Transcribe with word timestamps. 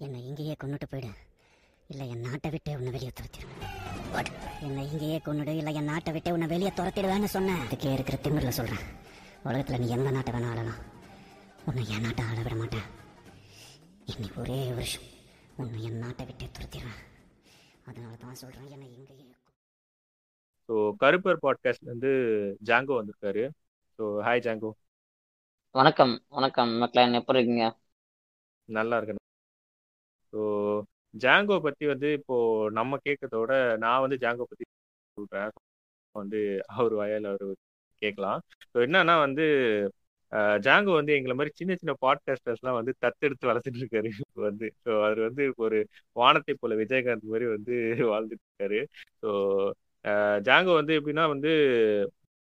என்னை 0.00 0.18
இங்கேயே 0.28 0.54
கொண்டுட்டு 0.62 0.86
போயிடு. 0.90 1.10
இல்லை 1.90 2.04
என் 2.12 2.24
நாட்டை 2.26 2.48
விட்டு 2.54 2.70
உன்னை 2.78 2.90
வெளியே 2.96 3.12
துரத்திடுவேன் 3.18 3.64
What? 4.14 4.28
என்னை 4.66 4.82
இங்கேயே 4.90 5.18
கொண்டுடு 5.26 5.52
இல்லை 5.60 5.72
என் 5.80 5.88
நாட்டை 5.90 6.10
விட்டு 6.14 6.30
உன்னை 6.34 6.46
வெளியே 6.52 6.70
துரத்திடுவேன்னு 6.78 7.28
சொன்னேன் 7.34 7.62
அதுக்கே 7.64 7.90
இருக்கிற 7.96 8.16
திமிரில் 8.24 8.56
சொல்கிறேன் 8.58 8.84
உலகத்தில் 9.46 9.80
நீ 9.82 9.88
எந்த 9.96 10.10
நாட்டை 10.16 10.32
வேணா 10.34 10.50
ஆளலாம். 10.52 10.80
உன்னை 11.68 11.82
என் 11.94 12.04
நாட்டை 12.06 12.24
ஆள 12.30 12.38
விட 12.46 12.54
மாட்டேன். 12.62 12.86
இன்னைக்கு 14.12 14.38
ஒரே 14.44 14.58
வருஷம் 14.78 15.06
உன்னை 15.62 15.80
என் 15.88 16.02
நாட்டை 16.04 16.24
விட்டே 16.28 16.48
துரத்திடுவேன் 16.56 17.00
அதனால 17.88 18.14
தான் 18.24 18.40
சொல்கிறேன் 18.42 18.70
என்னை 18.76 18.88
இங்கேயே 18.96 19.24
ஸோ 20.68 20.74
கருப்பர் 21.02 21.42
பாட்காஸ்ட்ல 21.44 21.88
இருந்து 21.90 22.10
ஜாங்கோ 22.68 22.96
வந்திருக்காரு. 22.98 23.44
So 23.98 24.04
hi 24.26 24.44
Jango. 24.46 24.70
வணக்கம் 25.74 26.14
வணக்கம். 26.36 26.72
மக்களேன் 26.82 27.18
எப்படி 27.20 27.40
இருக்கீங்க 27.40 27.66
நல்லா 28.68 28.96
இருக்கேன் 28.98 29.17
ஸோ 30.32 30.40
ஜாங்கோ 31.14 31.56
பத்தி 31.66 31.84
வந்து 31.86 32.08
இப்போ 32.18 32.36
நம்ம 32.70 32.98
கேட்கறதோட 33.06 33.52
நான் 33.84 34.02
வந்து 34.04 34.18
ஜாங்கோ 34.24 34.46
பத்தி 34.50 34.64
சொல்றேன். 35.16 35.52
வந்து 36.14 36.40
அவர் 36.76 36.94
வயல் 37.00 37.26
அவர் 37.30 37.46
கேட்கலாம். 38.02 38.40
ஸோ 38.72 38.76
என்னன்னா 38.86 39.14
வந்து 39.26 39.44
ஜாங்கோ 40.66 40.92
வந்து 41.00 41.12
எங்களை 41.18 41.34
மாதிரி 41.36 41.52
சின்ன 41.60 41.72
சின்ன 41.76 41.92
பாட்காஸ்டர்ஸ்லாம் 42.04 42.78
வந்து 42.80 42.92
தத்தெடுத்து 43.04 43.50
வளர்த்துட்டு 43.50 43.80
இருக்காரு. 43.82 44.08
இப்போ 44.22 44.40
வந்து 44.48 44.66
ஸோ 44.84 44.90
அவர் 45.06 45.20
வந்து 45.28 45.44
ஒரு 45.66 45.78
வானத்தை 46.16 46.54
போல 46.54 46.74
விஜயகாந்த் 46.82 47.30
மாதிரி 47.32 47.46
வந்து 47.56 47.74
வாழ்ந்துட்டு 48.12 48.44
இருக்காரு. 48.48 48.80
ஸோ 49.22 49.28
ஜாங்கோ 50.48 50.74
வந்து 50.80 50.92
எப்படின்னா 50.98 51.24
வந்து 51.34 51.52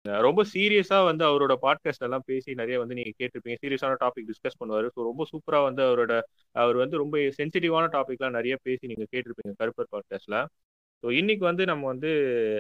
ரொம்ப 0.05 0.43
சீரியஸா 0.53 1.05
வந்து 1.05 1.25
அவரோட 1.25 1.55
பாட்காஸ்ட் 1.63 2.03
எல்லாம் 2.03 2.25
பேசி 2.27 2.51
நிறைய 2.55 2.77
வந்து 2.79 2.95
நீங்க 2.95 3.13
கேட்டிருப்பீங்க. 3.19 3.57
சீரியஸான 3.65 3.97
டாபிக் 4.01 4.29
டிஸ்கஸ் 4.31 4.59
பண்ணுவாரு. 4.61 4.87
ஸோ 4.95 5.01
ரொம்ப 5.05 5.23
சூப்பரா 5.33 5.63
வந்து 5.65 5.83
அவரோட 5.83 6.13
அவர் 6.55 6.77
வந்து 6.77 6.97
ரொம்ப 6.97 7.19
சென்சிட்டிவான 7.39 7.91
டாபிக்லாம் 7.93 8.37
நிறைய 8.39 8.57
பேசி 8.63 8.87
நீங்க 8.87 9.07
கேட்டிருப்பீங்க 9.13 9.53
கருப்பர் 9.61 9.91
பாட்காஸ்ட்ல 9.95 10.39
ஸோ 11.03 11.11
இன்னைக்கு 11.11 11.45
வந்து 11.45 11.65
நம்ம 11.65 11.87
வந்து 11.87 12.11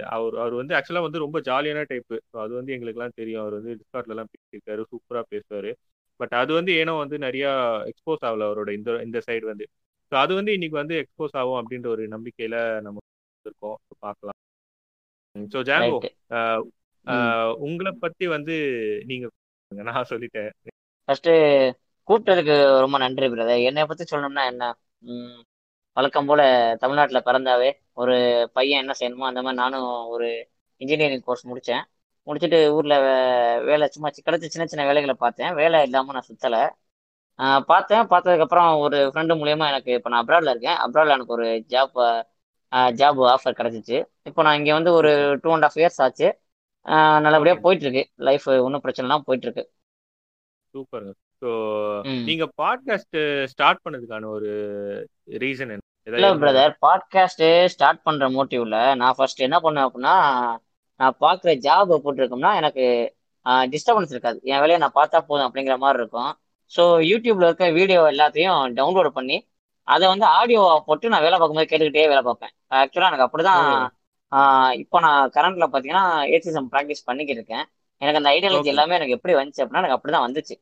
அவர் 0.06 0.34
அவர் 0.34 0.54
வந்து 0.54 0.74
ஆக்சுவலா 0.76 1.02
வந்து 1.02 1.18
ரொம்ப 1.18 1.38
ஜாலியான 1.40 1.80
டைப்பு 1.90 2.16
ஸோ 2.30 2.36
அது 2.40 2.52
வந்து 2.54 2.72
எங்களுக்குலாம் 2.76 3.16
தெரியும். 3.16 3.42
அவர் 3.42 3.56
வந்து 3.58 3.72
டிஸ்கார்ட்ல 3.74 4.14
எல்லாம் 4.14 4.30
பேசியிருக்காரு. 4.34 4.82
சூப்பரா 4.92 5.22
பேசுவாரு. 5.30 5.72
பட் 6.20 6.34
அது 6.34 6.52
வந்து 6.54 6.72
ஏனோ 6.74 6.92
வந்து 6.96 7.18
நிறைய 7.18 7.46
எக்ஸ்போஸ் 7.86 8.24
ஆகல 8.28 8.46
அவரோட 8.48 8.70
இந்த 8.70 8.90
இந்த 9.02 9.18
சைடு 9.28 9.44
வந்து. 9.44 9.66
ஸோ 10.12 10.14
அது 10.14 10.32
வந்து 10.34 10.52
இன்னைக்கு 10.52 10.76
வந்து 10.76 10.96
எக்ஸ்போஸ் 11.02 11.36
ஆகும் 11.36 11.60
அப்படின்ற 11.60 11.88
ஒரு 11.88 12.04
நம்பிக்கையில 12.08 12.56
நம்ம 12.80 12.98
இருக்கோம். 13.44 13.78
பார்க்கலாம். 13.98 14.38
ஸோ 15.36 15.58
ஜாங்கோ 15.62 15.98
உங்களை 17.66 17.92
பத்தி 18.04 18.26
வந்து 18.26 18.56
நீங்க. 19.06 19.26
நான் 19.70 20.08
சொல்லிட்டேன். 20.08 20.50
ஃபர்ஸ்ட் 21.08 21.30
கூப்பிட்டதுக்கு 22.08 22.54
ரொம்ப 22.84 22.96
நன்றி 22.98 23.26
பிரதர் 23.26 23.62
என்னை 23.68 23.82
பத்தி 23.84 24.04
சொல்லணும்னா 24.10 24.44
என்ன? 24.52 24.64
வழக்கம் 25.96 26.28
போல 26.30 26.42
தமிழ்நாட்டில் 26.80 27.26
பிறந்தாவே 27.28 27.70
ஒரு 28.00 28.16
பையன் 28.52 28.80
என்ன 28.82 28.92
செய்யணுமோ 29.00 29.28
அந்த 29.30 29.40
மாதிரி 29.42 29.60
நானும் 29.62 29.88
ஒரு 30.14 30.28
இன்ஜினியரிங் 30.80 31.24
கோர்ஸ் 31.28 31.48
முடித்தேன் 31.50 31.82
முடிச்சுட்டு 32.26 32.58
ஊரில் 32.76 32.96
வேலை 33.68 33.86
சும்மா 33.94 34.08
கிடைச்ச 34.26 34.46
சின்ன 34.54 34.66
சின்ன 34.72 34.84
வேலைகளை 34.88 35.14
பார்த்தேன். 35.24 35.52
வேலை 35.54 35.78
இல்லாமல் 35.86 36.16
நான் 36.16 36.28
சுற்றலை 36.30 36.62
பார்த்தேன். 37.70 38.04
பார்த்ததுக்கப்புறம் 38.12 38.70
ஒரு 38.84 38.98
ஃப்ரெண்டு 39.12 39.34
மூலியமா 39.40 39.66
எனக்கு 39.72 39.92
இப்போ 39.98 40.10
நான் 40.12 40.24
அப்ராடில் 40.26 40.52
இருக்கேன். 40.54 40.78
அப்ராடில் 40.84 41.16
எனக்கு 41.16 41.36
ஒரு 41.38 41.48
ஜாப் 41.74 41.98
ஜாப் 43.00 43.20
ஆஃபர் 43.34 43.58
கிடைச்சிச்சு. 43.60 43.98
இப்போ 44.28 44.42
நான் 44.46 44.58
இங்கே 44.60 44.72
வந்து 44.78 44.92
ஒரு 44.98 45.12
டூ 45.42 45.50
அண்ட் 45.52 45.66
ஆஃப் 45.68 45.78
இயர்ஸ் 45.82 46.00
ஆச்சு. 46.06 46.28
நல்லபடியா 47.24 47.56
போயிட்டு 47.56 47.84
இருக்கு 47.86 48.04
லைஃப் 48.18 48.46
ஒன்றும் 48.64 48.80
பிரச்சனை 48.80 49.06
இல்லாம 49.06 49.24
போயிட்டு 49.26 49.46
இருக்கு 49.46 49.64
சூப்பருங்க 50.74 51.12
ஸோ 51.42 51.50
நீங்க 52.26 52.44
பாட்காஸ்ட் 52.62 53.18
ஸ்டார்ட் 53.44 53.84
பண்ணதுக்கான 53.84 54.28
ஒரு 54.28 54.50
ரீசன் 55.42 55.72
என்ன? 55.74 55.84
இல்ல 56.06 56.28
பிரதர் 56.34 56.74
பாட்காஸ்ட் 56.86 57.44
ஸ்டார்ட் 57.66 58.02
பண்ற 58.02 58.28
மோட்டிவ்ல 58.28 58.78
நான் 58.94 59.16
ஃபர்ஸ்ட் 59.16 59.40
என்ன 59.40 59.58
பண்ணேன் 59.58 59.86
அப்படின்னா 59.86 60.14
நான் 61.00 61.18
பாக்குற 61.20 61.50
ஜாப் 61.58 61.92
போட்டிருக்கோம்னா 62.04 62.52
எனக்கு 62.54 62.84
டிஸ்டர்பன்ஸ் 63.72 64.12
இருக்காது. 64.12 64.38
என் 64.44 64.60
வேலையை 64.60 64.78
நான் 64.78 64.98
பார்த்தா 64.98 65.18
போதும் 65.20 65.46
அப்படிங்கிற 65.46 65.76
மாதிரி 65.78 66.00
இருக்கும். 66.02 66.32
ஸோ 66.72 66.82
யூடியூப்ல 67.10 67.46
இருக்க 67.48 67.66
வீடியோ 67.70 68.00
எல்லாத்தையும் 68.10 68.60
டவுன்லோட் 68.78 69.16
பண்ணி 69.18 69.36
அதை 69.88 70.04
வந்து 70.08 70.26
ஆடியோ 70.38 70.62
போட்டு 70.88 71.12
நான் 71.12 71.24
வேலை 71.26 71.36
பார்க்கும்போது 71.38 71.70
கேட்டுக்கிட்டே 71.70 72.04
வேலை 72.12 72.22
பார்ப்பேன். 72.22 72.52
ஆக்சுவலா 72.80 73.08
எனக்கு 73.10 73.26
அப்படிதான் 73.26 73.64
இப்போ 74.82 74.98
நான் 75.00 75.30
கரண்ட்ல 75.36 75.66
பாத்தீங்கன்னா 75.72 76.04
ஏசிசம் 76.36 76.68
ப்ராக்டிஸ் 76.72 77.06
பண்ணிக்கிட்டு 77.06 77.40
இருக்கேன் 77.40 77.64
எனக்கு 78.02 78.20
அந்த 78.20 78.30
ஐடியாலஜி 78.36 78.70
எல்லாமே 78.74 78.96
எனக்கு 78.98 79.16
எப்படி 79.18 79.34
வந்துச்சு 79.34 79.62
அப்படின்னா 79.62 79.82
எனக்கு 79.82 79.96
அப்படிதான் 79.98 80.26
வந்துச்சு. 80.26 80.54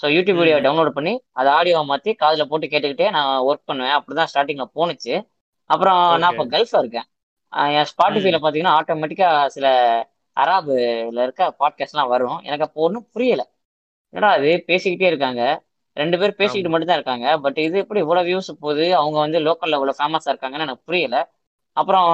ஸோ 0.00 0.06
யூடியூப் 0.16 0.40
வீடியோ 0.40 0.58
டவுன்லோட் 0.66 0.96
பண்ணி 0.98 1.12
அதை 1.32 1.48
ஆடியோ 1.52 1.78
மாற்றி 1.82 2.10
காதில் 2.14 2.48
போட்டு 2.50 2.66
கேட்டுக்கிட்டே 2.66 3.10
நான் 3.10 3.30
ஒர்க் 3.48 3.68
பண்ணுவேன். 3.70 3.96
அப்படிதான் 3.98 4.30
ஸ்டார்டிங்கில் 4.32 4.74
போணுச்சு. 4.78 5.14
அப்புறம் 5.70 6.00
நான் 6.22 6.32
இப்போ 6.32 6.46
கல்ஃபாக 6.54 6.82
இருக்கேன். 6.84 7.06
என் 7.78 7.88
ஸ்பாட்டிஃபைல 7.92 8.38
பார்த்தீங்கன்னா 8.42 8.74
ஆட்டோமேட்டிக்காக 8.78 9.46
சில 9.56 9.66
அராபுல 10.36 11.20
இருக்க 11.26 11.42
பாட்காஸ்ட்லாம் 11.60 12.12
வரும். 12.14 12.38
எனக்கு 12.42 12.66
அப்போ 12.66 12.80
ஒன்றும் 12.80 13.06
புரியல. 13.14 13.42
என்னடா 14.14 14.30
அது 14.36 14.50
பேசிக்கிட்டே 14.70 15.08
இருக்காங்க. 15.12 15.42
ரெண்டு 15.96 16.16
பேர் 16.20 16.38
பேசிக்கிட்டு 16.40 16.70
மட்டும் 16.72 16.90
தான் 16.90 16.98
இருக்காங்க. 17.00 17.28
பட் 17.44 17.58
இது 17.58 17.76
எப்படி 17.84 18.00
இவ்வளோ 18.04 18.22
வியூஸ் 18.28 18.50
போகுது? 18.64 18.86
அவங்க 19.00 19.18
வந்து 19.24 19.38
லோக்கல்ல 19.46 19.78
இவ்வளோ 19.80 19.94
ஃபேமஸாக 20.00 20.32
இருக்காங்கன்னு 20.34 20.66
எனக்கு 20.68 20.86
புரியல. 20.90 21.16
அப்புறம் 21.76 22.08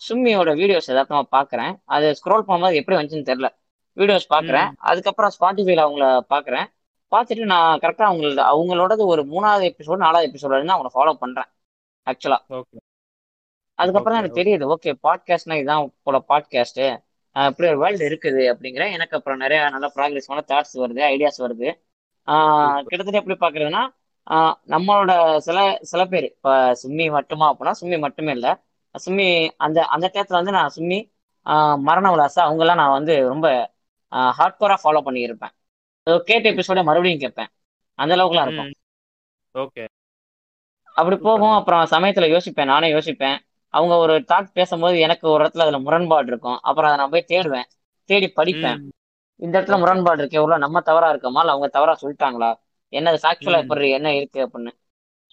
சும்மியோட 0.00 0.50
வீடியோஸ் 0.60 0.90
எதார்த்தமா 0.92 1.22
பார்க்குறேன் 1.34 1.72
அது 1.94 2.06
ஸ்க்ரோல் 2.18 2.46
பண்ணும்போது 2.46 2.78
எப்படி 2.80 2.96
வந்துச்சுன்னு 2.96 3.30
தெரில 3.30 3.48
வீடியோஸ் 3.96 4.26
பார்க்குறேன் 4.30 4.68
ம். 4.70 4.76
அதுக்கப்புறம் 4.88 5.32
ஸ்பாட்டிஃபைல 5.34 5.84
அவங்கள 5.86 6.04
பார்க்குறேன் 6.32 6.66
பார்த்துட்டு 7.12 7.44
நான் 7.52 7.80
கரெக்டாக 7.82 8.08
அவங்களோட 8.10 8.42
அவங்களோடது 8.52 9.04
ஒரு 9.12 9.22
மூணாவது 9.30 9.64
எபிசோடு 9.70 10.04
நாலாவது 10.04 10.28
எபிசோடு 10.28 10.58
இருந்து 10.58 10.74
அவங்கள 10.74 10.92
ஃபாலோ 10.94 11.14
பண்ணுறேன் 11.22 11.48
ஆக்சுவலாக 12.06 12.56
ஓகே 12.58 12.78
அதுக்கப்புறம் 13.78 14.14
தான் 14.14 14.22
எனக்கு 14.22 14.40
தெரியுது 14.40 14.64
ஓகே 14.72 14.90
பாட்காஸ்ட்னா 15.04 15.58
இதுதான் 15.60 15.84
போல 16.06 16.18
பாட்காஸ்ட்டு 16.30 16.86
இப்படி 17.36 17.66
ஒரு 17.68 17.80
வேர்ல்டு 17.82 18.08
இருக்குது 18.08 18.42
அப்படிங்கிற 18.52 18.84
எனக்கு 18.94 19.16
அப்புறம் 19.18 19.42
நிறைய 19.42 19.60
நல்ல 19.74 19.86
ப்ராக்ரஸான 19.94 20.42
தாட்ஸ் 20.48 20.74
வருது 20.82 21.02
ஐடியாஸ் 21.08 21.38
வருது. 21.44 21.68
கிட்டத்தட்ட 22.88 23.20
எப்படி 23.20 23.36
பார்க்குறதுன்னா 23.38 23.82
நம்மளோட 24.72 25.12
சில 25.40 25.58
சில 25.90 26.02
பேர் 26.06 26.26
இப்போ 26.30 26.52
சும்மி 26.80 27.06
மட்டுமா 27.14 27.46
அப்படின்னா 27.50 27.74
சும்மி 27.80 27.98
மட்டுமே 28.02 28.32
இல்லை. 28.36 28.52
சும்மி 28.94 29.26
அந்த 29.58 29.78
அந்த 29.86 30.06
டயத்தில் 30.12 30.38
வந்து 30.38 30.52
நான் 30.52 30.74
சும்மி 30.76 30.98
மரண 31.82 32.06
விலாசா 32.10 32.40
அவங்கெல்லாம் 32.46 32.74
நான் 32.74 32.96
வந்து 32.96 33.14
ரொம்ப 33.26 33.46
ஹார்ட்கோராக 34.38 34.82
ஃபாலோ 34.82 35.00
பண்ணியிருப்பேன். 35.06 35.54
கேட்ட 36.26 36.46
எபிசோட 36.50 36.80
மறுபடியும் 36.84 37.20
கேட்பேன். 37.20 37.50
அந்த 37.98 38.12
அளவுக்குலாம் 38.16 38.46
இருக்கும். 38.46 38.70
ஓகே. 39.54 39.84
அப்படி 40.96 41.16
போகும் 41.18 41.56
அப்புறம் 41.56 41.84
சமயத்துல 41.86 42.28
யோசிப்பேன் 42.32 42.64
நானே 42.64 42.88
யோசிப்பேன். 42.92 43.36
அவங்க 43.74 43.94
ஒரு 43.96 44.14
தாட் 44.28 44.48
பேசும்போது 44.52 44.96
எனக்கு 44.98 45.26
ஒரு 45.30 45.42
இடத்துல 45.44 45.64
அதுல 45.66 45.78
முரண்பாடு 45.80 46.26
இருக்கும். 46.26 46.58
அப்புறம் 46.62 46.88
அதை 46.88 46.98
நான் 46.98 47.12
போய் 47.12 47.30
தேடுவேன். 47.30 47.68
தேடி 48.08 48.28
படிப்பேன். 48.36 48.78
இந்த 49.42 49.54
இடத்துல 49.56 49.78
முரண்பாடு 49.78 50.20
இருக்கு 50.20 50.38
எவ்வளவு 50.38 50.64
நம்ம 50.64 50.80
தவறா 50.82 51.08
இருக்கோமா? 51.12 51.40
இல்ல 51.40 51.54
அவங்க 51.54 51.68
தவறா 51.68 51.94
சொல்லிட்டாங்களா? 52.00 52.50
என்ன 52.92 53.14
ஃபேக்சுவலா 53.22 53.62
எப்படி 53.64 53.88
என்ன 53.98 54.08
இருக்கு 54.14 54.40
அப்படின்னு. 54.46 54.72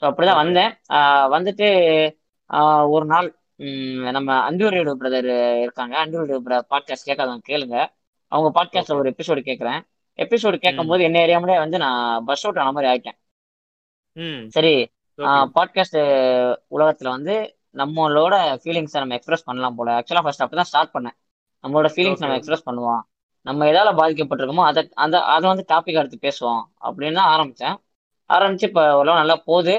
ஸோ 0.02 0.06
அப்படிதான் 0.10 0.42
வந்தேன். 0.42 0.72
ஆஹ் 0.90 1.28
வந்துட்டு 1.36 1.68
ஆஹ் 2.50 2.86
ஒரு 2.90 3.06
நாள் 3.06 3.28
நம்ம 3.58 4.52
அண்டூரியோட 4.52 4.92
பிரதர் 5.02 5.30
இருக்காங்க. 5.62 6.06
அண்டூரியோட 6.06 6.60
பாட்காஸ்ட் 6.72 7.08
கேட்காதவங்க 7.08 7.42
கேளுங்க. 7.50 7.78
அவங்க 8.32 8.50
பாட்காஸ்ட்ல 8.58 8.94
ஒரு 8.94 9.10
எபிசோடு 9.10 9.42
கேட்குறேன் 9.50 9.82
எபிசோடு 10.20 10.58
ம். 10.58 10.64
கேட்கும்போது 10.66 11.04
என்ன 11.04 11.18
ஏரியாமலே 11.20 11.58
வந்து 11.58 11.78
நான் 11.78 12.24
பஸ் 12.26 12.46
அவுட் 12.46 12.60
ஆன 12.60 12.72
மாதிரி 12.72 12.92
ஆயிட்டேன். 12.94 13.18
சரி 14.50 14.74
பாட்காஸ்ட் 15.56 15.98
உலகத்துல 16.76 17.10
வந்து 17.16 17.36
நம்மளோட 17.74 18.36
ஃபீலிங்ஸை 18.64 18.98
நம்ம 19.02 19.16
எக்ஸ்பிரஸ் 19.16 19.44
பண்ணலாம் 19.44 19.76
போல. 19.76 19.90
ஆக்சுவலா 20.00 20.22
ஃபர்ஸ்ட் 20.24 20.44
அப்படிதான் 20.44 20.70
ஸ்டார்ட் 20.72 20.94
பண்ணேன். 20.94 21.18
நம்மளோட 21.64 21.88
ஃபீலிங்ஸ் 21.96 22.24
நம்ம 22.24 22.36
எக்ஸ்பிரஸ் 22.36 22.68
பண்ணுவோம். 22.70 23.02
நம்ம 23.46 23.66
எதால 23.72 23.90
பாதிக்கப்பட்டிருக்கோமோ 24.00 24.64
அதை 24.72 24.90
அந்த 24.94 25.22
அதை 25.36 25.48
வந்து 25.50 25.66
டாபிக் 25.74 26.00
எடுத்து 26.02 26.18
பேசுவோம். 26.28 26.64
அப்படின்னு 26.84 27.14
தான் 27.20 27.32
ஆரம்பிச்சேன். 27.36 27.76
ஆரம்பிச்சு 28.30 28.68
இப்போ 28.70 28.84
ஓரளவு 28.96 29.18
நல்லா 29.18 29.36
போகுது. 29.46 29.76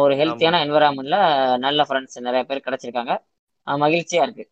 ஒரு 0.00 0.14
ஹெல்த்தியான 0.20 0.60
என்விரான்மெண்ட்ல 0.64 1.16
நல்ல 1.64 1.80
ஃப்ரெண்ட்ஸ் 1.88 2.18
நிறைய 2.20 2.42
பேர் 2.48 2.66
கிடைச்சிருக்காங்க. 2.66 3.14
மகிழ்ச்சியா 3.66 4.22
இருக்கு. 4.26 4.44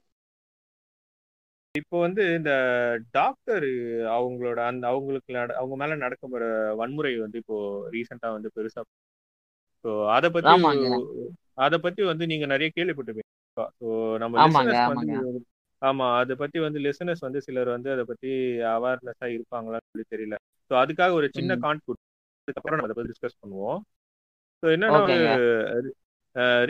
இப்போ 1.74 1.96
வந்து 2.02 2.22
இந்த 2.38 2.50
டாக்டர் 3.16 3.66
அவங்களோட 4.16 4.58
அந்த 4.70 4.84
அவங்களுக்கு 4.90 5.32
அவங்க 5.60 5.76
மேல 5.82 5.96
நடக்கப்படுற 6.04 6.48
வன்முறை 6.80 7.12
வந்து 7.24 7.40
இப்போ 7.42 7.56
ரீசெண்டா 7.94 8.30
வந்து 8.36 8.50
பெருசா 8.56 8.82
ஸோ 9.84 9.90
அதை 10.16 10.28
பத்தி 10.36 10.52
அதை 11.64 11.78
பத்தி 11.78 12.02
வந்து 12.10 12.24
நீங்க 12.30 12.46
நிறைய 12.46 12.68
கேள்விப்பட்டிருப்பீங்க. 12.76 13.30
ஸோ 13.78 13.88
நம்ம 14.22 14.34
வந்து 14.44 15.42
ஆமா 15.82 16.06
அதை 16.20 16.34
பத்தி 16.36 16.58
வந்து 16.58 16.78
லிசனர்ஸ் 16.86 17.24
வந்து 17.26 17.40
சிலர் 17.46 17.70
வந்து 17.74 17.88
அதை 17.94 18.04
பத்தி 18.10 18.30
அவேர்னஸா 18.74 19.26
இருப்பாங்களான்னு 19.34 19.90
சொல்லி 19.92 20.06
தெரியல. 20.14 20.36
ஸோ 20.70 20.74
அதுக்காக 20.82 21.12
ஒரு 21.12 21.28
சின்ன 21.36 21.56
கான்ட் 21.64 21.84
அதுக்கப்புறம் 22.48 22.76
நம்ம 22.76 22.88
அதை 22.88 22.96
பத்தி 22.98 23.12
டிஸ்கஸ் 23.12 23.40
பண்ணுவோம். 23.42 23.80
ஸோ 24.64 24.68
என்னன்னா 24.76 25.00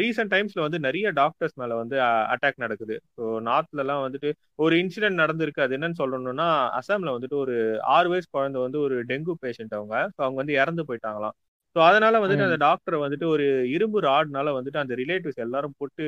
ரீசெண்ட் 0.00 0.32
டைம்ஸ்ல 0.32 0.60
வந்து 0.60 0.78
நிறைய 0.86 1.10
டாக்டர்ஸ் 1.18 1.54
மேல 1.60 1.76
வந்து 1.80 1.96
அட்டாக் 2.32 2.58
நடக்குது. 2.64 2.96
ஸோ 3.16 3.22
நார்த்ல 3.46 3.82
எல்லாம் 3.84 4.02
வந்துட்டு 4.06 4.30
ஒரு 4.64 4.74
இன்சிடென்ட் 4.82 5.20
நடந்திருக்கு. 5.22 5.64
அது 5.66 5.76
என்னன்னு 5.76 6.00
சொல்லணும்னா 6.02 6.48
அசாம்ல 6.80 7.14
வந்துட்டு 7.16 7.38
ஒரு 7.44 7.54
ஆறு 7.96 8.08
வயசு 8.12 8.28
குழந்தை 8.36 8.60
வந்து 8.66 8.78
ஒரு 8.86 8.96
டெங்கு 9.12 9.34
பேஷண்ட் 9.44 9.74
அவங்க. 9.78 9.94
ஸோ 10.16 10.20
அவங்க 10.26 10.38
வந்து 10.42 10.58
இறந்து 10.62 10.84
போயிட்டாங்களாம். 10.88 11.36
ஸோ 11.76 11.80
அதனால 11.86 12.16
வந்துட்டு 12.22 12.46
அந்த 12.46 12.58
டாக்டரை 12.64 12.98
வந்துட்டு 13.02 13.26
ஒரு 13.26 13.44
இரும்பு 13.74 13.98
ராட்னால 14.06 14.48
வந்துட்டு 14.56 14.82
அந்த 14.82 14.94
ரிலேட்டிவ்ஸ் 15.00 15.40
எல்லாரும் 15.44 15.74
போட்டு 15.80 16.04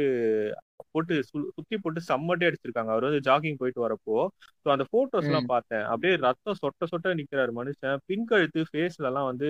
போட்டு 0.94 1.14
சுத்தி 1.28 1.76
போட்டு 1.76 2.00
செம்மட்டி 2.08 2.44
அடிச்சிருக்காங்க. 2.48 2.90
அவர் 2.94 3.06
வந்து 3.08 3.22
ஜாகிங் 3.26 3.58
போயிட்டு 3.60 3.80
வரப்போ 3.84 4.16
ஸோ 4.66 4.70
அந்த 4.74 4.84
போட்டோஸ் 4.92 5.28
எல்லாம் 5.30 5.48
பார்த்தேன். 5.52 5.84
அப்படியே 5.90 6.12
ரத்தம் 6.24 6.58
சொட்ட 6.60 6.88
சொட்ட 6.92 7.14
நிக்கிறாரு 7.20 7.52
மனுஷன். 7.58 7.96
பின்கழுத்து 8.10 8.62
ஃபேஸ்ல 8.70 9.10
எல்லாம் 9.10 9.28
வந்து 9.30 9.48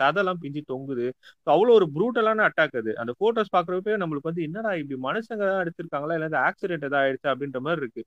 சதெல்லாம் 0.00 0.42
பிஞ்சு 0.44 0.62
தொங்குது. 0.72 1.06
ஸோ 1.44 1.50
அவ்வளோ 1.56 1.74
ஒரு 1.78 1.88
ப்ரூட்டலான 1.96 2.44
அட்டாக் 2.48 2.76
அது. 2.82 2.92
அந்த 3.02 3.14
போட்டோஸ் 3.22 3.54
பாக்குறப்ப 3.56 3.98
நம்மளுக்கு 4.02 4.30
வந்து 4.32 4.46
என்னடா 4.48 4.72
இப்படி 4.82 4.98
மனுஷங்க 5.08 5.44
தான் 5.50 5.62
எடுத்திருக்காங்களா 5.64 6.16
இல்லை 6.20 6.40
ஆக்சிடென்ட் 6.48 6.88
ஏதாவது 6.88 7.02
ஆயிடுச்சு? 7.02 7.28
அப்படின்ற 7.34 7.60
மாதிரி 7.66 7.82
இருக்கு. 7.84 8.04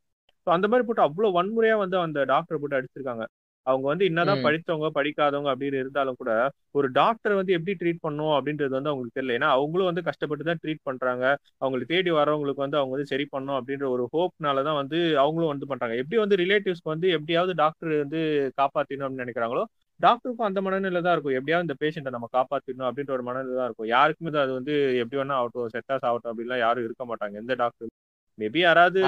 ஸோ 0.48 0.52
அந்த 0.56 0.66
மாதிரி 0.72 0.86
போட்டு 0.88 1.06
அவ்வளோ 1.08 1.30
வன்முறையா 1.38 1.76
வந்து 1.84 1.98
அந்த 2.06 2.20
டாக்டரை 2.32 2.60
போட்டு 2.60 2.80
அடிச்சிருக்காங்க. 2.80 3.24
அவங்க 3.72 3.86
வந்து 3.92 4.08
என்னதான் 4.10 4.44
படித்தவங்க 4.46 4.90
படிக்காதவங்க 4.98 5.50
அப்படின்னு 5.54 5.82
இருந்தாலும் 5.84 6.20
கூட 6.22 6.32
ஒரு 6.80 6.88
டாக்டர் 7.00 7.38
வந்து 7.40 7.56
எப்படி 7.58 7.74
ட்ரீட் 7.82 8.04
பண்ணும் 8.06 8.34
அப்படின்றது 8.38 8.74
வந்து 8.78 8.92
அவங்களுக்கு 8.92 9.18
தெரியல. 9.20 9.36
ஏன்னா 9.40 9.50
அவங்களும் 9.58 9.90
வந்து 9.92 10.04
கஷ்டப்பட்டு 10.10 10.48
தான் 10.50 10.62
ட்ரீட் 10.64 10.84
பண்றாங்க. 10.90 11.26
அவங்களுக்கு 11.64 11.94
தேடி 11.94 12.12
வரவங்களுக்கு 12.20 12.66
வந்து 12.66 12.80
அவங்க 12.80 12.94
வந்து 12.96 13.12
சரி 13.14 13.26
பண்ணணும் 13.34 13.58
அப்படின்ற 13.60 13.88
ஒரு 13.96 14.06
ஹோப்னால 14.16 14.64
தான் 14.70 14.80
வந்து 14.82 15.00
அவங்களும் 15.24 15.54
வந்து 15.54 15.70
பண்றாங்க. 15.72 15.98
எப்படி 16.04 16.20
வந்து 16.24 16.42
ரிலேட்டிவ்ஸ்க்கு 16.44 16.94
வந்து 16.96 17.10
எப்படியாவது 17.18 17.56
டாக்டர் 17.64 17.94
வந்து 18.04 18.22
காப்பாற்றணும் 18.62 19.08
அப்படின்னு 19.08 19.26
நினைக்கிறாங்களோ 19.26 19.66
டாக்டருக்கும் 20.00 20.48
அந்த 20.48 20.60
மனநிலை 20.66 21.00
தான் 21.06 21.16
இருக்கும். 21.16 21.38
எப்படியாவது 21.38 21.66
இந்த 21.68 21.76
பேஷண்ட்டை 21.84 22.12
நம்ம 22.16 22.28
காப்பாற்றணும் 22.38 22.88
அப்படின்ற 22.90 23.14
ஒரு 23.18 23.24
மனநிலை 23.30 23.56
தான் 23.60 23.68
இருக்கும். 23.70 23.90
யாருக்குமே 23.96 24.34
அது 24.44 24.54
வந்து 24.60 24.74
எப்படி 25.04 25.20
வேணா 25.22 25.38
ஆகட்டும் 25.40 25.72
செட்டாஸ் 25.76 26.06
ஆகட்டும் 26.10 26.32
அப்படிலாம் 26.32 26.64
யாரும் 26.66 26.86
இருக்க 26.88 27.06
மாட்டாங்க. 27.12 27.36
எந்த 27.44 27.56
டாக்டர் 27.64 27.90
மேபி 28.38 28.60
யாராவது 28.60 29.02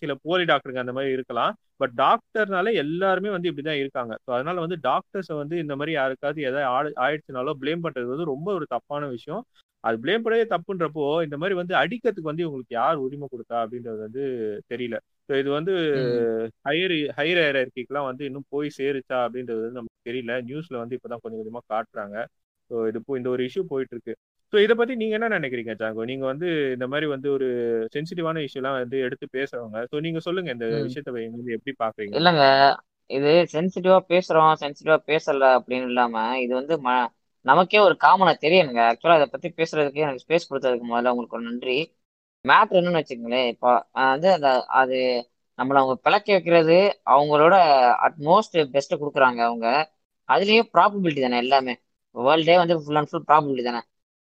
சில 0.00 0.12
போலி 0.24 0.44
டாக்டருங்க 0.44 0.82
அந்த 0.84 0.92
மாதிரி 0.92 1.10
இருக்கலாம். 1.12 1.52
பட் 1.80 1.94
டாக்டர்னால 1.96 2.72
எல்லாருமே 2.74 3.30
வந்து 3.30 3.48
இப்படிதான் 3.50 3.80
இருக்காங்க. 3.82 4.12
ஸோ 4.24 4.30
அதனால 4.36 4.60
வந்து 4.60 4.76
டாக்டர்ஸை 4.84 5.34
வந்து 5.34 5.56
இந்த 5.58 5.74
மாதிரி 5.76 5.92
யாருக்காவது 5.92 6.40
எதாவது 6.42 6.66
ஆடு 6.74 6.90
ஆயிடுச்சுனாலோ 7.06 7.54
ப்ளேம் 7.62 7.84
பண்றது 7.86 8.12
வந்து 8.14 8.32
ரொம்ப 8.32 8.48
ஒரு 8.54 8.66
தப்பான 8.66 9.08
விஷயம். 9.08 9.42
அது 9.84 9.96
ப்ளேம் 10.04 10.22
பண்ணவே 10.24 10.44
தப்புன்றப்போ 10.52 11.04
இந்த 11.24 11.36
மாதிரி 11.36 11.54
வந்து 11.54 11.74
அடிக்கிறதுக்கு 11.74 12.30
வந்து 12.30 12.44
இவங்களுக்கு 12.44 12.74
யார் 12.74 13.02
உரிமை 13.04 13.26
கொடுத்தா 13.32 13.56
அப்படின்றது 13.64 14.00
வந்து 14.06 14.22
தெரியல. 14.72 14.96
ஸோ 15.28 15.32
இது 15.40 15.50
வந்து 15.50 15.72
ஹையர் 16.68 16.94
ஹையர் 17.18 17.40
ஹையர்கிக்கெல்லாம் 17.40 18.08
வந்து 18.10 18.24
இன்னும் 18.24 18.48
போய் 18.48 18.76
சேருச்சா 18.78 19.18
அப்படின்றது 19.26 19.60
வந்து 19.60 19.80
நமக்கு 19.80 20.08
தெரியல. 20.10 20.34
நியூஸ்ல 20.48 20.76
வந்து 20.82 20.96
இப்பதான் 20.98 21.22
கொஞ்சம் 21.22 21.40
கொஞ்சமா 21.42 21.62
காட்டுறாங்க. 21.74 22.16
ஸோ 22.70 22.76
இது 22.88 23.00
இந்த 23.20 23.30
ஒரு 23.34 23.42
இஷ்யூ 23.48 23.64
போயிட்டு 23.72 23.94
இருக்கு. 23.96 24.14
ஸோ 24.52 24.56
இதை 24.64 24.74
பத்தி 24.78 24.94
நீங்க 25.00 25.14
என்ன 25.18 25.28
நினைக்கிறீங்க 25.34 25.72
ஜாங்கோ? 25.80 26.02
நீங்க 26.10 26.24
வந்து 26.24 26.46
இந்த 26.74 26.86
மாதிரி 26.86 27.06
வந்து 27.12 27.28
ஒரு 27.36 27.46
சென்சிட்டிவான 27.94 28.42
இஷ்யூலாம் 28.46 28.76
வந்து 28.78 28.98
எடுத்து 29.06 29.26
பேசுறவங்க 29.36 29.80
ஸோ 29.90 29.98
நீங்க 30.06 30.20
சொல்லுங்க 30.26 30.50
இந்த 30.56 30.66
விஷயத்தை 30.86 31.12
வந்து 31.14 31.56
எப்படி 31.56 31.74
பாக்குறீங்க? 31.82 32.14
இல்லைங்க 32.18 32.44
இது 33.10 33.32
சென்சிட்டிவா 33.52 33.98
பேசுறோம் 34.12 34.52
சென்சிட்டிவா 34.62 34.98
பேசல 35.10 35.50
அப்படின்னு 35.58 35.88
இல்லாம 35.90 36.14
இது 36.44 36.52
வந்து 36.60 36.76
நமக்கே 37.46 37.80
ஒரு 37.86 37.94
காமனா 38.04 38.32
தெரியணுங்க. 38.44 38.80
ஆக்சுவலா 38.90 39.18
இதை 39.18 39.28
பத்தி 39.32 39.48
பேசுறதுக்கு 39.58 40.04
எனக்கு 40.06 40.24
ஸ்பேஸ் 40.24 40.48
கொடுத்ததுக்கு 40.50 40.86
முதல்ல 40.86 41.12
உங்களுக்கு 41.12 41.38
ஒரு 41.38 41.46
நன்றி. 41.46 41.76
மேட்ரு 42.44 42.78
என்னன்னு 42.78 43.00
வச்சுக்கோங்களேன் 43.00 43.48
இப்போ 43.52 43.70
வந்து 44.04 44.28
அந்த 44.36 44.48
அது 44.80 44.98
நம்மள 45.58 45.80
அவங்க 45.80 45.96
பிழைக்க 46.04 46.28
வைக்கிறது 46.32 46.76
அவங்களோட 47.12 47.54
அட்மோஸ்ட் 48.06 48.56
பெஸ்ட்டை 48.74 48.96
கொடுக்குறாங்க 48.98 49.40
அவங்க. 49.48 49.66
அதுலயும் 50.28 50.70
ப்ராபபிலிட்டி 50.74 51.20
தானே 51.22 51.38
எல்லாமே. 51.44 51.74
வேர்ல்டே 52.14 52.56
வந்து 52.62 52.76
ஃபுல் 52.82 52.98
அண்ட் 53.00 53.10
ஃபுல் 53.10 53.26
ப்ராபபிலிட்டி 53.28 53.64
தானே. 53.68 53.80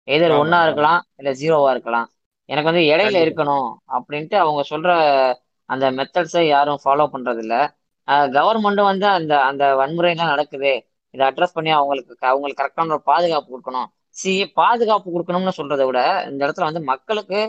எதிர் 0.10 0.34
ஒன்னா 0.42 0.60
இருக்கலாம் 0.68 1.02
இல்ல 1.20 1.32
ஜீரோவா 1.42 1.70
இருக்கலாம். 1.76 2.08
எனக்கு 2.50 2.70
வந்து 2.72 2.84
இடையில 2.92 3.18
இருக்கணும் 3.26 3.68
அப்படின்ட்டு 3.98 4.36
அவங்க 4.44 4.62
சொல்ற 4.72 4.90
அந்த 5.70 5.86
மெத்தட்ஸை 5.98 6.44
யாரும் 6.48 6.82
ஃபாலோ 6.84 7.06
பண்றது 7.14 7.42
இல்ல 7.46 7.56
கவர்மெண்ட்டும் 8.38 8.90
வந்து 8.92 9.08
அந்த 9.18 9.34
அந்த 9.50 9.64
வன்முறையெல்லாம் 9.82 10.32
நடக்குது. 10.34 10.72
இதை 11.14 11.24
அட்ரஸ் 11.30 11.56
பண்ணி 11.58 11.72
அவங்களுக்கு 11.78 12.14
அவங்களுக்கு 12.32 12.62
கரெக்டான 12.62 12.94
ஒரு 12.96 13.04
பாதுகாப்பு 13.12 13.50
கொடுக்கணும். 13.54 13.88
சி 14.20 14.32
பாதுகாப்பு 14.60 15.08
கொடுக்கணும்னு 15.16 15.58
சொல்றதை 15.60 15.86
விட 15.90 16.00
இந்த 16.30 16.42
இடத்துல 16.46 16.68
வந்து 16.70 16.84
மக்களுக்கு 16.92 17.40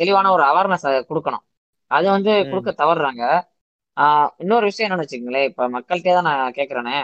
தெளிவான 0.00 0.30
ஒரு 0.36 0.44
அவேர்னஸ் 0.50 0.86
கொடுக்கணும். 1.10 1.44
அது 1.90 2.06
வந்து 2.16 2.32
கொடுக்க 2.50 2.70
தவறுறாங்க. 2.82 3.24
இன்னொரு 4.42 4.64
விஷயம் 4.68 4.86
என்னன்னு 4.86 5.04
வச்சுக்கோங்களேன். 5.04 5.48
இப்ப 5.50 5.68
மக்கள்கிட்டே 5.76 6.12
தான் 6.18 6.28
நான் 6.30 6.56
கேக்குறேனே. 6.58 6.98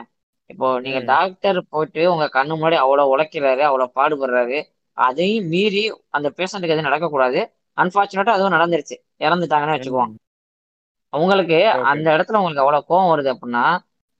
இப்போ 0.50 0.66
நீங்க 0.84 0.98
டாக்டர் 1.10 1.58
போயிட்டு 1.72 2.02
உங்க 2.12 2.26
கண்ணு 2.36 2.56
முன்னாடி 2.58 2.76
அவ்வளவு 2.84 3.12
உழைக்கிறாரு 3.14 3.62
அவ்வளவு 3.68 3.96
பாடுபடுறாரு. 3.98 4.58
அதையும் 4.98 5.48
மீறி 5.48 5.82
அந்த 6.10 6.28
பேஷண்ட்டுக்கு 6.36 6.74
எதுவும் 6.74 6.88
நடக்கக்கூடாது. 6.88 7.40
அன்பார்ச்சுனேட்டா 7.78 8.36
அதுவும் 8.36 8.56
நடந்துருச்சு. 8.56 8.96
இறந்துட்டாங்கன்னு 9.20 9.76
உங்களுக்கு 11.12 11.56
ஓகே 11.58 11.82
அந்த 11.90 12.06
இடத்துல 12.16 12.38
உங்களுக்கு 12.40 12.62
அவ்வளவு 12.62 12.88
கோவம் 12.88 13.10
வருது 13.12 13.30
அப்படின்னா 13.34 13.64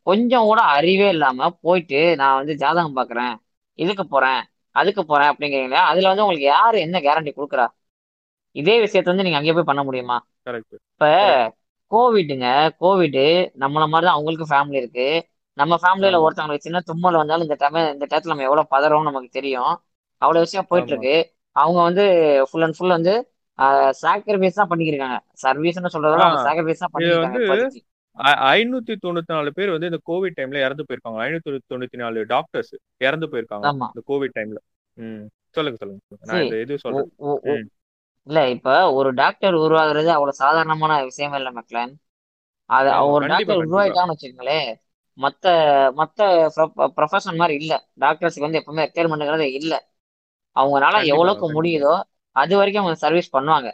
கொஞ்சம் 0.07 0.45
கூட 0.45 0.61
அறிவே 0.77 1.09
இல்லாம 1.09 1.49
போயிட்டு 1.61 2.01
நான் 2.17 2.37
வந்து 2.37 2.55
ஜாதகம் 2.57 2.97
பாக்குறேன் 2.97 3.35
இதுக்கு 3.79 4.05
போறேன் 4.07 4.41
அதுக்கு 4.77 5.03
போறேன் 5.05 5.31
அப்படிங்கிறீங்களா 5.33 5.83
அதுல 5.91 6.09
வந்து 6.09 6.25
உங்களுக்கு 6.25 6.47
யாரு 6.49 6.77
என்ன 6.81 6.97
கேரண்டி 7.01 7.33
கொடுக்குறா? 7.33 7.67
இதே 8.57 8.75
விஷயத்த 8.83 9.05
வந்து 9.05 9.25
நீங்க 9.25 9.39
அங்கேயே 9.39 9.55
போய் 9.55 9.71
பண்ண 9.71 9.83
முடியுமா? 9.85 10.17
இப்ப 10.93 11.07
கோவிடுங்க 11.93 12.47
கோவிடு 12.81 13.25
நம்மள 13.63 13.83
மாதிரி 13.89 14.07
தான் 14.07 14.17
அவங்களுக்கு 14.17 14.47
ஃபேமிலி 14.53 14.79
இருக்கு. 14.83 15.07
நம்ம 15.57 15.75
ஃபேமிலியில 15.83 16.17
ஒருத்தவங்களுக்கு 16.25 16.67
சின்ன 16.67 16.81
தும்மல் 16.83 17.21
வந்தாலும் 17.21 17.47
இந்த 17.47 17.57
டைம் 17.59 17.79
இந்த 17.95 18.07
டயத்துல 18.11 18.33
நம்ம 18.35 18.47
எவ்வளவு 18.49 18.73
பதறோம்னு 18.75 19.11
நமக்கு 19.11 19.31
தெரியும். 19.31 19.73
அவ்வளவு 20.23 20.45
விஷயம் 20.45 20.67
போயிட்டு 20.69 20.93
இருக்கு. 20.93 21.17
அவங்க 21.57 21.83
வந்து 21.83 22.05
ஃபுல் 22.51 22.63
அண்ட் 22.63 22.77
ஃபுல் 22.79 22.89
வந்து 22.89 23.15
சாக்ரிஃபைஸ் 24.03 24.59
தான் 24.61 24.71
பண்ணிக்கிருக்காங்க. 24.71 25.19
சர்வீஸ்னு 25.43 25.93
சொல்றத 25.95 26.13
விட 26.13 26.25
அவங்க 26.25 26.41
ஆ 26.41 26.47
சாக்ரிஃபைஸ் 26.47 26.83
தான் 26.83 26.93
ஐ- 28.19 28.41
ஐநூத்தி 28.53 28.95
தொண்ணூத்தி 29.03 29.33
நாலு 29.33 29.53
பேர் 29.53 29.71
வந்து 29.71 29.87
இந்த 29.87 30.01
கோவிட் 30.07 30.37
டைம்ல 30.39 30.61
இறந்து 30.61 30.85
போயிருக்காங்க. 30.85 31.19
ஐநூத்தி 31.25 31.59
தொண்ணூத்தி 31.73 31.97
நாலு 31.97 32.25
டாக்டர்ஸ் 32.27 32.73
இறந்து 33.01 33.27
போயிருக்காங்க 33.27 33.67
இந்த 33.89 34.03
கோவிட் 34.07 34.37
டைம்ல 34.39 34.61
சொல்லுங்க 35.55 35.79
சொல்லுங்க. 35.79 36.01
இது 36.57 36.79
சொல்றேன். 36.79 37.11
இல்ல 38.27 38.49
இப்ப 38.51 38.71
ஒரு 38.93 39.15
டாக்டர் 39.15 39.55
உருவாகுறது 39.57 40.11
அவ்வளவு 40.15 40.33
சாதாரணமான 40.35 41.03
விஷயமே 41.05 41.37
இல்ல 41.37 41.51
மக்களன் 41.51 41.93
அது 42.71 42.89
ஒரு 43.09 43.25
டாக்டர் 43.27 43.47
கண்டிப்பா. 43.49 43.71
உருவாயிட்டாங்கன்னு 43.73 44.15
வச்சுக்கோங்களேன் 44.15 44.69
மத்த 45.19 45.47
மத்த 45.97 46.21
ப்ரொஃபஷன் 46.97 47.37
மாதிரி 47.37 47.55
இல்ல. 47.55 47.75
டாக்டர்ஸ்க்கு 48.01 48.41
வந்து 48.41 48.59
எப்பவுமே 48.59 48.83
ரெக்யர்மெண்ட்ங்கிறது 48.87 49.47
இல்ல. 49.53 49.75
அவங்களால 50.57 50.97
எவ்வளவுக்கு 51.07 51.47
முடியுதோ 51.53 51.95
அது 52.37 52.57
வரைக்கும் 52.57 52.83
அவங்க 52.83 52.99
சர்வீஸ் 52.99 53.37
பண்ணுவாங்க. 53.37 53.69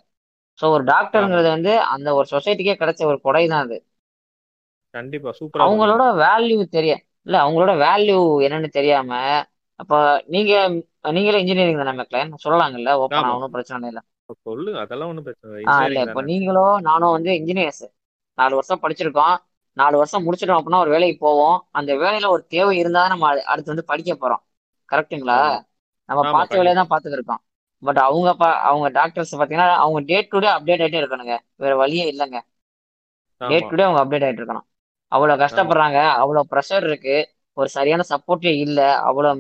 ஸோ 0.59 0.67
ஒரு 0.69 0.85
டாக்டருங்கிறது 0.85 1.49
வந்து 1.49 1.81
அந்த 1.81 2.15
ஒரு 2.15 2.27
சொசைட்டிக்கே 2.31 2.75
கிடைச்ச 2.75 3.05
ஒரு 3.05 3.21
கொடை 3.21 3.47
தான் 3.47 3.65
அது. 3.65 3.77
கண்டிப்பா 4.95 5.31
சூப்பரா 5.31 5.65
அவங்களோட 5.65 6.05
வேல்யூ 6.19 6.65
தெரிய 6.69 6.93
இல்ல 7.23 7.39
அவங்களோட 7.39 7.73
வேல்யூ 7.79 8.19
என்னன்னு 8.47 8.69
தெரியாம 8.69 9.11
அப்ப 9.81 9.93
நீங்க 10.27 10.53
நீங்களே 11.11 11.39
இன்ஜினியரிங் 11.39 11.85
தானே 11.85 11.99
மக்களேன் 11.99 12.35
சொல்லலாங்கல்ல 12.45 12.93
ஓப்பன் 12.95 13.25
ஒன்றும் 13.35 13.51
பிரச்சனை 13.51 13.89
இல்லை. 13.89 14.03
சொல்லுங்க 14.43 14.81
அதெல்லாம் 14.81 15.09
ஒண்ணும் 15.09 15.25
பிரச்சனை 15.25 15.65
இல்லை. 15.87 16.03
இப்போ 16.05 16.23
நீங்களோ 16.23 16.79
நானும் 16.81 17.11
வந்து 17.11 17.31
இன்ஜினியர்ஸ் 17.33 17.85
நாலு 18.39 18.55
வருஷம் 18.55 18.83
படிச்சிருக்கோம். 18.83 19.35
நாலு 19.77 19.97
வருஷம் 19.97 20.25
முடிச்சிட்டோம் 20.25 20.59
அப்படின்னா 20.59 20.79
ஒரு 20.79 20.91
வேலைக்கு 20.91 21.19
போவோம். 21.19 21.69
அந்த 21.71 21.95
வேலையில 21.95 22.29
ஒரு 22.29 22.47
தேவை 22.47 22.79
இருந்தா 22.79 23.09
நம்ம 23.09 23.35
அடு- 23.35 23.45
அடுத்து 23.45 23.73
வந்து 23.75 23.85
படிக்க 23.85 24.15
போறோம். 24.15 24.43
கரெக்ட்டுங்களா 24.89 25.37
ஆமா. 25.43 25.61
நம்ம 26.09 26.23
பார்த்த 26.33 26.59
வேலையை 26.59 26.75
தான் 26.79 26.91
பார்த்துக்கிருக்கோம். 26.91 27.43
பட் 27.83 28.01
அவங்க 28.01 28.31
பா 28.37 28.49
அவங்க 28.63 28.87
டாக்டர்ஸ் 28.99 29.33
பார்த்தீங்கன்னா 29.33 29.69
அவங்க 29.83 30.01
டே 30.09 30.19
டு 30.27 30.39
டே 30.39 30.49
அப்டேட் 30.53 30.83
ஆகிட்டே 30.85 31.01
இருக்கணுங்க. 31.03 31.35
வேற 31.57 31.73
வழியே 31.77 32.05
இல்லைங்க. 32.13 32.39
டே 33.41 33.57
டு 33.63 33.77
டே 33.79 33.85
அவங்க 33.87 34.01
அப்டேட் 34.03 34.25
ஆகிட்டு 34.27 34.43
இருக்கணும். 34.43 34.67
அவ்வளோ 35.13 35.35
கஷ்டப்படுறாங்க. 35.43 35.99
அவ்வளோ 36.23 36.43
ப்ரெஷர் 36.53 36.85
இருக்கு. 36.89 37.17
ஒரு 37.57 37.69
சரியான 37.69 38.03
சப்போர்ட்டே 38.11 38.53
இல்லை. 38.65 38.89
அவ்வளோ 39.09 39.31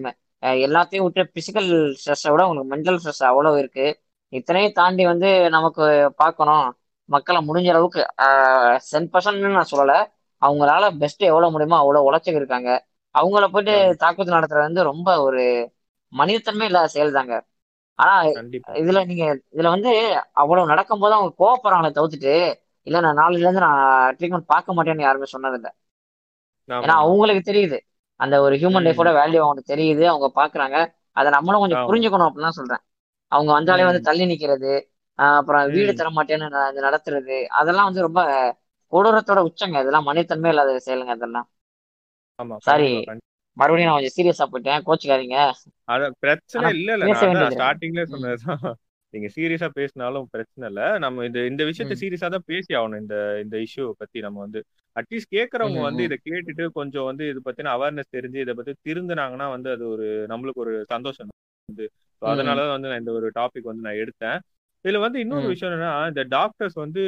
எல்லாத்தையும் 0.62 1.04
விட்டு 1.06 1.22
பிசிக்கல் 1.36 1.68
ஸ்ட்ரெஸ்ஸை 2.00 2.30
விட 2.32 2.42
உங்களுக்கு 2.46 2.72
மென்டல் 2.74 2.98
ஸ்ட்ரெஸ் 3.00 3.22
அவ்வளோ 3.28 3.50
இருக்கு. 3.58 3.86
இத்தனையும் 4.32 4.76
தாண்டி 4.78 5.02
வந்து 5.06 5.28
நமக்கு 5.54 5.84
பார்க்கணும். 6.16 6.66
மக்களை 7.08 7.40
முடிஞ்ச 7.48 7.68
அளவுக்கு 7.72 8.02
சென் 8.90 9.10
பர்சன்ட்னு 9.12 9.56
நான் 9.56 9.72
சொல்லலை. 9.72 9.98
அவங்களால 10.42 10.84
பெஸ்ட் 11.02 11.22
எவ்வளோ 11.30 11.50
முடியுமோ 11.50 11.76
அவ்வளோ 11.82 12.00
உழைச்சிக்கு 12.08 12.40
இருக்காங்க. 12.40 12.70
அவங்கள 13.14 13.44
போயிட்டு 13.50 13.74
தாக்குதல் 14.02 14.36
நடத்துறது 14.36 14.68
வந்து 14.68 14.82
ரொம்ப 14.90 15.08
ஒரு 15.26 15.42
மனிதத்தன்மை 16.12 16.66
இல்லாத 16.68 16.88
செயல் 16.88 17.16
தாங்க 17.16 17.34
ஆனா 17.98 18.14
இதுல 18.80 18.98
நீங்க 19.08 19.24
இதுல 19.54 19.70
வந்து 19.74 19.90
அவ்வளவு 20.42 20.70
நடக்கும்போது 20.72 21.16
அவங்க 21.16 21.32
கோவப்படுறாங்களே 21.38 21.96
தவிர்த்துட்டு 21.96 22.34
இல்ல 22.86 23.00
நான் 23.00 23.20
நாளைல 23.20 23.42
இருந்து 23.42 23.66
நான் 23.66 23.82
ட்ரீட்மெண்ட் 24.18 24.52
பார்க்க 24.52 24.76
மாட்டேன்னு 24.76 25.06
யாருமே 25.06 25.28
சொன்னதில்லை 25.34 25.70
ஏன்னா 26.82 26.94
அவங்களுக்கு 27.02 27.42
தெரியுது. 27.44 27.78
அந்த 28.20 28.34
ஒரு 28.44 28.54
ஹியூமன் 28.60 28.86
லைஃபோட 28.86 29.10
வேல்யூ 29.18 29.40
அவங்களுக்கு 29.42 29.72
தெரியுது. 29.72 30.04
அவங்க 30.08 30.28
பாக்குறாங்க 30.36 30.76
அதை 31.16 31.28
நம்மளும் 31.36 31.62
கொஞ்சம் 31.64 31.84
புரிஞ்சுக்கணும் 31.86 32.28
அப்படின்னு 32.28 32.58
சொல்றேன். 32.60 32.82
அவங்க 33.32 33.50
வந்தாலே 33.52 33.84
வந்து 33.88 34.02
தள்ளி 34.08 34.24
நிக்கிறது 34.30 34.72
அப்புறம் 35.18 35.64
வீடு 35.72 35.92
தர 35.94 36.08
மாட்டேன்னு 36.12 36.48
நடத்துறது 36.86 37.38
அதெல்லாம் 37.58 37.88
வந்து 37.88 38.06
ரொம்ப 38.06 38.20
கொடூரத்தோட 38.92 39.40
உச்சங்க. 39.48 39.76
இதெல்லாம் 39.82 40.08
மனிதத்தன்மை 40.08 40.50
இல்லாத 40.52 40.78
செயலுங்க 40.86 41.14
அதெல்லாம். 41.14 41.48
சாரி. 42.64 42.90
மறுபடியும் 43.56 43.88
நான் 43.88 43.98
கொஞ்சம் 43.98 44.16
சீரியஸா 44.16 44.44
போயிட்டேன். 44.52 44.84
கோச்சுக்காதீங்க. 44.86 45.38
அத 45.84 46.10
பிரச்சனை 46.20 46.68
இல்ல 46.74 46.88
இல்ல. 46.92 47.06
ம் 47.06 47.20
சொன்னதுதான் 47.22 48.76
நீங்க 49.14 49.28
சீரியஸா 49.34 49.68
பேசினாலும் 49.72 50.26
பிரச்சனை 50.30 50.68
இல்ல. 50.68 50.82
நம்ம 50.98 51.24
இந்த 51.24 51.46
இந்த 51.46 51.62
விஷயத்த. 51.64 51.96
சீரியஸா 52.00 52.28
தான் 52.28 52.46
பேசி 52.46 52.72
ஆகணும். 52.74 52.96
இந்த 52.96 53.16
இந்த 53.42 53.56
இஷ்யூ 53.58 53.84
பத்தி 53.98 54.20
நம்ம 54.20 54.40
வந்து 54.40 54.60
அட்லீஸ்ட் 54.96 55.34
கேட்கறவங்க 55.34 55.80
ம், 55.80 55.82
வந்து. 55.82 56.02
இதை 56.02 56.18
கேட்டுட்டு 56.24 56.64
கொஞ்சம் 56.72 57.04
வந்து 57.04 57.24
இதை 57.28 57.40
பத்தின 57.44 57.72
அவேர்னஸ் 57.74 58.14
தெரிஞ்சு 58.16 58.38
இதை 58.40 58.54
பத்தி 58.54 58.72
திருந்தினாங்கன்னா 58.88 59.48
வந்து 59.50 59.70
அது 59.70 59.88
ஒரு 59.88 60.06
நம்மளுக்கு 60.28 60.64
ஒரு 60.64 60.74
சந்தோஷம் 60.88 61.30
வந்து. 61.68 61.86
அதனாலதான் 62.22 62.74
வந்து 62.76 62.88
நான் 62.88 62.98
இந்த 62.98 63.12
ஒரு 63.12 63.28
டாபிக் 63.34 63.70
வந்து 63.70 63.82
நான் 63.82 64.00
எடுத்தேன். 64.02 64.40
இதுல 64.84 65.00
வந்து 65.00 65.18
இன்னொரு. 65.20 65.46
விஷயம் 65.46 65.70
என்னன்னா 65.70 65.90
இந்த 66.08 66.22
டாக்டர்ஸ் 66.30 66.76
வந்து 66.76 67.02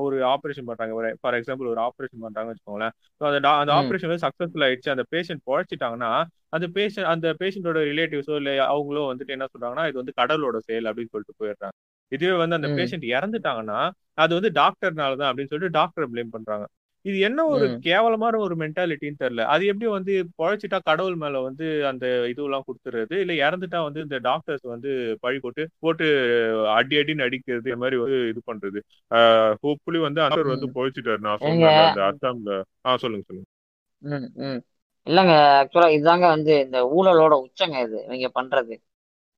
ஒரு 0.00 0.16
ஆபரேஷன் 0.28 0.68
பண்றாங்க 0.68 0.92
ஃபார் 1.20 1.36
எக்ஸாம்பிள் 1.38 1.70
ஒரு 1.70 1.80
ஆபரேஷன் 1.80 2.24
பண்றாங்கன்னு 2.24 2.54
வச்சுக்கோங்களேன் 2.54 2.94
அந்த 3.20 3.50
அந்த. 3.54 3.72
ஆபரேஷன் 3.78 4.10
வந்து 4.10 4.24
சக்சஸ்ஃபுல் 4.26 4.64
ஆயிடுச்சு 4.66 4.94
அந்த 4.94 5.04
பேஷண்ட் 5.14 5.42
பொழைச்சிட்டாங்கன்னா 5.46 6.10
அந்த 6.50 6.66
பேஷண்ட் 6.76 7.08
அந்த 7.08 7.28
பேஷண்டோட 7.40 7.80
ரிலேட்டிவ்ஸோ 7.90 8.36
இல்ல 8.36 8.52
அவங்களோ 8.68 9.04
வந்துட்டு 9.10 9.30
என்ன 9.30 9.48
சொல்றாங்கன்னா 9.52 9.86
இது 9.88 9.98
வந்து 9.98 10.16
கடவுளோட 10.16 10.58
செயல் 10.68 10.88
அப்படின்னு 10.90 11.12
சொல்லிட்டு 11.12 11.38
போயிடுறாங்க 11.40 11.76
இதுவே 12.12 12.36
வந்து 12.38 12.58
அந்த. 12.58 12.70
பேஷண்ட் 12.78 13.06
இறந்துட்டாங்கன்னா 13.12 13.80
அது 14.16 14.32
வந்து 14.34 14.50
டாக்டர்னால 14.56 15.16
தான் 15.16 15.30
அப்படின்னு 15.30 15.52
சொல்லிட்டு 15.52 15.76
டாக்டரை 15.78 16.06
ப்ளேம் 16.12 16.32
பண்றாங்க 16.32 16.64
இது 17.04 17.16
என்ன 17.20 17.40
ஒரு. 17.46 17.66
கேவலமான 17.86 18.34
ஒரு 18.38 18.54
மென்டாலிட்டின்னு 18.56 19.20
தெரியல. 19.22 19.44
அது 19.52 19.62
எப்படி 19.66 19.86
வந்து 19.94 20.12
பொழைச்சிட்டா 20.38 20.78
கடவுள் 20.82 21.16
மேல 21.16 21.40
வந்து 21.46 21.66
அந்த 21.90 22.04
இதுவெல்லாம் 22.32 22.66
கொடுத்துறது? 22.66 23.14
இல்ல 23.22 23.32
இறந்துட்டா 23.42 23.80
வந்து 23.86 24.00
இந்த 24.06 24.18
டாக்டர்ஸ் 24.26 24.66
வந்து 24.74 24.90
பழி 25.24 25.38
போட்டு 25.38 25.64
போட்டு 25.84 26.06
அடி 26.76 26.96
அடின்னு 27.00 27.26
அடிக்கிறது 27.28 27.70
இந்த 27.70 27.80
மாதிரி 27.82 27.98
வந்து 28.02 28.18
இது 28.32 28.42
பண்றது. 28.50 28.80
ஹோப்ஃபுல்லி 29.64 30.02
வந்து 30.08 30.22
அசர் 30.26 30.52
வந்து. 30.54 30.68
பொழைச்சிட்டாரு. 30.76 31.22
நான் 31.28 31.42
சொன்னேன் 31.44 31.80
அந்த 31.84 32.02
அஸ்ஸாம்ல 32.10 32.52
ஆ 32.86 32.96
சொல்லுங்க 32.96 33.24
சொல்லுங்க. 33.28 33.48
இல்லைங்க 35.06 35.34
ஆக்சுவலா 35.58 35.88
இதுதாங்க 35.94 36.26
வந்து 36.28 36.52
இந்த 36.64 36.78
ஊழலோட 36.96 37.34
உச்சங்க 37.46 37.76
இது 37.86 37.98
நீங்க 38.08 38.28
பண்றது. 38.34 38.74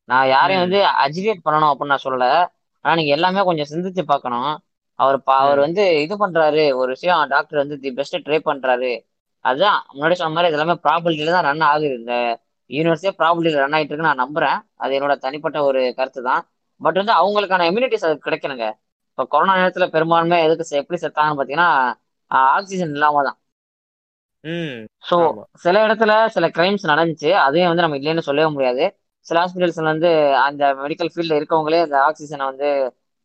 நான் 0.08 0.26
யாரையும் 0.28 0.64
வந்து 0.64 0.78
அஜிடேட் 1.04 1.44
பண்ணணும் 1.46 1.70
அப்படின்னு 1.70 1.94
நான் 1.94 2.06
சொல்லல. 2.06 2.26
ஆனா 2.84 2.94
நீங்க 2.94 3.12
எல்லாமே 3.12 3.42
கொஞ்சம் 3.48 3.70
சிந்திச்சு 3.72 4.02
பார்க்கணும். 4.04 4.50
அவர் 4.98 5.18
அவர் 5.36 5.60
வந்து 5.64 5.82
இது 6.04 6.14
பண்றாரு. 6.22 6.64
ஒரு 6.80 6.90
விஷயம் 6.94 7.22
டாக்டர் 7.32 7.62
வந்து 7.62 7.76
தி 7.82 7.90
பெஸ்ட் 7.98 8.16
ட்ரை 8.26 8.38
பண்றாரு. 8.48 8.92
அதுதான் 9.44 9.78
முன்னாடி 9.94 10.16
சொன்ன 10.18 10.34
மாதிரி 10.34 10.50
இது 10.50 10.58
எல்லாமே 10.58 10.76
ப்ராபிலிட்டியில 10.84 11.34
தான் 11.36 11.46
ரன் 11.48 11.64
ஆகுது. 11.68 11.88
இந்த 12.00 12.14
யூனிவர்ஸே 12.70 13.12
ப்ராபிலிட்டியில 13.20 13.62
ரன் 13.64 13.76
ஆயிட்டு 13.76 13.92
இருக்கு 13.92 14.08
நான் 14.08 14.22
நம்புறேன். 14.24 14.58
அது 14.82 14.92
என்னோட 14.98 15.14
தனிப்பட்ட 15.24 15.58
ஒரு 15.68 15.80
கருத்து 15.98 16.20
தான். 16.30 16.42
பட் 16.80 17.00
வந்து 17.00 17.14
அவங்களுக்கான 17.20 17.66
இம்யூனிட்டிஸ் 17.70 18.06
அது 18.08 18.16
கிடைக்கணுங்க. 18.26 18.66
இப்போ 19.10 19.24
கொரோனா 19.32 19.54
நேரத்துல 19.60 19.86
பெரும்பான்மை 19.94 20.38
எதுக்கு 20.46 20.80
எப்படி 20.82 20.98
செத்தாங்கன்னு 21.02 21.38
பார்த்தீங்கன்னா 21.38 21.70
ஆக்சிஜன் 22.50 22.94
இல்லாம 22.96 23.22
தான். 23.28 23.38
ஸோ 25.08 25.16
சில 25.64 25.76
இடத்துல 25.86 26.12
சில 26.36 26.46
கிரைம்ஸ் 26.56 26.84
நடந்துச்சு. 26.92 27.30
அதையும் 27.46 27.70
வந்து 27.70 27.84
நம்ம 27.84 27.98
இல்லைன்னு 28.00 28.26
சொல்லவே 28.28 28.48
முடியாது. 28.56 28.84
சில 29.26 29.36
ஹாஸ்பிட்டல்ஸ்ல 29.42 29.90
வந்து 29.92 30.10
அந்த 30.46 30.62
மெடிக்கல் 30.82 31.10
ஃபீல்ட்ல 31.12 31.38
இருக்கவங்களே 31.40 31.80
அந்த 31.86 31.96
ஆக்சிஜனை 32.08 32.46
வந்து 32.52 32.68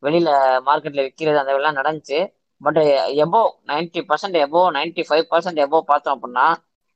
வெளியில 0.04 0.30
மார்க்கெட்ல 0.68 1.04
விற்கிறது 1.08 1.40
அந்த 1.42 1.54
எல்லாம் 1.60 1.80
நடந்துச்சு. 1.80 2.20
But 2.62 2.80
above 3.24 3.42
ninety 3.72 4.02
percent 4.12 4.38
above 4.46 4.62
ninety 4.78 5.04
five 5.08 5.26
percent 5.34 5.60
எபோ 5.66 5.80
பார்த்தோம் 5.92 6.16
அப்படின்னா 6.16 6.46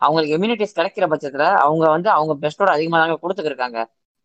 அவங்களுக்கு 0.02 0.36
இம்யூனிட்டிஸ் 0.38 0.78
கிடைக்கிற 0.78 1.06
பட்சத்துல 1.12 1.46
அவங்க 1.64 1.86
வந்து 1.96 2.10
அவங்க 2.18 2.34
பெஸ்ட்டோட 2.44 2.70
அதிகமாக 2.76 3.02
தாங்க 3.04 3.18
கொடுத்துருக்காங்க 3.24 3.80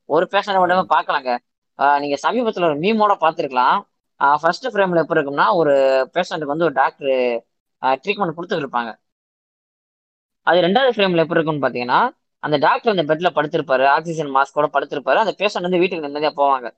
ஒரு 0.09 0.25
பேஷண்ட் 0.33 0.61
மட்டுமே 0.63 0.85
பார்க்கலாங்க. 0.95 1.31
நீங்க 2.03 2.17
சமீபத்துல 2.25 2.67
ஒரு 2.71 2.77
மீமோட 2.85 3.15
பார்த்துருக்கலாம். 3.25 3.79
ஃபர்ஸ்ட் 4.43 4.69
ஃப்ரேம்ல 4.73 5.03
எப்படி 5.05 5.19
இருக்கும்னா 5.19 5.47
ஒரு 5.61 5.73
பேஷண்ட்டுக்கு 6.15 6.55
வந்து 6.55 6.67
ஒரு 6.69 6.77
டாக்டர் 6.83 7.13
ட்ரீட்மெண்ட் 8.05 8.37
கொடுத்துருப்பாங்க 8.39 8.93
அது 10.47 10.59
ரெண்டாவது 10.67 10.93
ஃப்ரேம்ல 10.95 11.23
எப்படி 11.25 11.39
இருக்கும்னு 11.39 11.65
பாத்தீங்கன்னா 11.67 12.01
அந்த 12.43 12.57
டாக்டர் 12.67 12.95
அந்த 12.95 13.05
பெட்ல 13.11 13.29
படுத்திருப்பாரு 13.39 13.85
ஆக்சிஜன் 13.97 14.35
மாஸ்கோட 14.37 14.67
படுத்திருப்பாரு. 14.77 15.19
அந்த 15.25 15.33
பேஷண்ட் 15.41 15.67
வந்து 15.69 15.81
வீட்டுக்கு 15.83 16.07
நிம்மதியா 16.07 16.33
போவாங்க. 16.41 16.69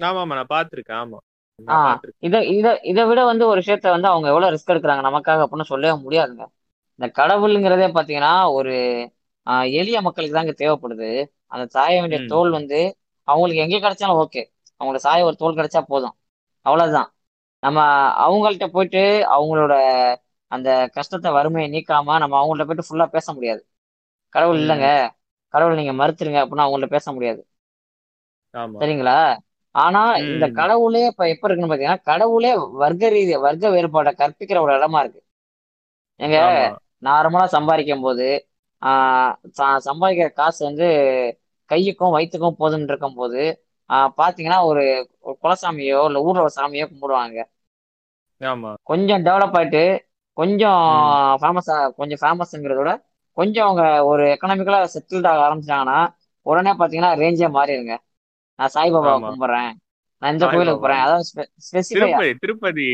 ஆமா 0.00 0.20
ஆமா. 0.22 0.34
நான் 0.36 0.52
பாத்திருக்கேன் 0.52 1.00
ஆமா 1.00 1.18
இதை 2.22 2.38
இதை 2.56 2.70
இதை 2.90 3.02
விட 3.08 3.20
வந்து 3.30 3.44
ஒரு 3.46 3.58
விஷயத்த 3.62 3.94
வந்து 3.94 4.08
அவங்க 4.10 4.26
எவ்வளவு 4.32 4.52
ரிஸ்க் 4.54 4.72
எடுக்கிறாங்க 4.72 5.02
நமக்காக 5.06 5.44
அப்படின்னு 5.44 5.70
சொல்லவே 5.70 5.94
முடியாதுங்க. 6.02 6.44
இந்த 6.98 7.06
கடவுளுங்கிறதே 7.18 7.86
பாத்தீங்கன்னா 7.96 8.32
ஒரு 8.56 8.74
எளிய 9.74 9.98
மக்களுக்கு 10.06 10.38
தாங்க 10.38 10.52
தேவைப்படுது. 10.56 11.10
அந்த 11.50 11.64
சாய 11.74 11.94
வேண்டிய 12.02 12.20
தோல் 12.30 12.50
வந்து 12.58 12.78
அவங்களுக்கு 13.28 13.64
எங்கே 13.64 13.78
கிடைச்சாலும் 13.80 14.20
ஓகே 14.24 14.42
அவங்களுக்கு 14.80 15.06
சாய 15.06 15.26
ஒரு 15.28 15.36
தோல் 15.36 15.58
கிடைச்சா 15.58 15.80
போதும். 15.86 16.14
அவ்வளவுதான். 16.66 17.08
நம்ம 17.62 17.78
அவங்கள்ட்ட 18.24 18.66
போயிட்டு 18.72 19.02
அவங்களோட 19.34 19.74
அந்த 20.52 20.68
கஷ்டத்தை 20.96 21.30
வறுமையை 21.36 21.68
நீக்காம 21.74 22.18
நம்ம 22.22 22.38
அவங்கள்ட்ட 22.38 22.66
போயிட்டு 22.68 22.88
ஃபுல்லா 22.88 23.06
பேச 23.14 23.26
முடியாது. 23.34 23.62
கடவுள் 24.32 24.60
இல்லைங்க. 24.60 24.88
கடவுள் 25.54 25.78
நீங்க 25.78 25.92
மறுத்துருங்க 25.98 26.40
அப்படின்னா 26.42 26.66
அவங்கள்ட்ட 26.66 26.96
பேச 26.96 27.06
முடியாது. 27.12 27.40
சரிங்களா? 28.76 29.16
ஆனா 29.76 30.00
இந்த 30.26 30.44
கடவுளே 30.58 31.02
இப்ப 31.06 31.24
எப்ப 31.32 31.46
இருக்குன்னு 31.46 31.70
பாத்தீங்கன்னா 31.70 32.06
கடவுளே 32.10 32.52
வர்க்க 32.82 33.10
ரீதி 33.10 33.34
வர்க்க 33.42 33.74
வேறுபாடை 33.74 34.12
கற்பிக்கிற 34.16 34.58
ஒரு 34.60 34.72
இடமா 34.78 35.00
இருக்கு. 35.02 35.20
எங்க 36.20 36.36
நார்மலா 37.02 37.46
சம்பாதிக்கும் 37.54 38.04
போது 38.04 38.26
ஆஹ் 38.82 39.32
சம்பாதிக்கிற 39.86 40.28
காசு 40.34 40.60
வந்து 40.64 40.86
கையுக்கும் 41.70 42.14
வயிற்றுக்கும் 42.14 42.58
போதும்னு 42.58 42.88
இருக்கும் 42.88 43.16
போது 43.16 43.42
ஆஹ் 43.90 44.10
பாத்தீங்கன்னா 44.18 44.60
ஒரு 44.70 44.84
குலசாமியோ 45.42 46.00
இல்ல 46.08 46.24
ஊர்ல 46.26 46.44
ஒரு 46.46 46.54
சாமியோ 46.56 46.86
கும்பிடுவாங்க. 46.88 47.38
கொஞ்சம் 48.90 49.24
டெவலப் 49.26 49.56
ஆயிட்டு 49.56 49.82
கொஞ்சம் 50.36 50.82
ஃபேமஸா 51.40 51.76
கொஞ்சம் 51.98 52.20
ஃபேமஸ்ங்கிறத 52.22 52.80
விட 52.80 52.92
கொஞ்சம் 53.36 53.66
அவங்க 53.66 53.82
ஒரு 54.04 54.24
எக்கனாமிக்கலா 54.34 54.80
செட்டில்ட் 54.94 55.28
ஆக 55.28 55.40
ஆரம்பிச்சிட்டாங்கன்னா 55.46 55.98
உடனே 56.46 56.72
பாத்தீங்கன்னா 56.78 57.12
ரேஞ்சே 57.18 57.48
மாறிடுங்க. 57.52 57.94
நான் 58.58 58.72
சாய்பாபாவை 58.74 59.18
கும்பிடுறேன். 59.26 59.72
நான் 60.22 60.32
இந்த 60.32 60.44
கோயிலுக்கு 60.52 60.84
போறேன். 60.84 61.02
அதாவது 61.04 61.24
ஸ்பெசிஃபையா 61.66 62.18
திருப்பதி 62.44 62.86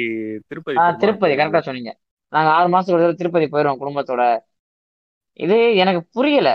திருப்பதி 0.50 0.78
திருப்பதி 1.02 1.34
கரெக்டா 1.34 1.60
சொன்னீங்க. 1.60 1.92
நாங்க 2.32 2.50
ஆறு 2.50 2.68
மாசத்துக்கு 2.68 2.98
ஒரு 2.98 3.04
தடவை 3.04 3.16
திருப்பதி 3.16 3.46
போயிடுவோம் 3.46 3.80
குடும்பத்தோட. 3.82 4.22
இது 5.40 5.56
எனக்கு 5.76 6.00
புரியல. 6.16 6.48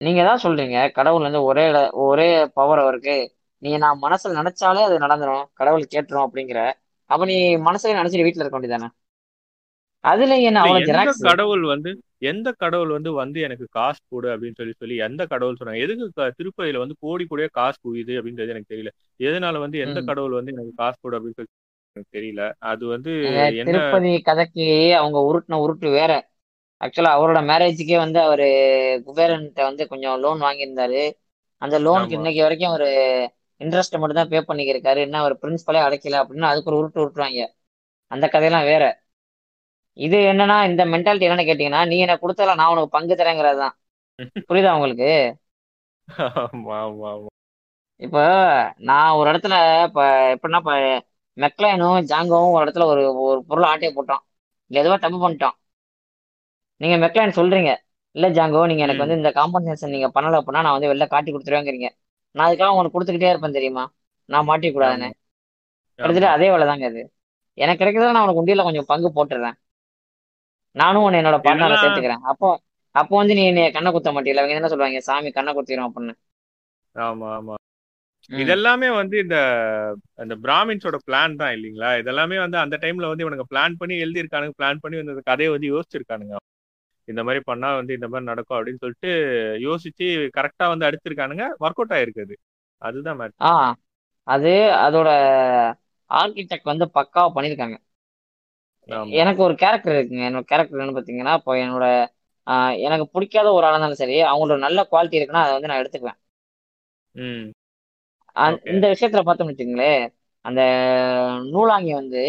நீங்க 0.00 0.22
தான் 0.24 0.42
சொல்றீங்க? 0.42 0.78
கடவுள் 0.92 1.22
வந்து 1.22 1.42
ஒரே 1.42 1.64
ஒரே 2.06 2.26
பவர் 2.58 2.78
அவருக்கு 2.78 3.14
நீ 3.62 3.70
நான் 3.76 4.02
மனசுல 4.02 4.36
நினைச்சாலே 4.40 4.82
அது 4.88 4.96
நடந்துரும். 4.98 5.44
கடவுள் 5.54 5.92
கேட்டுரும் 5.94 6.26
அப்படிங்கிற. 6.26 6.60
அப்ப 7.10 7.24
நீ 7.24 7.36
மனசுல 7.68 7.98
நினைச்சிட்டு 8.00 8.26
வீட்டுல 8.26 8.42
இருக்க 8.42 8.56
வேண்டியதானே 8.58 8.88
அதுல 10.04 10.34
என்ன 10.44 11.04
கடவுள் 11.26 11.64
வந்து 11.72 11.90
எந்த 12.22 12.48
கடவுள் 12.62 12.92
வந்து 12.96 13.10
வந்து 13.12 13.38
எனக்கு 13.40 13.66
காசு 13.70 14.00
கொடு 14.04 14.28
அப்படின்னு 14.34 14.58
சொல்லி 14.60 14.74
சொல்லி 14.74 14.96
எந்த 15.06 15.22
கடவுள் 15.26 15.58
சொன்னாங்க? 15.60 15.84
எதுக்கு 15.86 16.06
திருப்பதியில 16.38 16.82
வந்து 16.82 16.96
கோடி 17.00 17.24
கோடியா 17.24 17.48
காசு 17.52 17.78
குவியுது 17.84 18.14
அப்படின்றது 18.18 18.52
எனக்கு 18.54 18.72
தெரியல. 18.74 18.92
எதனால 19.20 19.58
வந்து 19.64 19.78
எந்த 19.78 20.00
கடவுள் 20.02 20.38
வந்து 20.38 20.54
எனக்கு 20.54 20.74
காசு 20.76 20.96
கொடு 21.00 21.16
அப்படின்னு 21.18 21.38
சொல்லி 21.40 21.52
எனக்கு 21.96 22.16
தெரியல. 22.18 22.42
அது 22.70 22.84
வந்து 22.86 23.12
திருப்பதி 23.68 24.12
கதைக்கு 24.22 24.66
அவங்க 25.00 25.18
உருட்டின 25.28 25.60
உருட்டு 25.64 25.90
வேற. 25.90 26.12
ஆக்சுவலா 26.80 27.12
அவரோட 27.16 27.40
மேரேஜுக்கே 27.50 27.96
வந்து 27.96 28.18
அவரு 28.20 28.46
குபேரன்ட்ட 29.06 29.62
வந்து 29.62 29.82
கொஞ்சம் 29.88 30.16
லோன் 30.20 30.40
வாங்கியிருந்தாரு. 30.40 31.02
அந்த 31.62 31.76
லோனுக்கு 31.80 32.18
இன்னைக்கு 32.18 32.42
வரைக்கும் 32.42 32.74
ஒரு 32.76 32.88
இன்ட்ரெஸ்ட் 33.60 33.98
மட்டும் 34.00 34.18
தான் 34.20 34.30
பே 34.30 34.40
பண்ணிக்கிருக்காரு 34.48 35.00
என்ன 35.06 35.22
ஒரு 35.22 35.34
பிரின்சிபலே 35.42 35.80
அடைக்கல 35.86 36.20
அப்படின்னு 36.22 36.50
அதுக்கு 36.50 36.70
ஒரு 36.72 36.80
உருட்டு 36.80 37.02
உருட்டுவாங்க. 37.04 37.42
அந்த 38.10 38.26
கதையெல்லாம் 38.28 38.68
வேற. 38.72 38.84
இது 39.96 40.18
என்னன்னா 40.30 40.56
இந்த 40.68 40.82
மென்டாலிட்டி 40.92 41.26
என்னன்னு 41.26 41.48
கேட்டீங்கன்னா 41.48 41.82
நீ 41.90 41.98
எனக்கு 42.04 42.24
கொடுத்தல 42.24 42.56
நான் 42.58 42.72
உனக்கு 42.72 42.94
பங்கு 42.96 43.16
தரேங்கிறது 43.16 43.60
தான் 43.60 43.74
புரியுதா 44.48 44.74
உங்களுக்கு? 44.76 45.08
இப்போ 48.00 48.22
நான் 48.88 49.16
ஒரு 49.18 49.28
இடத்துல 49.32 49.54
இப்ப 49.86 50.00
எப்படின்னா 50.34 50.60
இப்ப 50.62 50.74
மெக்லைனும் 51.36 51.98
ஜாங்கோவும் 52.10 52.54
ஒரு 52.54 52.64
இடத்துல 52.64 52.86
ஒரு 52.92 53.02
ஒரு 53.24 53.40
பொருள் 53.48 53.68
ஆட்டையை 53.70 53.92
போட்டோம். 53.94 54.22
எதுவோ 54.70 54.96
தப்பு 54.98 55.18
பண்ணிட்டோம். 55.20 55.56
நீங்க 56.80 56.96
மெக்லைன் 57.02 57.36
சொல்றீங்க. 57.36 57.70
இல்ல 58.16 58.26
ஜாங்கோ 58.32 58.60
நீங்க 58.70 58.82
எனக்கு 58.84 59.02
வந்து 59.04 59.18
இந்த 59.18 59.30
காம்பன்சேஷன் 59.38 59.94
நீங்க 59.94 60.08
பண்ணல 60.14 60.40
அப்படின்னா 60.40 60.64
நான் 60.66 60.76
வந்து 60.76 60.90
வெளில 60.90 61.06
காட்டி 61.08 61.30
கொடுத்துருவேங்கிறீங்க. 61.30 61.88
நான் 62.34 62.46
அதுக்காக 62.48 62.78
உனக்கு 62.78 62.94
கொடுத்துக்கிட்டே 62.94 63.32
இருப்பேன் 63.32 63.56
தெரியுமா? 63.56 63.84
நான் 64.28 64.48
மாட்டிக்க 64.48 64.74
கூடாதுன்னு. 64.74 65.08
ஆமா. 65.08 65.18
கிட்டத்தட்ட 65.98 66.28
அதே 66.36 66.48
வேலை 66.52 66.66
தாங்க 66.66 66.86
அது. 66.90 67.02
எனக்கு 67.58 67.80
கிடைக்கிறதுல 67.80 68.14
நான் 68.14 68.24
உனக்கு 68.24 68.42
உண்டியல 68.42 68.64
கொஞ்சம் 68.64 68.88
பங்கு 68.90 69.08
போட்டுடுறேன் 69.16 69.56
நானும் 70.76 71.02
உன்னை 71.02 71.18
என்னோட 71.20 71.38
இதெல்லாம் 71.40 71.82
சேர்த்துக்கிறேன். 71.82 72.24
அப்போ 72.24 72.48
அப்போ 72.94 73.14
வந்து 73.16 73.34
நீ 73.34 73.42
என்னைய 73.44 73.68
கண்ணை 73.70 73.90
குத்த 73.92 74.10
மாட்டீல 74.12 74.40
அவங்க 74.40 74.54
என்ன 74.54 74.68
சொல்லுவாங்க? 74.68 75.00
சாமி 75.00 75.30
கண்ணை 75.30 75.52
குத்திரும் 75.54 75.86
அப்படின்னு. 75.88 76.14
ஆமா 76.94 77.28
ஆமா. 77.38 77.54
இதெல்லாமே 78.30 78.88
வந்து 78.96 79.16
இந்த 79.18 79.36
அந்த 80.14 80.34
பிராமின்ஸோட 80.34 80.98
பிளான் 81.06 81.36
தான் 81.36 81.52
இல்லைங்களா? 81.56 81.90
இதெல்லாமே 82.02 82.36
வந்து 82.38 82.58
அந்த 82.58 82.76
டைம்ல 82.76 83.10
வந்து 83.10 83.24
இவனுங்க 83.24 83.46
பிளான் 83.50 83.78
பண்ணி 83.78 83.96
எழுதியிருக்கானுங்க. 84.04 84.54
பிளான் 84.60 84.82
பண்ணி 84.82 84.96
வந்து 85.00 85.28
கதையை 85.30 85.50
வந்து 85.52 85.70
யோசிச்சிருக்கானுங்க. 85.72 86.36
இந்த 87.08 87.20
மாதிரி 87.24 87.40
பண்ணா 87.44 87.74
வந்து 87.74 87.92
இந்த 87.94 88.06
மாதிரி 88.08 88.30
நடக்கும் 88.30 88.58
அப்படின்னு 88.58 88.82
சொல்லிட்டு 88.82 89.10
யோசிச்சு 89.66 90.06
கரெக்டா 90.38 90.66
வந்து 90.68 90.86
அடிச்சிருக்கானுங்க. 90.88 91.46
ஒர்க் 91.60 91.80
அவுட் 91.80 91.96
ஆயிருக்குது 91.98 92.36
அதுதான் 92.82 93.20
அது 94.26 94.52
அதோட 94.84 95.08
ஆர்கிடெக்ட் 96.10 96.70
வந்து 96.72 96.86
பக்காவா 96.94 97.28
பண்ணியிருக்காங்க. 97.34 97.76
எனக்கு 99.20 99.40
ஒரு 99.42 99.54
கேரக்டர் 99.56 99.94
இருக்குங்க. 99.94 100.24
என்னோட 100.28 100.44
கேரக்டர் 100.44 100.82
என்ன 100.82 100.94
பார்த்தீங்கன்னா 100.96 101.34
இப்போ 101.40 101.52
என்னோட 101.60 101.86
எனக்கு 102.84 103.06
பிடிக்காத 103.10 103.48
ஒரு 103.52 103.66
ஆளாக 103.66 103.76
இருந்தாலும் 103.76 104.02
சரி 104.02 104.16
அவங்களோட 104.24 104.58
நல்ல 104.60 104.80
குவாலிட்டி 104.90 105.18
இருக்குன்னா 105.18 105.44
அதை 105.44 105.54
வந்து 105.56 105.70
நான் 105.70 105.82
எடுத்துக்குவேன். 105.82 106.18
இந்த 108.72 108.86
விஷயத்துல 108.92 109.22
பார்த்தோம்னு 109.22 109.52
வச்சுங்களேன் 109.52 110.02
அந்த 110.44 110.60
நூலாங்கி 111.52 111.92
வந்து 111.94 112.22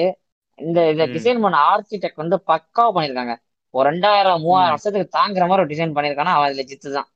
இந்த 0.60 0.80
இதை 0.92 1.06
ம். 1.06 1.14
டிசைன் 1.16 1.42
பண்ண 1.44 1.58
ஆர்கிடெக்ட் 1.70 2.22
வந்து 2.24 2.38
பக்காவா 2.48 2.94
பண்ணியிருக்காங்க 2.96 3.34
ஒரு 3.74 3.86
ரெண்டாயிரம் 3.90 4.44
மூவாயிரம் 4.44 4.76
வருஷத்துக்கு 4.76 5.16
தாங்குற 5.18 5.46
மாதிரி 5.48 5.64
ஒரு 5.64 5.74
டிசைன் 5.74 5.96
பண்ணியிருக்கானா 5.96 6.36
அவன் 6.36 6.50
அதுல 6.50 6.66
ஜித்து 6.70 6.90
தான். 6.92 7.10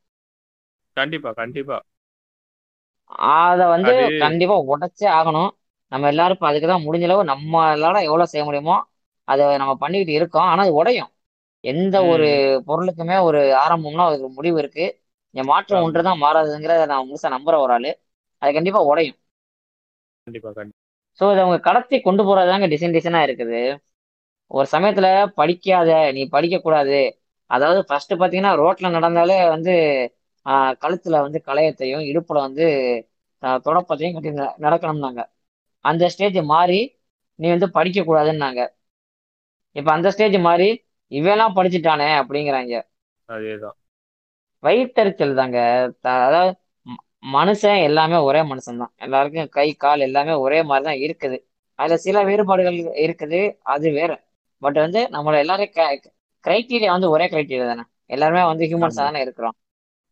கண்டிப்பா 0.98 1.32
கண்டிப்பா. 1.36 1.78
அதை 3.42 3.66
வந்து 3.74 3.94
கண்டிப்பா 4.20 4.56
உடைச்சே 4.70 5.08
ஆகணும். 5.16 5.52
நம்ம 5.92 6.08
எல்லாரும் 6.12 6.38
இப்ப 6.38 6.48
அதுக்கு 6.50 6.68
தான் 6.68 6.86
முடிஞ்ச 6.86 7.06
அளவு 7.08 7.24
நம்மளால 7.32 8.02
எவ்வளவு 8.08 8.32
செய்ய 8.32 8.44
முடியுமோ 8.46 8.76
அதை 9.30 9.46
நம்ம 9.58 9.74
பண்ணிக்கிட்டு 9.82 10.14
இருக்கோம். 10.20 10.48
ஆனா 10.52 10.64
அது 10.66 10.74
உடையும். 10.80 11.12
எந்த 11.64 11.96
ஒரு 12.08 12.28
பொருளுக்குமே 12.68 13.18
ஒரு 13.28 13.42
ஆரம்பம்னா 13.62 14.08
அதுக்கு 14.10 14.30
முடிவு 14.38 14.58
இருக்கு. 14.62 14.86
என் 15.36 15.50
மாற்றம் 15.50 15.84
ஒன்று 15.86 16.02
தான் 16.04 16.22
மாறாதுங்கிறத 16.22 16.86
நான் 16.92 17.08
முழுசா 17.08 17.34
நம்புற 17.36 17.58
ஒரு 17.62 17.74
ஆளு. 17.76 17.92
அது 18.42 18.52
கண்டிப்பா 18.54 18.82
உடையும். 18.90 19.18
கண்டிப்பா 20.28 20.52
ஸோ 21.20 21.28
இதை 21.32 21.42
அவங்க 21.44 21.58
கடத்தி 21.66 21.98
கொண்டு 22.02 22.24
போறதாங்க 22.26 22.66
டிசைன் 22.72 22.96
டிசைனா 22.96 23.22
இருக்குது. 23.28 23.60
ஒரு 24.52 24.68
சமயத்துல 24.72 25.08
படிக்காத 25.38 25.90
நீ 26.16 26.22
படிக்க 26.30 26.58
கூடாது 26.60 27.00
அதாவது 27.50 27.80
ஃபர்ஸ்ட் 27.88 28.14
பாத்தீங்கன்னா 28.22 28.54
ரோட்ல 28.62 28.88
நடந்தாலே 28.96 29.38
வந்து 29.54 29.74
கழுத்துல 30.82 31.22
வந்து 31.26 31.40
களையத்தையும் 31.46 32.04
இடுப்புல 32.10 32.40
வந்து 32.48 32.66
தொடப்பத்தையும் 33.66 34.16
கட்டி 34.16 34.32
நடக்கணும்னாங்க. 34.66 35.22
அந்த 35.86 36.04
ஸ்டேஜ் 36.14 36.40
மாறி 36.50 36.80
நீ 37.40 37.48
வந்து 37.50 37.68
படிக்க 37.78 38.00
கூடாதுன்னாங்க 38.04 38.62
இப்ப 39.76 39.90
அந்த 39.92 40.08
ஸ்டேஜ் 40.12 40.38
மாறி 40.48 40.70
இவெல்லாம் 41.12 41.56
படிச்சுட்டானே 41.56 42.10
அப்படிங்கிறாங்க. 42.22 42.76
அதேதான். 43.30 43.76
வயிற்றெரிச்சல் 44.64 45.40
தாங்க. 45.42 45.60
அதாவது 46.16 46.52
மனுஷன் 47.34 47.80
எல்லாமே 47.84 48.18
ஒரே 48.30 48.42
மனுஷன் 48.42 48.82
தான் 48.84 48.94
எல்லாருக்கும் 48.98 49.54
கை 49.58 49.68
கால் 49.76 50.06
எல்லாமே 50.08 50.34
ஒரே 50.46 50.60
மாதிரி 50.64 50.86
தான் 50.90 51.02
இருக்குது. 51.06 51.38
அதுல 51.80 51.98
சில 51.98 52.24
வேறுபாடுகள் 52.24 52.78
இருக்குது. 53.06 53.42
அது 53.74 53.88
வேற. 53.92 54.12
பட் 54.62 54.80
வந்து 54.86 55.02
நம்மள 55.16 55.38
எல்லாரும் 55.38 55.74
கிரைட்டீரியா 56.44 56.92
வந்து 56.96 57.10
ஒரே 57.10 57.26
கிரைட்டீரியா 57.26 57.68
தானே. 57.72 57.84
எல்லாருமே 58.06 58.44
வந்து 58.44 58.68
ஹியூமன்ஸா 58.70 59.04
தானே 59.08 59.22
இருக்கிறோம். 59.22 59.56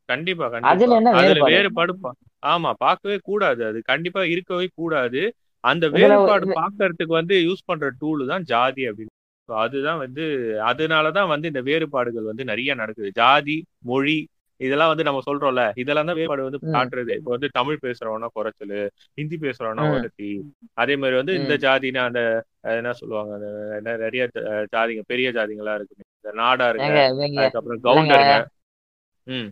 கண்டிப்பா 0.10 0.46
அதுல 0.72 0.98
என்ன 1.00 1.12
வேறுபாடு? 1.50 1.94
ஆமா 2.44 2.72
பார்க்கவே 2.86 3.18
கூடாது 3.30 3.62
அது. 3.66 3.80
கண்டிப்பா 3.82 4.22
இருக்கவே 4.34 4.68
கூடாது. 4.80 5.22
அந்த 5.64 5.86
வேறுபாடு 5.90 6.46
பார்க்கறதுக்கு 6.62 7.14
வந்து 7.22 7.36
யூஸ் 7.48 7.68
பண்ற 7.70 7.88
டூல் 8.02 8.24
தான் 8.28 8.44
ஜாதி 8.44 8.84
அப்படின்னு. 8.90 9.14
அதுதான் 9.60 10.00
வந்து 10.00 10.24
அதனாலதான் 10.68 11.30
வந்து 11.30 11.48
இந்த 11.48 11.62
வேறுபாடுகள் 11.64 12.30
வந்து 12.30 12.44
நிறைய 12.46 12.72
நடக்குது. 12.76 13.10
ஜாதி 13.18 13.58
மொழி 13.86 14.18
இதெல்லாம் 14.60 14.92
வந்து 14.92 15.06
நம்ம 15.06 15.20
சொல்றோம்ல 15.26 15.64
இதெல்லாம் 15.82 16.08
தான் 16.10 16.18
வேறுபாடு 16.20 16.46
வந்து 16.46 16.60
காட்டுறது. 16.76 17.12
இப்போ 17.20 17.32
வந்து 17.36 17.50
தமிழ் 17.58 17.82
பேசுறவனா 17.84 18.28
குறைச்சலு 18.36 18.80
ஹிந்தி 19.18 19.38
பேசுறவனா 19.44 19.84
ம். 19.84 19.92
ஒருத்தி 19.96 20.30
அதே 20.78 20.96
மாதிரி 20.96 21.16
வந்து 21.20 21.34
இந்த 21.40 21.56
ஜாதினா 21.66 22.04
அந்த 22.06 22.22
என்ன 22.74 22.94
சொல்லுவாங்க 22.94 23.34
அந்த 23.36 23.92
நிறைய 23.98 24.24
ஜாதிங்க 24.74 25.04
பெரிய 25.08 25.30
ஜாதிங்களா 25.32 25.76
இருக்கு 25.76 25.96
இந்த 26.18 26.32
நாடாருங்க 26.40 26.88
ஏங்க 26.88 27.04
இவங்க 27.16 27.42
அதுக்கப்புறம் 27.44 27.84
கவுண்டருங்க 27.86 28.36
ம். 29.28 29.50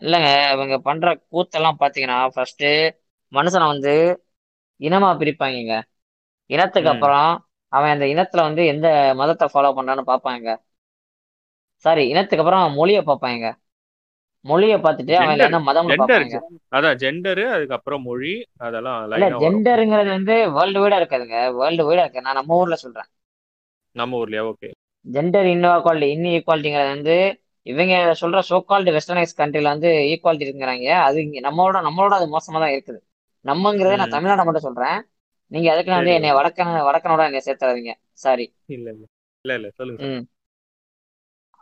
இல்லைங்க 0.00 0.28
இவங்க 0.52 0.74
பண்ற 0.80 1.06
கூத்தெல்லாம் 1.32 1.80
பாத்தீங்கன்னா 1.80 2.18
ஃபர்ஸ்ட் 2.34 2.66
மனுஷனை 3.32 3.66
வந்து 3.66 3.94
இனமா 4.80 5.08
பிரிப்பாங்கங்க. 5.18 5.74
இனத்துக்கு 6.50 6.90
அப்புறம் 6.92 7.30
அவன் 7.72 7.92
அந்த 7.94 8.06
இனத்துல 8.12 8.44
வந்து 8.48 8.62
எந்த 8.66 8.88
மதத்தை 9.20 9.46
ஃபாலோ 9.52 9.72
பண்றான்னு 9.76 10.04
பார்ப்பாங்க. 10.10 10.48
சாரி 11.84 12.08
இனத்துக்கு 12.08 12.42
அப்புறம் 12.44 12.78
மொழியை 12.78 13.02
பார்ப்பாங்க. 13.02 13.46
மொழியை 14.44 14.76
பார்த்துட்டு 14.84 15.14
அவன் 15.18 15.42
என்ன 15.46 15.60
பார்ப்பாங்க. 15.68 16.38
அதான் 16.76 16.98
ஜெண்டரு 17.02 17.44
அதுக்கப்புறம் 17.54 18.02
மொழி 18.02 18.32
அதெல்லாம் 18.66 18.98
இல்ல 19.16 19.28
ஜெண்டருங்கிறது 19.44 20.10
வந்து 20.16 20.34
வேர்ல்டு 20.56 20.82
வைடா 20.82 20.98
இருக்காதுங்க. 21.00 21.38
வேர்ல்டு 21.60 21.86
வைடா 21.88 22.04
இருக்கு. 22.04 22.24
நான் 22.26 22.38
நம்ம 22.40 22.58
ஊர்ல 22.60 22.78
சொல்றேன். 22.84 23.08
நம்ம 23.94 24.18
ஊர்லயா? 24.22 24.42
ஓகே 24.52 24.70
ஜெண்டர் 25.06 25.48
இன்இக்வாலிட்டி 25.52 26.08
இன் 26.14 26.26
ஈக்குவாலிட்டிங்கிறது 26.36 26.94
வந்து 26.96 27.16
இவங்க 27.66 27.94
சொல்ற 28.20 28.40
சோ 28.50 28.58
கால்டு 28.70 28.90
வெஸ்டர்னைஸ் 28.96 29.38
கண்ட்ரில 29.40 29.72
வந்து 29.74 29.90
ஈக்குவாலிட்டி 30.12 30.46
இருக்குங்கிறாங்க. 30.46 30.88
அது 31.06 31.16
இங்க 31.24 31.40
நம்மளோட 31.48 31.78
நம்மளோட 31.86 32.14
அது 32.18 32.26
மோசமா 32.36 32.60
தான் 32.64 32.74
இருக்குது. 32.76 33.00
நம்மங்கிறத 33.44 33.96
நான் 33.96 34.14
தமிழ்நாடு 34.16 34.46
மட்டும் 34.46 34.66
சொல்றேன். 34.68 34.98
நீங்க 35.52 35.68
அதுக்கு 35.72 35.92
வந்து 35.98 36.12
என்னை 36.18 36.30
வடக்கன் 36.38 36.72
வடக்கனோட 36.88 37.22
என்னை 37.28 37.40
சேர்த்துறாதீங்க. 37.46 37.92
சாரி 38.24 38.46
இல்ல 38.76 38.86
இல்ல. 38.94 39.04
இல்ல 39.44 39.54
இல்ல. 39.58 39.68
சொல்லுங்க 39.78 40.08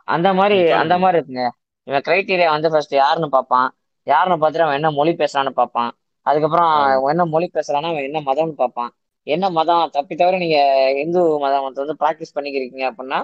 அந்த 0.07 0.29
மாதிரி 0.33 0.57
அந்த 0.81 0.95
மாதிரி 0.97 1.17
இருக்குங்க. 1.19 1.43
இவன் 1.87 2.05
கிரைட்டீரியா 2.07 2.49
வந்து 2.55 2.69
ஃபர்ஸ்ட் 2.73 2.95
யாருன்னு 3.01 3.29
பார்ப்பான். 3.29 3.67
யாருன்னு 4.07 4.37
பார்த்துட்டு 4.41 4.65
அவன் 4.67 4.79
என்ன 4.79 4.89
மொழி 4.91 5.11
பேசுறான்னு 5.21 5.51
பார்ப்பான். 5.59 5.91
அதுக்கப்புறம் 6.25 6.71
என்ன 7.11 7.23
மொழி 7.25 7.47
பேசுறான்னா 7.53 7.89
அவன் 7.93 8.07
என்ன 8.09 8.19
மதம்னு 8.19 8.55
பார்ப்பான். 8.63 8.91
என்ன 9.27 9.45
மதம்? 9.49 9.83
தப்பி 9.89 10.13
தவிர 10.15 10.37
நீங்க 10.37 10.59
இந்து 11.03 11.21
மதம் 11.45 11.65
வந்து 11.67 11.95
ப்ராக்டிஸ் 12.01 12.35
பண்ணிக்கிறீங்க 12.35 12.83
அப்படின்னா 12.91 13.19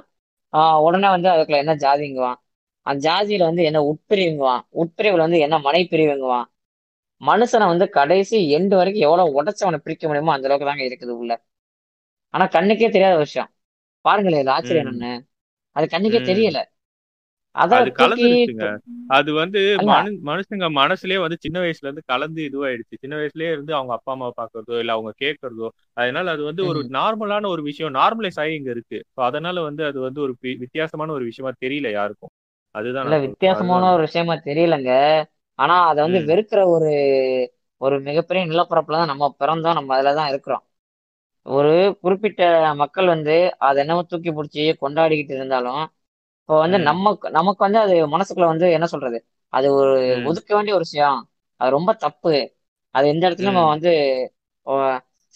உடனே 0.85 1.07
வந்து 1.15 1.29
அதுக்குள்ள 1.29 1.57
என்ன 1.63 1.73
ஜாதிங்குவான்? 1.75 2.37
அந்த 2.85 2.99
ஜாதியில 3.07 3.47
வந்து 3.49 3.63
என்ன 3.63 3.79
உட்பிரிவுங்குவான்? 3.91 4.63
உட்பிரிவுல 4.81 5.25
வந்து 5.27 5.39
என்ன 5.39 5.55
மனைப்பிரிவுங்குவான்? 5.59 6.45
மனுஷனை 7.21 7.65
வந்து 7.67 7.85
கடைசி 7.89 8.37
எண்டு 8.57 8.75
வரைக்கும் 8.75 9.05
எவ்வளவு 9.07 9.35
உடைச்சவனை 9.39 9.77
பிரிக்க 9.77 10.07
முடியுமோ 10.07 10.33
அந்த 10.33 10.47
அளவுக்கு 10.47 10.69
தாங்க 10.69 10.83
இருக்குது 10.83 11.13
உள்ள. 11.21 11.33
ஆனா 12.33 12.45
கண்ணுக்கே 12.55 12.89
தெரியாத 12.89 13.17
விஷயம். 13.17 13.49
பாருங்களேன் 14.05 14.41
இது 14.41 14.51
ஆச்சரியம் 14.51 14.85
என்னன்னு 14.85 15.13
அது 15.75 15.85
கண்ணுக்கே 15.93 16.19
தெரியல. 16.23 16.59
அது 17.75 17.89
கலந்துருச்சுங்க. 17.99 18.65
அது 19.09 19.29
வந்து 19.33 19.59
மனுஷங்க 20.29 20.67
மனசுலயே 20.77 21.17
வந்து 21.17 21.37
சின்ன 21.41 21.57
வயசுல 21.59 21.87
இருந்து 21.87 22.03
கலந்து 22.05 22.41
இதுவாயிடுச்சு. 22.49 22.95
சின்ன 22.99 23.15
வயசுலயே 23.15 23.49
இருந்து 23.51 23.73
அவங்க 23.75 23.93
அப்பா 23.93 24.11
அம்மா 24.11 24.29
பாக்குறதோ 24.37 24.79
இல்ல 24.79 24.91
அவங்க 24.91 25.11
கேட்கறதோ 25.23 25.67
அதனால 25.97 26.31
அது 26.31 26.43
வந்து 26.43 26.63
ஒரு 26.65 26.79
நார்மலான 26.89 27.47
ஒரு 27.47 27.61
விஷயம். 27.61 27.93
நார்மலைஸ் 27.93 28.39
ஆகி 28.39 28.53
இங்க 28.53 28.71
இருக்கு. 28.71 28.99
அதனால 29.29 29.61
வந்து 29.61 29.85
அது 29.85 29.99
வந்து 29.99 30.21
ஒரு 30.21 30.33
வித்தியாசமான 30.63 31.11
ஒரு 31.11 31.25
விஷயமா 31.25 31.53
தெரியல 31.65 31.91
யாருக்கும். 31.91 32.33
அதுதான் 32.75 33.11
வித்தியாசமான 33.25 33.91
ஒரு 33.93 34.03
விஷயமா 34.03 34.35
தெரியலங்க. 34.45 34.91
ஆனா 35.59 35.75
அதை 35.89 35.99
வந்து 36.05 36.19
வெறுக்கிற 36.27 36.59
ஒரு 36.73 36.89
ஒரு 37.81 37.95
மிகப்பெரிய 38.07 38.43
நிலப்பரப்புல 38.47 38.99
தான் 38.99 39.11
நம்ம 39.11 39.29
பிறந்தோம். 39.39 39.77
நம்ம 39.77 39.93
அதுல 39.95 40.13
தான் 40.15 40.31
இருக்கிறோம். 40.31 40.63
ஒரு 41.45 41.71
குறிப்பிட்ட 42.01 42.41
மக்கள் 42.81 43.07
வந்து 43.13 43.35
அதை 43.65 43.79
என்னமோ 43.83 44.03
தூக்கி 44.07 44.31
பிடிச்சி 44.33 44.63
கொண்டாடிக்கிட்டு 44.81 45.33
இருந்தாலும் 45.35 45.83
இப்போ 46.39 46.55
வந்து 46.61 46.77
ம். 46.77 46.89
நமக்கு 46.89 47.27
நமக்கு 47.37 47.61
வந்து 47.65 47.79
அது 47.81 47.93
மனசுக்குள்ள 48.13 48.47
வந்து 48.51 48.67
என்ன 48.75 48.87
சொல்றது? 48.87 49.17
அது 49.53 49.67
ஒரு 49.77 49.93
ஒதுக்க 50.25 50.49
வேண்டிய 50.55 50.73
ஒரு 50.75 50.85
விஷயம். 50.87 51.19
அது 51.61 51.69
ரொம்ப 51.71 51.91
தப்பு. 52.03 52.33
அது 52.95 53.05
எந்த 53.13 53.23
இடத்துலயும் 53.27 53.53
நம்ம 53.53 53.71
வந்து 53.73 53.91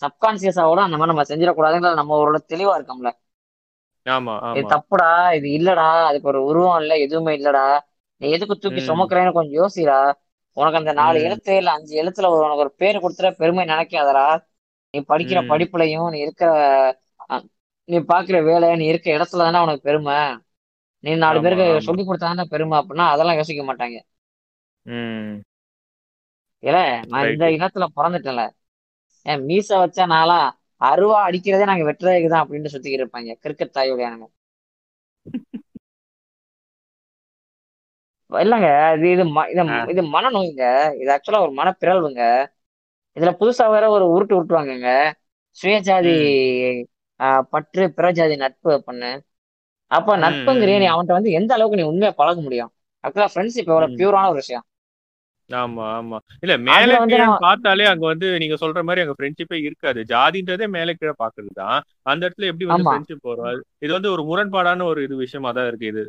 சப்கான்சியஸாவோட 0.01 0.79
அந்த 0.85 0.97
மாதிரி 0.97 1.11
நம்ம 1.11 1.25
செஞ்சிடக்கூடாதுங்கிற 1.29 1.93
நம்ம 1.99 2.17
ஒரு 2.23 2.41
தெளிவா 2.51 2.73
இருக்கோம்ல. 2.77 3.09
ஆமா 4.05 4.35
இது 4.53 4.63
தப்புடா 4.73 5.07
இது 5.37 5.47
இல்லடா 5.57 5.87
அதுக்கு 6.07 6.29
ஒரு 6.31 6.39
உருவம் 6.49 6.79
இல்ல 6.81 6.93
எதுவுமே 7.05 7.33
இல்லடா 7.39 7.65
நீ 8.21 8.27
எதுக்கு 8.35 8.55
தூக்கி 8.57 8.81
சுமக்கிறேன்னு 8.83 9.35
கொஞ்சம் 9.35 9.59
யோசிடா. 9.59 9.97
உனக்கு 10.57 10.79
அந்த 10.79 10.91
நாலு 10.95 11.17
எழுத்து 11.25 11.51
இல்ல 11.59 11.69
அஞ்சு 11.75 11.93
எழுத்துல 12.01 12.29
ஒரு 12.29 12.41
உனக்கு 12.45 12.65
ஒரு 12.65 12.73
பேர் 12.81 13.03
கொடுத்துற 13.03 13.29
பெருமை 13.37 13.63
நினைக்காதடா. 13.65 14.25
நீ 14.93 14.99
படிக்கிற 15.09 15.39
படிப்புலையும் 15.49 16.09
நீ 16.13 16.19
இருக்கிற 16.25 16.49
நீ 17.89 17.97
பாக்குற 18.09 18.37
வேலை 18.45 18.67
நீ 18.75 18.85
இருக்க 18.89 19.09
இடத்துல 19.17 19.45
தானே 19.47 19.63
உனக்கு 19.65 19.83
பெருமை. 19.83 20.17
நீ 21.03 21.11
நாலு 21.21 21.39
பேருக்கு 21.41 21.65
சொல்லி 21.87 22.03
கொடுத்தாதானே 22.03 22.45
பெருமை 22.53 22.77
அப்படின்னா 22.79 23.07
அதெல்லாம் 23.11 23.39
யோசிக்க 23.39 23.63
மாட்டாங்க. 23.69 23.97
இல்ல 26.63 26.77
நான் 27.11 27.29
இந்த 27.29 27.45
இனத்துல 27.55 27.85
பிறந்துட்டேன்ல. 27.95 28.43
ஏன் 29.25 29.43
மீச 29.45 29.69
வச்சா 29.81 30.03
நாளா 30.11 30.37
அருவா 30.81 31.19
அடிக்கிறதே 31.27 31.69
நாங்க 31.69 31.85
வெட்டுறதுக்கு 31.89 32.29
தான் 32.29 32.43
அப்படின்னு 32.43 32.73
சுத்திக்கிட்டு 32.73 33.03
இருப்பாங்க 33.03 33.39
கிரிக்கெட் 33.43 33.75
தாயுடையானுங்க 33.75 34.27
இல்லங்க 38.29 38.67
இது 38.97 39.07
இது 39.13 39.23
இது 39.91 40.01
மனநோய்ங்க. 40.15 40.63
இது 40.95 41.09
ஆக்சுவலா 41.15 41.41
ஒரு 41.41 41.53
மனப்பிறழ்வுங்க. 41.53 42.21
இதுல 43.17 43.31
புதுசா 43.39 43.65
வேற 43.71 43.85
ஒரு 43.89 44.05
உருட்டு 44.07 44.37
விட்டுருவாங்கங்க 44.37 44.89
சுயஜாதி 45.57 46.13
பற்று 47.51 47.83
பிறஜாதி 47.97 48.35
நட்பு 48.37 48.69
அப்படின்னு. 48.77 49.11
அப்ப 49.91 50.15
நட்புங்கிறிய 50.17 50.77
நீ 50.79 50.87
அவன்கிட்ட 50.87 51.13
வந்து 51.13 51.31
எந்த 51.31 51.51
அளவுக்கு 51.53 51.79
நீ 51.79 51.85
உண்மையா 51.87 52.11
பழக 52.17 52.39
முடியும்? 52.41 52.71
ஆக்சுவலா 53.03 53.31
ஃப்ரெண்ட்ஷிப் 53.33 53.71
எவ்வளவு 53.71 53.95
பியூரான 53.97 54.29
ஒரு 54.29 54.39
விஷயம். 54.41 54.65
ஆமா 55.49 55.85
ஆமா. 55.99 56.17
இல்ல 56.39 56.57
மேல 56.59 56.79
கீழே 57.05 57.17
பார்த்தாலே 57.39 57.85
அங்க 57.85 58.05
வந்து 58.05 58.37
நீங்க 58.37 58.55
சொல்ற 58.55 58.83
மாதிரி 58.83 59.01
அங்க 59.01 59.15
ஃப்ரெண்ட்ஷிப்பே 59.17 59.61
இருக்காது. 59.61 60.03
ஜாதின்றதே 60.03 60.67
மேல 60.67 60.93
கீழே 60.93 61.13
பாக்குறது 61.19 61.51
தான் 61.53 61.77
அந்த 62.03 62.29
இடத்துல 62.29 62.45
எப்படி 62.45 62.65
வந்து 62.65 62.83
ஃப்ரெண்ட்ஷிப் 62.89 63.27
அது- 63.47 63.63
இது 63.79 63.93
வந்து 63.93 64.11
ஒரு 64.11 64.23
முரண்பாடான 64.23 64.83
ஒரு 64.83 65.03
இது 65.03 65.15
விஷயமா 65.15 65.51
தான் 65.51 65.67
இருக்கு 65.67 65.85
இது. 65.85 66.03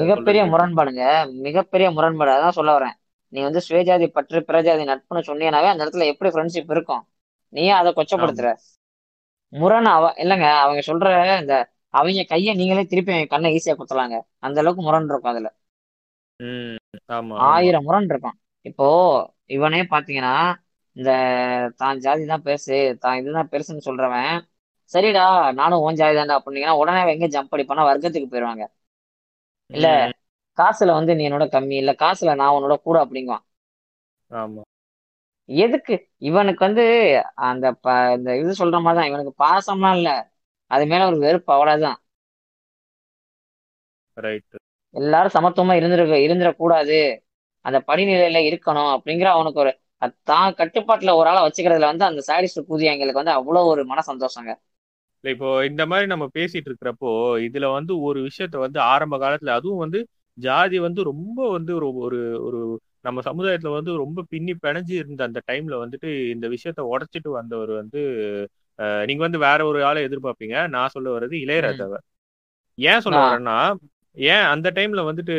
மிகப்பெரிய 0.00 0.44
முரண்பாடுங்க. 0.52 1.02
மிகப்பெரிய 1.40 1.90
முரண்பாடு. 1.90 2.32
அதான் 2.32 2.48
சொல்ல 2.50 2.78
வரேன். 2.78 2.96
நீ 3.32 3.42
வந்து 3.42 3.60
சுயஜாதி 3.68 4.06
பற்று 4.06 4.44
பிறஜாதி 4.48 4.84
நட்புன்னு 4.84 5.28
சொன்னீங்கன்னாவே 5.28 5.68
அந்த 5.68 5.84
இடத்துல 5.84 6.06
எப்படி 6.06 6.30
ஃப்ரெண்ட்ஷிப் 6.30 6.70
இருக்கும்? 6.70 7.02
நீயே 7.52 7.70
அதை 7.70 7.92
கொச்சப்படுத்துற. 7.92 8.48
முரண் 9.52 9.84
அவ 9.86 10.14
இல்லைங்க 10.16 10.58
அவங்க 10.58 10.82
சொல்ற 10.86 11.06
இந்த 11.40 11.54
அவங்க 11.94 12.22
கையை 12.22 12.54
நீங்களே 12.54 12.84
திருப்பி 12.84 13.12
அவங்க 13.12 13.28
கண்ணை 13.28 13.50
ஈஸியா 13.54 13.74
குத்தலாங்க. 13.74 14.16
அந்த 14.38 14.60
அளவுக்கு 14.60 14.82
முரண் 14.82 15.04
இருக்கும் 15.04 15.30
அதுல. 15.30 15.48
ஆயிரம் 17.46 17.82
முரண் 17.82 18.04
இருக்கும். 18.04 18.36
இப்போ 18.66 18.86
இவனே 19.50 19.80
பாத்தீங்கன்னா 19.92 20.32
இந்த 20.96 21.10
தான் 21.80 22.00
ஜாதி 22.04 22.22
தான் 22.26 22.44
பெருசு 22.46 22.76
தான் 23.02 23.18
இதுதான் 23.20 23.50
பெருசுன்னு 23.52 23.86
சொல்றவன் 23.88 24.32
சரிடா 24.92 25.24
நானும் 25.58 25.84
உன் 25.84 25.98
ஜாதி 25.98 26.14
தான்டா 26.16 26.38
அப்படின்னீங்கன்னா 26.38 26.78
உடனே 26.80 27.02
எங்க 27.14 27.28
ஜம்ப் 27.34 27.54
அடிப்பானா 27.54 27.88
வர்க்கத்துக்கு 27.88 28.30
போயிடுவாங்க 28.30 28.64
இல்ல 29.70 29.86
காசுல 30.58 30.96
வந்து 30.96 31.12
நீ 31.16 31.24
என்னோட 31.26 31.46
கம்மி 31.52 31.76
இல்ல 31.78 31.92
காசுல 32.00 32.34
நான் 32.36 32.54
உன்னோட 32.56 32.76
கூட 32.82 32.96
அப்படிங்குவான். 33.04 33.44
ஆமா. 34.30 34.62
எதுக்கு? 35.48 35.94
இவனுக்கு 36.28 36.62
வந்து 36.66 36.84
அந்த 37.48 37.66
ப 37.78 37.86
இந்த 38.16 38.30
இது 38.40 38.52
சொல்ற 38.60 38.78
மாதிரி 38.80 38.98
தான் 39.00 39.10
இவனுக்கு 39.10 39.34
பாசம்லாம் 39.42 39.96
இல்ல. 39.98 40.10
அது 40.70 40.84
மேல 40.90 41.08
ஒரு 41.10 41.18
வெறுப்பு 41.24 41.50
அவ்வளவுதான். 41.54 41.98
எல்லாரும் 44.94 45.34
சமத்துவமா 45.34 45.74
இருந்துரு 45.78 46.04
இருந்துடக்கூடாது 46.24 46.98
அந்த 47.68 47.78
படிநிலையில 47.88 48.40
இருக்கணும் 48.48 48.92
அப்படிங்கிற 48.96 49.28
அவனுக்கு 49.34 49.62
ஒரு 49.64 49.72
தான் 50.24 50.56
கட்டுப்பாட்டுல 50.58 51.14
ஒரு 51.16 51.28
ஆளை 51.28 51.40
வச்சுக்கிறதுல 51.44 51.90
வந்து 51.92 52.04
அந்த 52.04 52.22
சாடிஸ்ட் 52.28 52.68
கூதியங்களுக்கு 52.68 53.22
வந்து 53.22 53.36
அவ்வளவு 53.38 53.70
ஒரு 53.72 53.84
மன 53.84 54.02
சந்தோஷங்க 54.10 54.52
இல்ல 55.24 55.30
இப்போ 55.32 55.48
இந்த 55.64 55.82
மாதிரி 55.86 56.06
நம்ம 56.06 56.26
பேசிட்டு 56.34 56.68
இருக்கிறப்போ 56.70 57.12
இதுல 57.46 57.66
வந்து 57.72 57.92
ஒரு 58.00 58.18
விஷயத்த 58.28 58.56
வந்து 58.58 58.78
ஆரம்ப 58.92 59.16
காலத்துல 59.18 59.56
அதுவும் 59.56 59.82
வந்து 59.84 60.00
ஜாதி 60.38 60.78
வந்து 60.78 61.00
ரொம்ப 61.10 61.38
வந்து 61.50 61.72
ஒரு 61.78 61.88
ஒரு 61.98 62.18
ஒரு 62.46 62.58
நம்ம 63.04 63.20
சமுதாயத்துல 63.20 63.72
வந்து 63.74 63.92
ரொம்ப 63.96 64.24
பின்னி 64.30 64.52
பிணைஞ்சு 64.62 64.94
இருந்த 64.94 65.22
அந்த 65.24 65.40
டைம்ல 65.48 65.74
வந்துட்டு 65.82 66.08
இந்த 66.34 66.46
விஷயத்த 66.54 66.80
உடைச்சிட்டு 66.92 67.30
வந்தவர் 67.32 67.72
வந்து 67.72 68.00
நீங்க 69.06 69.22
வந்து 69.22 69.38
வேற 69.38 69.60
ஒரு 69.66 69.78
ஆளை 69.84 70.00
எதிர்பார்ப்பீங்க. 70.04 70.56
நான் 70.68 70.92
சொல்ல 70.94 71.08
வர்றது 71.14 71.36
இளையராஜாவை. 71.44 71.98
ஏன் 72.78 73.04
சொல்ல. 73.04 73.20
வரேன்னா 73.24 73.56
ஏன் 74.18 74.44
அந்த 74.52 74.68
டைம்ல 74.70 75.00
வந்துட்டு 75.04 75.34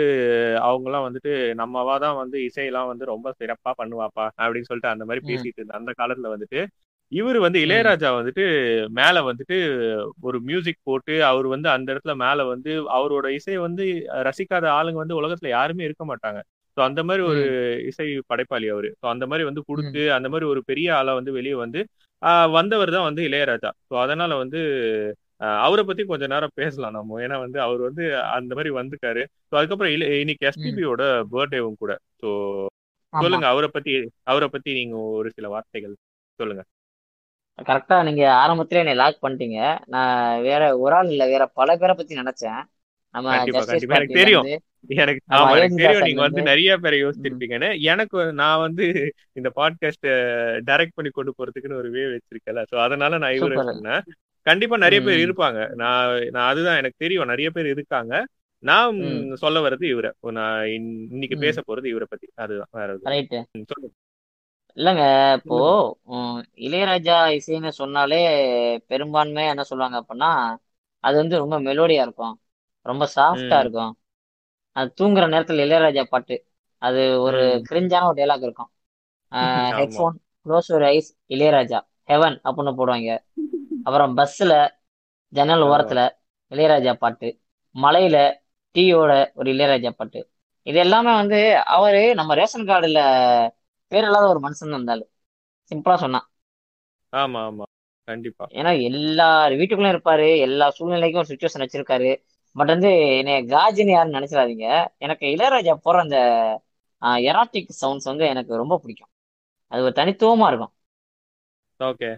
அவங்கெல்லாம் 0.61 1.05
வந்துட்டு 1.07 1.31
நம்மவா 1.55 1.95
தான் 1.97 2.15
வந்து 2.15 2.37
இசையெல்லாம் 2.47 2.87
வந்து 2.87 3.05
ரொம்ப 3.05 3.33
சிறப்பா 3.39 3.71
பண்ணுவாப்பா 3.79 4.25
அப்படின்னு 4.37 4.69
சொல்லிட்டு 4.69 4.93
அந்த 4.93 5.05
மாதிரி. 5.05 5.21
பேசிட்டு 5.29 5.59
இருந்த 5.59 5.79
அந்த 5.79 5.91
காலத்துல 5.99 6.29
வந்துட்டு 6.35 6.61
இவர் 7.11 7.37
வந்து 7.39 7.59
இளையராஜா 7.65 8.09
வந்துட்டு 8.17 8.43
மேல 8.91 9.21
வந்துட்டு 9.21 9.57
ஒரு 10.21 10.37
மியூசிக் 10.41 10.79
போட்டு 10.83 11.15
அவர் 11.23 11.47
வந்து 11.47 11.69
அந்த 11.69 11.87
இடத்துல 11.93 12.13
மேல 12.17 12.43
வந்து 12.45 12.71
அவரோட 12.97 13.27
இசையை 13.37 13.59
வந்து 13.59 13.85
ரசிக்காத 14.27 14.65
ஆளுங்க 14.75 15.01
வந்து 15.03 15.19
உலகத்துல 15.21 15.49
யாருமே 15.49 15.83
இருக்க 15.83 16.05
மாட்டாங்க. 16.05 16.39
ஸோ 16.77 16.81
அந்த 16.81 17.01
மாதிரி 17.03 17.23
ஒரு 17.23 17.41
இசை 17.89 18.07
படைப்பாளி 18.27 18.67
அவரு. 18.69 18.89
ஸோ 19.01 19.05
அந்த 19.05 19.25
மாதிரி 19.27 19.43
வந்து 19.49 19.63
கொடுத்து 19.65 20.01
அந்த 20.17 20.27
மாதிரி 20.29 20.45
ஒரு 20.45 20.61
பெரிய 20.63 20.89
ஆளா 20.97 21.13
வந்து 21.13 21.31
வெளியே 21.31 21.55
வந்து 21.55 21.81
வந்தவர் 22.53 22.91
தான் 22.91 23.07
வந்து 23.09 23.23
இளையராஜா. 23.29 23.71
ஸோ 23.89 23.95
அதனால 23.99 24.31
வந்து 24.35 24.61
அவரை 25.39 25.83
பத்தி 25.83 26.03
கொஞ்ச 26.03 26.27
நேரம் 26.27 26.49
பேசலாம் 26.53 26.91
நம்ம. 26.91 27.19
ஏன்னா 27.19 27.39
வந்து 27.39 27.61
அவர் 27.61 27.79
வந்து 27.79 28.19
அந்த 28.19 28.55
மாதிரி 28.55 28.73
வந்துட்டாரு. 28.73 29.25
ஸோ 29.25 29.55
அதுக்கப்புறம் 29.55 29.93
இல- 29.93 30.19
இன்னைக்கு 30.19 30.47
எஸ்பிபியோட 30.47 31.23
பர்த்டேவும் 31.31 31.73
கூட. 31.79 31.97
ஸோ 32.21 32.65
சொல்லுங்க 33.19 33.47
அவரை 33.47 33.69
பத்தி 33.73 34.09
அவரை 34.23 34.47
பத்தி 34.47 34.73
நீங்க 34.73 34.97
ஒரு 34.97 35.31
சில 35.31 35.47
வார்த்தைகள் 35.49 35.95
சொல்லுங்க. 36.35 36.63
கரெக்டா 37.61 38.03
நீங்க 38.03 38.31
ஆரம்பத்திலே 38.31 38.77
என்னை 38.77 38.93
லாக் 38.93 39.23
பண்ணிட்டீங்க. 39.23 39.79
நான் 39.85 40.41
வேற 40.41 40.77
ஒரு 40.77 40.95
ஆள் 40.95 41.07
இல்ல 41.07 41.25
வேற 41.25 41.45
பல 41.45 41.77
பேரை 41.77 41.95
பத்தி 41.95 42.15
நினைச்சேன். 42.15 42.63
நம்ம 43.11 43.35
எனக்கு 43.39 44.13
தெரியும். 44.13 44.43
எனக்கு 44.87 45.35
ஆமா 45.35 45.49
எனக்கு 45.55 45.75
தெரியும். 45.75 46.01
நீங்க 46.01 46.21
வந்து 46.21 46.41
நிறைய 46.41 46.77
பேரை 46.77 47.03
யோசிச்சிருப்பீங்கன்னு. 47.05 47.79
எனக்கு 47.79 48.33
நான் 48.33 48.59
வந்து 48.59 49.13
இந்த 49.31 49.51
பாட்காஸ்ட் 49.55 50.07
டைரக்ட் 50.65 50.95
பண்ணி 50.95 51.09
கொண்டு 51.11 51.33
போறதுக்குன்னு 51.33 51.73
ஒரு 51.73 51.89
வே 51.91 51.99
வச்சிருக்கல 51.99 52.63
சோ 52.71 52.79
அதனால 52.79 53.17
நான் 53.17 53.33
இவரை 53.33 53.57
சொன்னேன். 53.63 54.01
கண்டிப்பா 54.41 54.77
நிறைய 54.77 55.05
பேர் 55.05 55.29
இருப்பாங்க. 55.29 55.67
நான் 55.69 56.19
நான் 56.19 56.49
அதுதான் 56.49 56.75
எனக்கு 56.75 56.95
தெரியும். 56.97 57.25
நிறைய 57.25 57.51
பேர் 57.51 57.67
இருக்காங்க. 57.67 58.27
நான் 58.57 58.95
சொல்ல 59.33 59.69
வர்றது 59.69 59.89
இவரை. 59.89 60.11
நான் 60.19 60.63
இன்- 60.63 61.07
இன்னைக்கு 61.09 61.37
பேச 61.37 61.61
போறது 61.67 61.85
இவரை 61.85 62.07
பத்தி. 62.09 62.29
அதுதான் 62.35 62.67
வேற 62.71 62.97
இல்லைங்க. 64.75 65.33
இப்போ 65.33 65.97
இளையராஜா 66.55 67.39
இசைன்னு 67.39 67.69
சொன்னாலே 67.69 68.21
பெரும்பான்மையா 68.77 69.47
என்ன 69.47 69.63
சொல்லுவாங்க 69.63 70.05
அப்படின்னா 70.05 70.55
அது 70.99 71.17
வந்து 71.17 71.37
ரொம்ப 71.37 71.61
மெலோடியா 71.61 72.01
இருக்கும். 72.01 72.41
ரொம்ப 72.81 73.09
சாஃப்டா 73.15 73.59
இருக்கும். 73.59 73.97
அது 74.71 74.93
தூங்குற 75.01 75.09
நேரத்துல 75.09 75.63
இளையராஜா 75.67 76.03
பாட்டு. 76.03 76.45
அது 76.77 77.21
ஒரு 77.21 77.61
கிரிஞ்சான 77.69 78.05
ஒரு 78.05 78.23
டைலாக் 78.23 78.41
இருக்கும். 78.41 78.71
ஹெட்ஃபோன் 79.71 80.13
க்ளோஸ் 80.45 80.71
ஒரு 80.71 80.85
ஐஸ் 80.85 81.17
இளையராஜா. 81.29 81.79
ஹெவன் 82.09 82.37
அப்படின்னு 82.43 82.73
போடுவாங்க. 82.77 83.11
அப்புறம் 83.85 84.13
பஸ்ஸில் 84.15 84.55
ஜன்னல் 85.33 85.63
ஓரத்தில் 85.65 86.03
இளையராஜா 86.51 86.93
பாட்டு 86.95 87.27
மலையில 87.75 88.17
டீயோட 88.75 89.11
ஒரு 89.33 89.49
இளையராஜா 89.53 89.91
பாட்டு. 89.91 90.19
இது 90.67 90.77
எல்லாமே 90.79 91.11
வந்து 91.15 91.39
அவரு 91.75 92.01
நம்ம 92.15 92.35
ரேஷன் 92.35 92.67
கார்டுல 92.67 93.01
பேர் 93.91 94.05
இல்லாத 94.05 94.25
ஒரு 94.27 94.41
மனுஷன் 94.41 94.75
இருந்தாரு 94.75 95.03
சிம்பிளா 95.71 95.95
சொன்னா. 95.97 96.21
ஆமா 97.13 97.41
ஆமா. 97.47 97.65
கண்டிப்பா. 98.07 98.47
ஏன்னா 98.53 98.71
எல்லா 98.81 99.25
வீட்டுக்குள்ளயும் 99.51 99.95
இருப்பாரு 99.95 100.27
எல்லா 100.39 100.65
சூழ்நிலைக்கும் 100.77 101.21
ஒரு 101.21 101.31
சுச்சுவேஷன் 101.31 101.63
வச்சிருக்காரு. 101.63 102.11
பட் 102.55 102.67
வந்து 102.67 102.89
என்னைய 103.19 103.39
காஜின்னு 103.47 103.91
யாரும் 103.91 104.13
நினைச்சிடாதீங்க. 104.13 104.67
எனக்கு 104.97 105.25
இளையராஜா 105.27 105.75
போடுற 105.83 105.99
அந்த 106.01 106.17
எராட்டிக் 107.25 107.71
சவுண்ட்ஸ் 107.81 108.09
வந்து 108.11 108.25
எனக்கு 108.27 108.53
ரொம்ப 108.55 108.77
பிடிக்கும். 108.79 109.11
அது 109.71 109.83
ஒரு 109.83 109.95
தனித்துவமா 109.95 110.47
இருக்கும். 110.47 110.73
ஓகே 111.79 112.09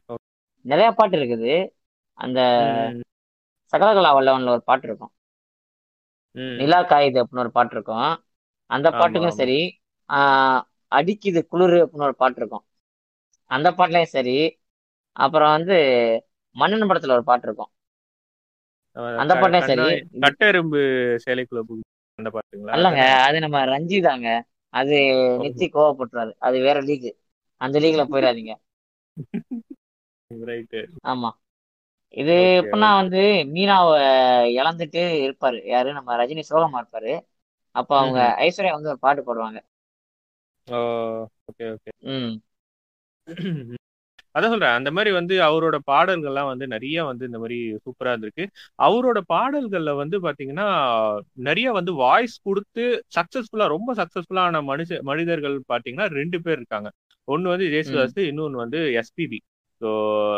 நிறைய 0.66 0.90
பாட்டு 0.92 1.16
இருக்குது. 1.18 1.54
அந்த 2.18 2.40
சகலகலா 3.74 4.12
வல்லவன்ல 4.14 4.50
ஒரு 4.50 4.64
பாட்டு 4.64 4.88
இருக்கும். 4.88 5.14
நிலா 6.60 6.80
காயுது 6.84 7.20
அப்படின்னு 7.22 7.44
ஒரு 7.44 7.52
பாட்டு 7.52 7.76
இருக்கும். 7.76 8.10
அந்த 8.70 8.88
பாட்டுக்கும் 8.94 9.38
சரி 9.40 9.60
ஆஹ் 10.10 10.62
அடிக்குது 10.92 11.42
குளிரு 11.46 11.80
அப்படின்னு 11.82 12.08
ஒரு 12.10 12.16
பாட்டு 12.16 12.40
இருக்கும். 12.42 12.66
அந்த 13.52 13.68
பாட்டுலயும் 13.72 14.14
சரி 14.14 14.36
அப்புறம் 15.16 15.54
வந்து 15.58 15.78
மன்னன் 16.56 16.90
படத்துல 16.90 17.16
ஒரு 17.18 17.24
பாட்டு 17.24 17.48
இருக்கும். 17.48 17.72
அந்த 19.18 19.34
பாட்டுலயும் 19.36 19.70
சரி. 19.70 19.88
கட்டெரும்பு 20.24 20.80
சேலைக்குள்ள 21.26 21.64
அந்த 22.20 22.30
பாட்டுங்களா? 22.30 22.74
அல்லங்க 22.74 23.02
அதானே 23.02 23.12
அது 23.28 23.38
நம்ம 23.40 23.58
ரஞ்சிதாங்க. 23.66 24.28
அது 24.74 24.96
நித்தி 25.42 25.66
கோவப்பட்டுறாரு. 25.70 26.32
அது 26.40 26.58
வேற 26.60 26.78
லீக். 26.82 27.10
அந்த 27.62 27.78
லீக்ல 27.80 28.04
போயிடாதீங்க. 28.08 28.54
ஆமா. 31.12 31.30
இது 32.14 32.34
எப்படின்னா 32.62 32.90
ஓகே 32.90 33.00
வந்து 33.02 33.22
மீனாவை 33.56 34.00
இழந்துட்டு 34.60 35.02
இருப்பாரு. 35.26 35.60
யாரு? 35.66 35.90
நம்ம 35.98 36.16
ரஜினி 36.22 36.44
சோகமா 36.50 36.80
இருப்பாரு. 36.82 37.14
அப்ப 37.76 37.92
அவங்க 38.00 38.20
ஐஸ்வர்யா 38.46 38.74
வந்து 38.78 38.92
ஒரு 38.94 39.00
பாட்டு 39.06 39.22
போடுவாங்க. 39.28 39.60
அதான் 44.36 44.52
சொல்றேன். 44.52 44.76
அந்த 44.80 44.90
மாதிரி 44.92 45.12
வந்து 45.12 45.36
அவரோட 45.48 45.78
பாடல்கள்லாம் 45.90 46.50
வந்து 46.52 46.66
நிறைய 46.68 46.98
வந்து 47.08 47.24
இந்த 47.30 47.40
மாதிரி 47.40 47.58
சூப்பரா 47.84 48.12
இருந்திருக்கு. 48.14 48.46
அவரோட 48.80 49.20
பாடல்கள்ல 49.34 49.94
வந்து 50.02 50.18
பாத்தீங்கன்னா 50.20 50.68
நிறைய 51.48 51.72
வந்து 51.72 51.94
வாய்ஸ் 51.94 52.36
கொடுத்து 52.42 52.84
சக்சஸ்ஃபுல்லா 53.18 53.68
ரொம்ப 53.76 53.94
சக்சஸ்ஃபுல்லான 53.94 54.62
மனுஷ 54.72 55.00
மனிதர்கள் 55.10 55.58
பாத்தீங்கன்னா 55.74 56.08
ரெண்டு 56.20 56.40
பேர் 56.42 56.58
இருக்காங்க. 56.58 56.92
ஒன்னு 57.28 57.50
வந்து 57.50 57.66
ம். 57.66 57.74
ஜேசுதாஸ் 57.74 58.20
இன்னொன்னு 58.24 58.64
வந்து 58.64 58.80
எஸ்பிபி 59.02 59.40
ஸோ 59.82 59.90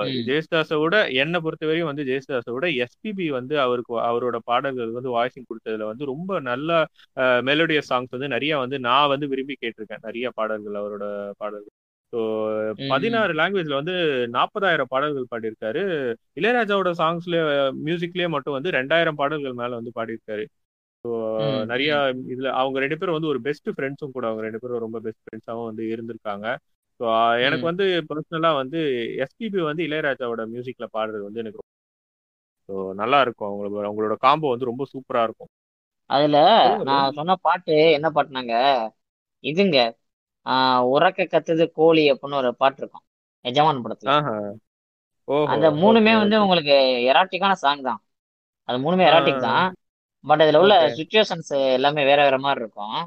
ம். 0.08 0.20
ஜேசுதாஸை 0.28 0.78
விட 0.82 0.96
என்னை 1.22 1.40
பொறுத்தவரையும் 1.40 1.90
வந்து 1.90 2.04
ஜேசுதாஸை 2.04 2.52
விட 2.54 2.68
எஸ்பிபி 2.86 3.26
வந்து 3.30 3.56
அவருக்கு 3.60 3.94
அவரோட 4.10 4.38
பாடல்கள் 4.46 4.92
வந்து 4.92 5.12
வாய்ஸிங் 5.16 5.48
கொடுத்ததுல 5.50 5.88
வந்து 5.90 6.06
ரொம்ப 6.06 6.40
நல்ல 6.42 6.70
மெலோடியஸ் 7.42 7.92
சாங்ஸ் 7.92 8.12
வந்து 8.12 8.28
நிறைய 8.28 8.58
வந்து 8.58 8.80
நான் 8.80 9.08
வந்து 9.08 9.28
விரும்பி 9.28 9.56
கேட்டிருக்கேன். 9.56 10.04
நிறைய 10.04 10.30
பாடல்கள் 10.32 10.80
அவரோட 10.82 11.06
பாடல்கள். 11.38 11.74
ஸோ 12.14 12.20
பதினாறு 12.90 13.34
லாங்குவேஜ்ல 13.34 13.80
வந்து 13.82 13.94
நாற்பதாயிரம் 14.30 14.92
பாடல்கள் 14.92 15.32
பாடியிருக்காரு. 15.32 15.84
இளையராஜாவோட 16.38 16.92
சாங்ஸ்ல 17.00 17.38
மியூசிக்லயே 17.86 18.28
மட்டும் 18.28 18.54
வந்து 18.54 18.72
ரெண்டாயிரம் 18.72 19.16
பாடல்கள் 19.16 19.54
மேல 19.54 19.72
வந்து 19.76 19.94
பாடியிருக்காரு. 19.96 20.46
ஸோ 21.06 21.10
நிறைய 21.66 21.94
இதுல 22.28 22.50
அவங்க 22.54 22.78
ரெண்டு 22.80 22.98
பேரும் 23.00 23.14
வந்து 23.14 23.28
ஒரு 23.28 23.42
பெஸ்ட் 23.42 23.70
ஃப்ரெண்ட்ஸும் 23.70 24.12
கூட 24.12 24.26
அவங்க 24.28 24.44
ரெண்டு 24.44 24.60
பேரும் 24.60 24.80
ரொம்ப 24.80 25.00
பெஸ்ட் 25.00 25.24
ஃப்ரெண்ட்ஸாகவும் 25.26 25.70
வந்து 25.72 25.86
இருந்திருக்காங்க. 25.94 26.46
ஸோ 27.04 27.08
எனக்கு 27.46 27.66
வந்து 27.70 27.86
பர்சனலா 28.10 28.52
வந்து 28.60 28.80
எஸ்பிபி 29.24 29.62
வந்து 29.66 29.86
இளையராஜாவோட 29.88 30.44
மியூசிக்ல 30.52 30.88
பாடுறது 30.94 31.24
வந்து 31.24 31.42
எனக்கு 31.44 31.62
ஸோ 32.70 32.74
நல்லா 33.02 33.18
இருக்கும். 33.22 33.50
அவங்களோட 33.50 33.86
அவங்களோட 33.88 34.16
காம்போ 34.24 34.52
வந்து 34.52 34.70
ரொம்ப 34.72 34.84
சூப்பரா 34.92 35.24
இருக்கும். 35.24 35.52
அதுல. 36.10 36.38
நான் 36.88 37.14
சொன்ன 37.14 37.36
பாட்டு 37.44 37.76
என்ன 37.96 38.08
பாட்டுனாங்க? 38.16 38.54
இதுங்க. 39.44 39.78
உறக்க 40.92 41.22
கத்துது 41.28 41.66
கோழி 41.78 42.04
அப்படின்னு 42.12 42.42
ஒரு 42.42 42.52
பாட்டு 42.56 42.82
இருக்கும். 42.82 43.06
எஜமான் 43.46 43.84
படத்துல. 43.86 44.12
அந்த 45.48 45.68
மூணுமே 45.80 46.14
வந்து 46.18 46.36
உங்களுக்கு 46.44 46.76
எராட்டிக்கான 47.10 47.54
சாங் 47.60 47.84
தான். 47.84 48.02
அது 48.70 48.78
மூணுமே 48.80 49.04
எராட்டிக் 49.08 49.46
தான். 49.46 49.66
பட் 50.24 50.44
அதுல 50.44 50.62
உள்ள 50.62 50.74
சுச்சுவேஷன்ஸ் 50.98 51.52
எல்லாமே 51.76 52.04
வேற 52.06 52.20
வேற 52.24 52.38
மாதிரி 52.40 52.64
இருக்கும். 52.64 52.98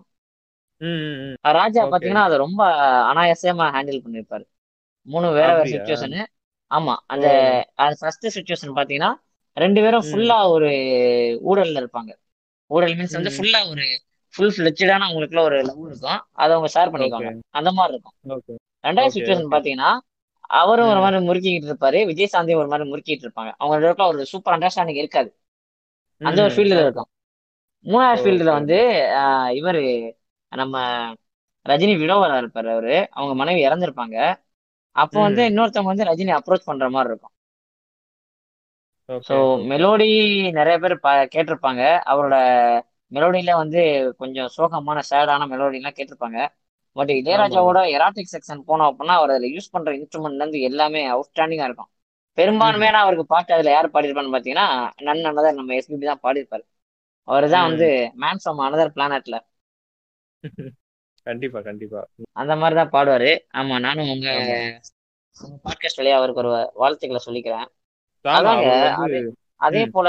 ராஜா 1.57 1.83
பாத்தீங்கன்னா 1.85 2.25
அதை 2.29 2.37
ரொம்ப 2.39 2.61
அனாயாசமா 3.11 3.67
ஹேண்டில் 3.77 4.03
பண்ணிருப்பாரு. 4.05 4.45
மூணு 5.07 5.27
வேற 5.33 5.51
வேற 5.55 5.65
சுச்சுவேஷனு 5.73 6.21
ஆமா 6.71 6.95
அந்த 7.07 7.27
ஃபர்ஸ்ட் 8.01 8.27
சுச்சுவேஷன் 8.37 8.77
பாத்தீங்கன்னா 8.79 9.11
ரெண்டு 9.57 9.81
பேரும் 9.81 10.07
ஃபுல்லா 10.09 10.39
ஒரு 10.49 10.71
ஊழல்ல 11.51 11.81
இருப்பாங்க. 11.83 12.12
ஊழல் 12.71 12.97
மீன்ஸ் 12.99 13.17
வந்து 13.19 13.33
ஃபுல்லா 13.37 13.61
ஒரு 13.71 13.85
ஃபுல் 14.35 14.55
ஃபிளெச்சடான 14.57 15.07
அவங்களுக்குள்ள 15.09 15.41
ஒரு 15.41 15.59
லவ் 15.62 15.85
இருக்கும். 15.87 16.21
அதை 16.43 16.53
அவங்க 16.57 16.71
ஷேர் 16.75 16.93
பண்ணிக்குவாங்க. 16.93 17.31
அந்த 17.59 17.71
மாதிரி 17.73 17.95
இருக்கும். 17.95 18.59
ரெண்டாவது 18.85 19.15
சுச்சுவேஷன். 19.17 19.53
பாத்தீங்கன்னா 19.55 19.91
அவரும் 20.61 20.91
ஒரு. 20.91 21.01
மாதிரி 21.05 21.27
முறுக்கிட்டு 21.29 21.69
இருப்பாரு. 21.71 21.99
விஜய் 22.07 22.33
சாந்தியும் 22.33 22.62
ஒரு 22.62 22.71
மாதிரி 22.73 22.87
முறுக்கிட்டு 22.91 23.25
இருப்பாங்க. 23.27 23.51
அவங்க 23.59 23.77
ரெண்டு 23.87 24.05
ஒரு 24.11 24.27
சூப்பர் 24.33 24.57
அண்டர்ஸ்டாண்டிங் 24.57 25.03
இருக்காது. 25.03 25.31
அந்த 26.21 26.41
ஒரு. 26.43 26.53
ஃபீல்டுல 26.57 26.83
இருக்கும். 26.87 27.11
மூணாவது 27.85 28.21
ஃபீல்டுல. 28.23 28.51
வந்து 28.59 28.79
இவரு 29.61 29.83
நம்ம 30.53 30.77
ரஜினி 31.67 31.95
விடோவரா 32.01 32.37
இருப்பாரு 32.41 32.69
அவரு 32.73 32.97
அவங்க 33.13 33.35
மனைவி 33.41 33.61
இறந்திருப்பாங்க 33.67 34.17
அப்போ 34.97 35.19
வந்து. 35.25 35.43
இன்னொருத்தவங்க 35.51 35.93
வந்து 35.93 36.09
ரஜினி 36.11 36.33
அப்ரோச் 36.37 36.69
பண்ற 36.69 36.87
மாதிரி 36.91 37.11
இருக்கும் 37.11 37.35
ஸோ. 39.27 39.35
மெலோடி 39.71 40.07
நிறைய 40.59 40.77
பேர் 40.83 40.95
கேட்டிருப்பாங்க 41.35 41.83
அவரோட 42.13 42.37
மெலோடியில 43.13 43.51
வந்து 43.59 43.81
கொஞ்சம் 44.21 44.49
சோகமான 44.57 44.99
சேடான 45.11 45.43
மெலோடிலாம் 45.53 45.97
கேட்டிருப்பாங்க 45.99 46.39
பட். 46.97 47.13
இளையராஜாவோட 47.19 47.79
எராட்டிக் 47.95 48.33
செக்ஷன் 48.33 48.63
போனோம் 48.69 48.89
அப்படின்னா 48.91 49.17
அவர் 49.19 49.33
அதில் 49.33 49.55
யூஸ் 49.55 49.73
பண்ற 49.73 49.91
இன்ஸ்ட்ருமெண்ட்ல 49.99 50.45
இருந்து 50.45 50.61
எல்லாமே 50.69 51.03
அவுட்ஸ்டாண்டிங்கா 51.13 51.69
இருக்கும் 51.69 51.91
பெரும்பான்மையான 52.39 53.01
அவருக்கு 53.03 53.27
பாட்டு 53.27 53.55
அதுல 53.55 53.71
யார் 53.73 53.93
பாடியிருப்பான்னு 53.93 54.35
பாத்தீங்கன்னா 54.35 54.67
நன் 55.07 55.29
அனதர் 55.31 55.59
நம்ம 55.59 55.75
எஸ்பிபி 55.79 56.07
தான் 56.07 56.25
பாடியிருப்பாரு 56.25 56.65
அவர் 57.29 57.47
தான் 57.53 57.67
வந்து. 57.69 57.87
மேன் 58.23 58.41
ஃப்ரம் 58.43 58.61
அனதர் 58.67 58.95
பிளானட்ல 58.97 59.37
கண்டிப்பா 61.27 61.61
கண்டிப்பா. 61.61 62.01
அந்த 62.33 62.53
மாதிரி 62.57 62.77
தான் 62.81 62.93
பாடுவாரு. 62.93 63.31
ஆமா 63.55 63.77
நானும் 63.79 64.11
உங்க 64.11 64.29
பாட்காஸ்ட் 65.65 66.01
வழியா 66.01 66.19
அவருக்கு 66.19 66.43
ஒரு 66.43 66.53
வாழ்த்துக்களை 66.75 67.21
சொல்லிக்கிறேன். 67.27 67.67
அதே. 69.67 69.83
போல 69.87 70.09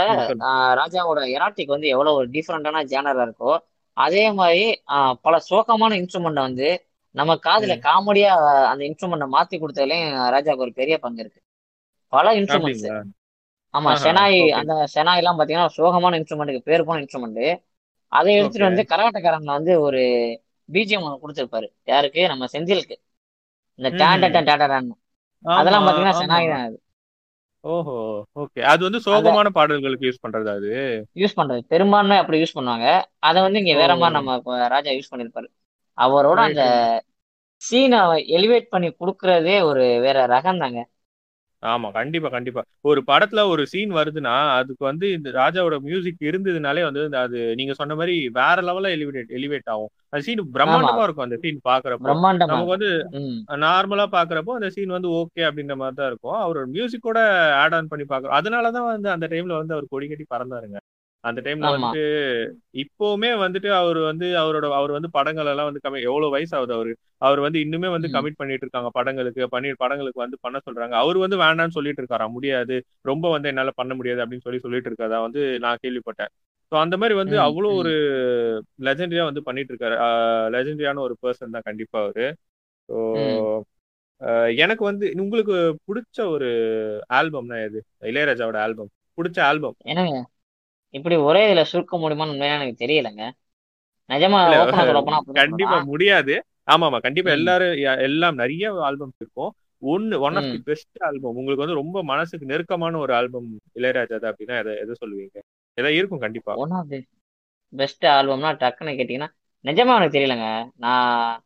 ராஜாவோட 0.79 1.19
எராட்டிக் 1.35 1.73
வந்து 1.75 1.87
எவ்வளவு 1.87 2.17
ஒரு 2.19 2.27
டிஃப்ரெண்டான 2.29 2.83
ஜேனரா 2.91 3.25
இருக்கோ 3.27 3.51
அதே 3.97 4.31
மாதிரி 4.31 4.63
பல 5.21 5.35
சோகமான 5.49 5.91
இன்ஸ்ட்ருமெண்ட்டை 6.01 6.43
வந்து 6.47 6.69
நம்ம 7.15 7.35
காதுல. 7.45 7.75
காமெடியா 7.85 8.31
அந்த 8.71 8.81
இன்ஸ்ட்ருமெண்ட்டை 8.85 9.27
மாத்தி 9.35 9.55
கொடுத்ததுலயும் 9.57 10.17
ராஜாவுக்கு 10.35 10.65
ஒரு 10.67 10.73
பெரிய 10.73 10.95
பங்கு 10.97 11.21
இருக்கு. 11.23 11.41
பல 12.13 12.33
இன்ஸ்ட்ருமெண்ட்ஸ் 12.39 12.85
ஆமா 13.73 13.89
ஓகே 13.93 14.11
அந்த 14.59 14.73
ஷெனாய் 14.93 15.21
எல்லாம் 15.21 15.39
பாத்தீங்கன்னா 15.39 15.69
சோகமான 15.77 16.19
இன்ஸ்ட்ருமெண்ட்டுக்கு 16.19 16.67
பேர் 16.69 16.83
போன 16.83 17.01
இன்ஸ்ட்ருமெண்ட் 17.01 17.41
அதை 18.11 18.31
எடுத்துட்டு 18.35 18.69
வந்து 18.69 18.83
கரகாட்டக்காரன்ல 18.91 19.51
வந்து 19.51 19.73
ஒரு 19.81 20.01
பிஜிஎம் 20.69 21.05
ஒன்று 21.05 21.21
கொடுத்துருப்பாரு. 21.23 21.67
யாருக்கு? 21.87 22.21
நம்ம 22.27 22.45
செந்திலுக்கு. 22.53 22.95
இந்த 23.79 23.89
ம். 23.89 23.97
டேண்டன் 24.01 24.47
டேடன் 24.49 24.73
ஆமா 24.75 24.95
அதெல்லாம் 25.45 25.85
பாத்தீங்கன்னா 25.87 26.13
தான் 26.51 26.67
அது. 26.67 26.77
ஓஹோ 27.63 27.93
ஓகே. 28.35 28.59
அது 28.71 28.81
வந்து 28.83 28.99
சோகமான 29.05 29.47
பாடல்களுக்கு 29.49 30.07
யூஸ் 30.07 30.23
பண்றது 30.23 30.49
அது? 30.49 30.71
யூஸ் 31.21 31.37
பண்றது. 31.39 31.61
பெரும்பான்மை 31.67 32.17
அப்படி 32.17 32.37
யூஸ் 32.41 32.57
பண்ணுவாங்க. 32.57 32.87
அதை 33.19 33.39
வந்து 33.41 33.61
இங்க 33.63 33.73
வேற 33.81 33.91
மாதிரி 33.95 34.17
நம்ம 34.17 34.35
ராஜா 34.75 34.91
யூஸ் 34.97 35.11
பண்ணிருப்பாரு 35.13 35.47
அவரோட 35.97 36.39
அந்த 36.47 36.63
சீனை 37.61 37.99
எலிவேட் 38.37 38.67
பண்ணி 38.69 38.89
கொடுக்கறதே 38.93 39.55
ஒரு 39.69 39.83
வேற 40.05 40.17
ரகம் 40.27 40.61
தாங்க 40.63 40.79
ஆமா 41.67 41.87
கண்டிப்பா 41.97 42.29
கண்டிப்பா. 42.33 42.61
ஒரு 42.89 42.99
படத்துல 43.07 43.41
ஒரு 43.51 43.63
சீன் 43.71 43.93
வருதுன்னா 43.97 44.33
அதுக்கு 44.57 44.83
வந்து 44.85 45.07
இந்த 45.17 45.29
ராஜாவோட 45.37 45.77
மியூசிக் 45.87 46.27
இருந்ததுனாலே 46.29 46.83
வந்து 46.87 47.01
அது 47.23 47.39
நீங்க 47.59 47.73
சொன்ன 47.79 47.95
மாதிரி 47.99 48.15
வேற 48.39 48.57
லெவல்ல 48.67 48.91
எலிவேட் 48.97 49.33
எலிவேட் 49.39 49.71
ஆகும். 49.73 49.91
அந்த 50.09 50.21
சீன் 50.27 50.43
பிரம்மாண்டமா 50.55 51.03
இருக்கும் 51.05 51.27
அந்த 51.27 51.39
சீன் 51.43 51.59
பாக்குறப்போ. 51.69 52.07
நமக்கு 52.53 52.75
வந்து 52.75 52.89
நார்மலா 53.65 54.05
பாக்குறப்போ 54.17 54.53
அந்த 54.57 54.69
சீன் 54.75 54.95
வந்து 54.97 55.09
ஓகே 55.19 55.43
அப்படின்ற 55.49 55.75
மாதிரி 55.81 55.97
தான் 55.99 56.09
இருக்கும். 56.11 56.37
அவரோட 56.43 56.65
மியூசிக்கோட 56.75 57.19
ஆட் 57.63 57.77
ஆன் 57.79 57.91
பண்ணி 57.93 58.07
பாக்குறோம். 58.13 58.37
அதனாலதான் 58.39 58.89
வந்து 58.93 59.11
அந்த 59.15 59.27
டைம்ல 59.33 59.59
வந்து 59.61 59.75
அவர் 59.77 59.93
கொடி 59.93 60.07
கட்டி 60.07 60.27
பறந்தாருங்க. 60.35 60.77
அந்த 61.23 61.39
டைம்ல 61.45 61.69
வந்துட்டு 61.75 62.01
இப்பவுமே 62.83 63.29
வந்துட்டு 63.43 63.69
அவர் 63.79 63.99
வந்து 64.09 64.27
அவரோட 64.41 64.65
அவர் 64.79 64.91
வந்து 64.97 65.09
படங்கள் 65.15 65.49
எல்லாம் 65.51 65.69
வந்து 65.69 65.81
கம்மி 65.85 65.99
எவ்வளவு 66.09 66.33
வயசு 66.35 66.53
ஆகுது 66.57 66.73
அவரு? 66.77 66.91
அவர் 67.21 67.39
வந்து 67.45 67.59
இன்னுமே 67.65 67.89
வந்து 67.95 68.09
கமிட் 68.15 68.39
பண்ணிட்டு 68.41 68.65
இருக்காங்க 68.65 68.89
படங்களுக்கு 68.97 69.47
பண்ணி 69.55 69.69
படங்களுக்கு 69.83 70.23
வந்து 70.25 70.37
பண்ண 70.45 70.57
சொல்றாங்க. 70.67 70.95
அவர் 71.03 71.17
வந்து 71.25 71.37
வேண்டாம்னு 71.43 71.77
சொல்லிட்டு 71.77 72.01
இருக்காரா 72.03 72.27
முடியாது. 72.35 72.77
ரொம்ப 73.03 73.31
வந்து 73.35 73.49
என்னால 73.53 73.73
பண்ண 73.81 73.93
முடியாது 73.99 74.21
அப்படின்னு 74.23 74.45
சொல்லி 74.47 74.61
சொல்லிட்டு 74.65 74.91
இருக்காதா 74.91 75.19
வந்து 75.27 75.43
நான் 75.65 75.81
கேள்விப்பட்டேன். 75.83 76.31
ஸோ 76.71 76.75
அந்த 76.83 76.95
மாதிரி 77.01 77.15
வந்து 77.21 77.35
அவ்வளோ 77.47 77.69
ஒரு 77.81 77.91
லெஜெண்டரியா 78.87 79.25
வந்து 79.29 79.43
பண்ணிட்டு 79.43 79.71
இருக்காரு 79.73 79.97
லெஜெண்டரியான 80.55 81.01
ஒரு 81.07 81.15
பர்சன் 81.23 81.55
தான் 81.55 81.67
கண்டிப்பா 81.69 81.97
அவரு. 82.05 82.27
ஸோ 82.89 82.97
எனக்கு 84.63 84.83
வந்து 84.83 85.05
உங்களுக்கு 85.23 85.55
பிடிச்ச 85.87 86.19
ஒரு 86.35 86.47
ஆல்பம்னா 87.17 87.57
எது? 87.67 87.79
இளையராஜாவோட 88.11 88.57
ஆல்பம் 88.65 88.89
பிடிச்ச 89.17 89.39
ஆல்பம் 89.49 89.75
என்னங்க? 89.91 90.17
இப்படி 90.93 91.15
ஒரே 91.25 91.41
இதுல 91.47 91.63
சுருக்க 91.69 91.95
முடியுமான்னு 91.97 92.33
உண்மையா 92.33 92.57
எனக்கு 92.57 92.81
தெரியலங்க. 92.83 93.23
நிஜமா 94.09 94.39
கண்டிப்பா 95.39 95.77
முடியாது. 95.89 96.35
ஆமா 96.67 96.85
ஆமா 96.87 96.99
கண்டிப்பா 97.05 97.29
எல்லாரும் 97.31 97.73
எல்லாம் 98.07 98.39
நிறைய 98.41 98.71
ஆல்பம்ஸ் 98.87 99.19
இருக்கும். 99.21 99.51
ஒன்னு 99.81 100.15
one 100.21 100.37
of 100.37 100.49
the 100.51 100.59
best 100.67 100.99
album 101.07 101.31
உங்களுக்கு 101.33 101.63
வந்து 101.63 101.79
ரொம்ப 101.81 101.97
மனசுக்கு 102.11 102.51
நெருக்கமான 102.51 102.99
ஒரு 103.03 103.13
ஆல்பம் 103.19 103.47
இளையராஜா 103.77 104.17
தான் 104.17 104.31
அப்படின்னா 104.31 104.55
எதை 104.61 104.73
எதை 104.83 104.95
சொல்லுவீங்க? 105.01 105.37
ஏதாவது 105.77 105.97
இருக்கும் 105.99 106.23
கண்டிப்பா. 106.25 106.55
ஒன் 106.61 106.73
ஆஃப் 106.77 106.89
தி 106.89 106.99
பெஸ்ட் 107.73 108.05
ஆல்பம்னா 108.11 108.51
டக்குன்னு 108.61 108.97
கேட்டீங்கன்னா 108.97 109.29
நிஜமா 109.65 109.95
எனக்கு 109.97 110.15
தெரியலங்க. 110.17 110.47
நான் 110.77 111.41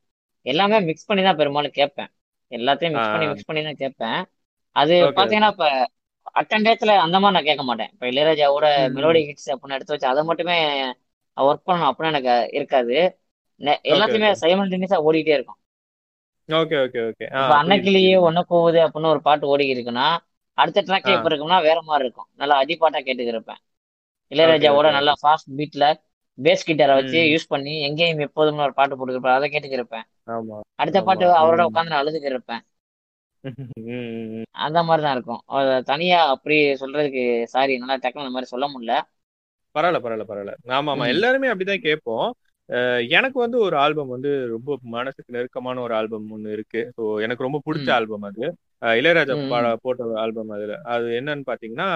எல்லாமே 0.45 0.77
மிக்ஸ் 0.89 1.07
பண்ணி 1.07 1.23
தான் 1.23 1.39
பெரும்பாலும் 1.39 1.77
கேட்பேன். 1.77 2.11
எல்லாத்தையும் 2.51 2.95
மிக்ஸ் 2.95 3.13
பண்ணி 3.13 3.25
மிக்ஸ் 3.31 3.47
பண்ணி 3.49 3.61
தான் 3.63 3.81
கேட்பேன். 3.81 4.19
அது 4.75 4.93
பாத்தீங்கன்னா 5.17 5.51
இப்ப 5.53 5.65
அட்டண்டேத்துல 6.35 6.91
அந்த 7.03 7.17
மாதிரி 7.19 7.35
நான் 7.37 7.47
கேட்க 7.47 7.63
மாட்டேன். 7.63 7.91
இப்ப 7.93 8.05
இளையராஜாவோட 8.07 8.65
மெலோடி 8.95 9.21
ஹிட்ஸ் 9.27 9.49
அப்படின்னு 9.53 9.77
எடுத்து 9.77 9.93
வச்சு 9.93 10.07
அதை 10.07 10.21
மட்டுமே 10.23 10.57
ஒர்க் 11.37 11.67
பண்ணணும் 11.67 11.89
அப்படின்னு 11.89 12.11
எனக்கு 12.13 12.35
இருக்காது. 12.57 12.95
எல்லாத்தையுமே 13.89 14.29
சைமல்டேனியஸா 14.41 14.99
ஓடிட்டே 15.07 15.35
இருக்கும். 15.37 15.59
ஓகே 16.49 16.77
ஓகே 16.83 17.01
ஓகே 17.09 17.25
இப்ப 17.31 17.57
புரியுது 17.87 18.21
ஒண்ணு 18.27 18.41
போகுது 18.47 18.79
அப்படின்னு 18.85 19.13
ஒரு 19.13 19.21
பாட்டு 19.21 19.45
ஓடி 19.47 19.65
இருக்குன்னா 19.73 20.07
அடுத்த 20.57 20.79
ட்ராக்ல 20.81 21.11
ஆ. 21.11 21.17
இப்ப 21.17 21.29
இருக்கும்னா 21.29 21.59
வேற 21.67 21.77
மாதிரி 21.81 22.05
இருக்கும். 22.05 22.29
நல்லா 22.37 22.55
அடிப்பாட்டா 22.61 22.99
கேட்டுக்கு 22.99 23.33
இருப்பேன் 23.33 23.59
ஓகே 23.59 24.35
இளையராஜாவோட 24.35 24.87
நல்லா 24.97 25.13
ஃபாஸ்ட் 25.21 25.49
பீட்ல 25.57 25.85
பேஸ் 26.37 26.67
கிட்டாரை 26.67 26.93
வச்சு 26.97 27.19
யூஸ் 27.31 27.47
பண்ணி 27.47 27.73
எங்கேயும் 27.87 28.23
எப்போதும்னு 28.27 28.65
ஒரு 28.67 28.75
பாட்டு 28.75 28.95
போட்டுக்கிறப்ப 28.95 29.31
அதை 29.33 29.47
கேட்டுக்கு 29.49 29.79
இருப்பேன் 29.79 30.05
ஆமா 30.29 30.57
அடுத்த 30.75 30.99
பாட்டு 31.03 31.25
அவரோட 31.39 31.63
உட்காந்து 31.69 31.91
நான் 31.91 32.01
அழுதுக்கு 32.03 32.31
இருப்பேன் 32.31 32.61
ம் 32.61 32.67
அந்த 34.57 34.79
மாதிரி 34.83 35.03
தான் 35.03 35.15
இருக்கும். 35.15 35.41
அது 35.49 35.71
தனியா 35.83 36.19
அப்படி 36.27 36.57
சொல்றதுக்கு 36.81 37.23
சாரி 37.45 37.73
நல்லா 37.77 37.97
டக்குனு 37.97 38.25
அந்த 38.25 38.35
மாதிரி 38.35 38.51
சொல்ல 38.51 38.67
முடியல. 38.67 38.95
பரவாயில்ல 39.75 39.99
பரவாயில்ல 39.99 40.25
பரவாயில்ல. 40.29 40.53
ஆமா 40.77 40.91
ஆமா. 40.93 41.05
எல்லாருமே 41.07 41.51
அப்படிதான் 41.51 41.85
கேட்போம். 41.85 42.27
எனக்கு 43.11 43.37
வந்து 43.39 43.57
ஒரு 43.59 43.75
ஆல்பம் 43.77 44.11
வந்து 44.11 44.31
ரொம்ப 44.47 44.77
மனசுக்கு 44.89 45.35
நெருக்கமான 45.35 45.81
ஒரு 45.81 45.93
ஆல்பம் 45.95 46.27
ஒன்று 46.31 46.51
இருக்கு. 46.51 46.81
ஸோ 46.97 47.03
எனக்கு 47.21 47.43
ரொம்ப 47.43 47.59
பிடிச்ச 47.65 47.89
ஆல்பம் 47.91 48.27
அது. 48.29 48.43
இளையராஜா. 48.95 49.35
போட்ட 49.83 50.03
ஆல்பம் 50.17 50.49
அதுல. 50.49 50.75
அது 50.85 51.07
என்னன்னு 51.19 51.47
பாத்தீங்கன்னா 51.47 51.89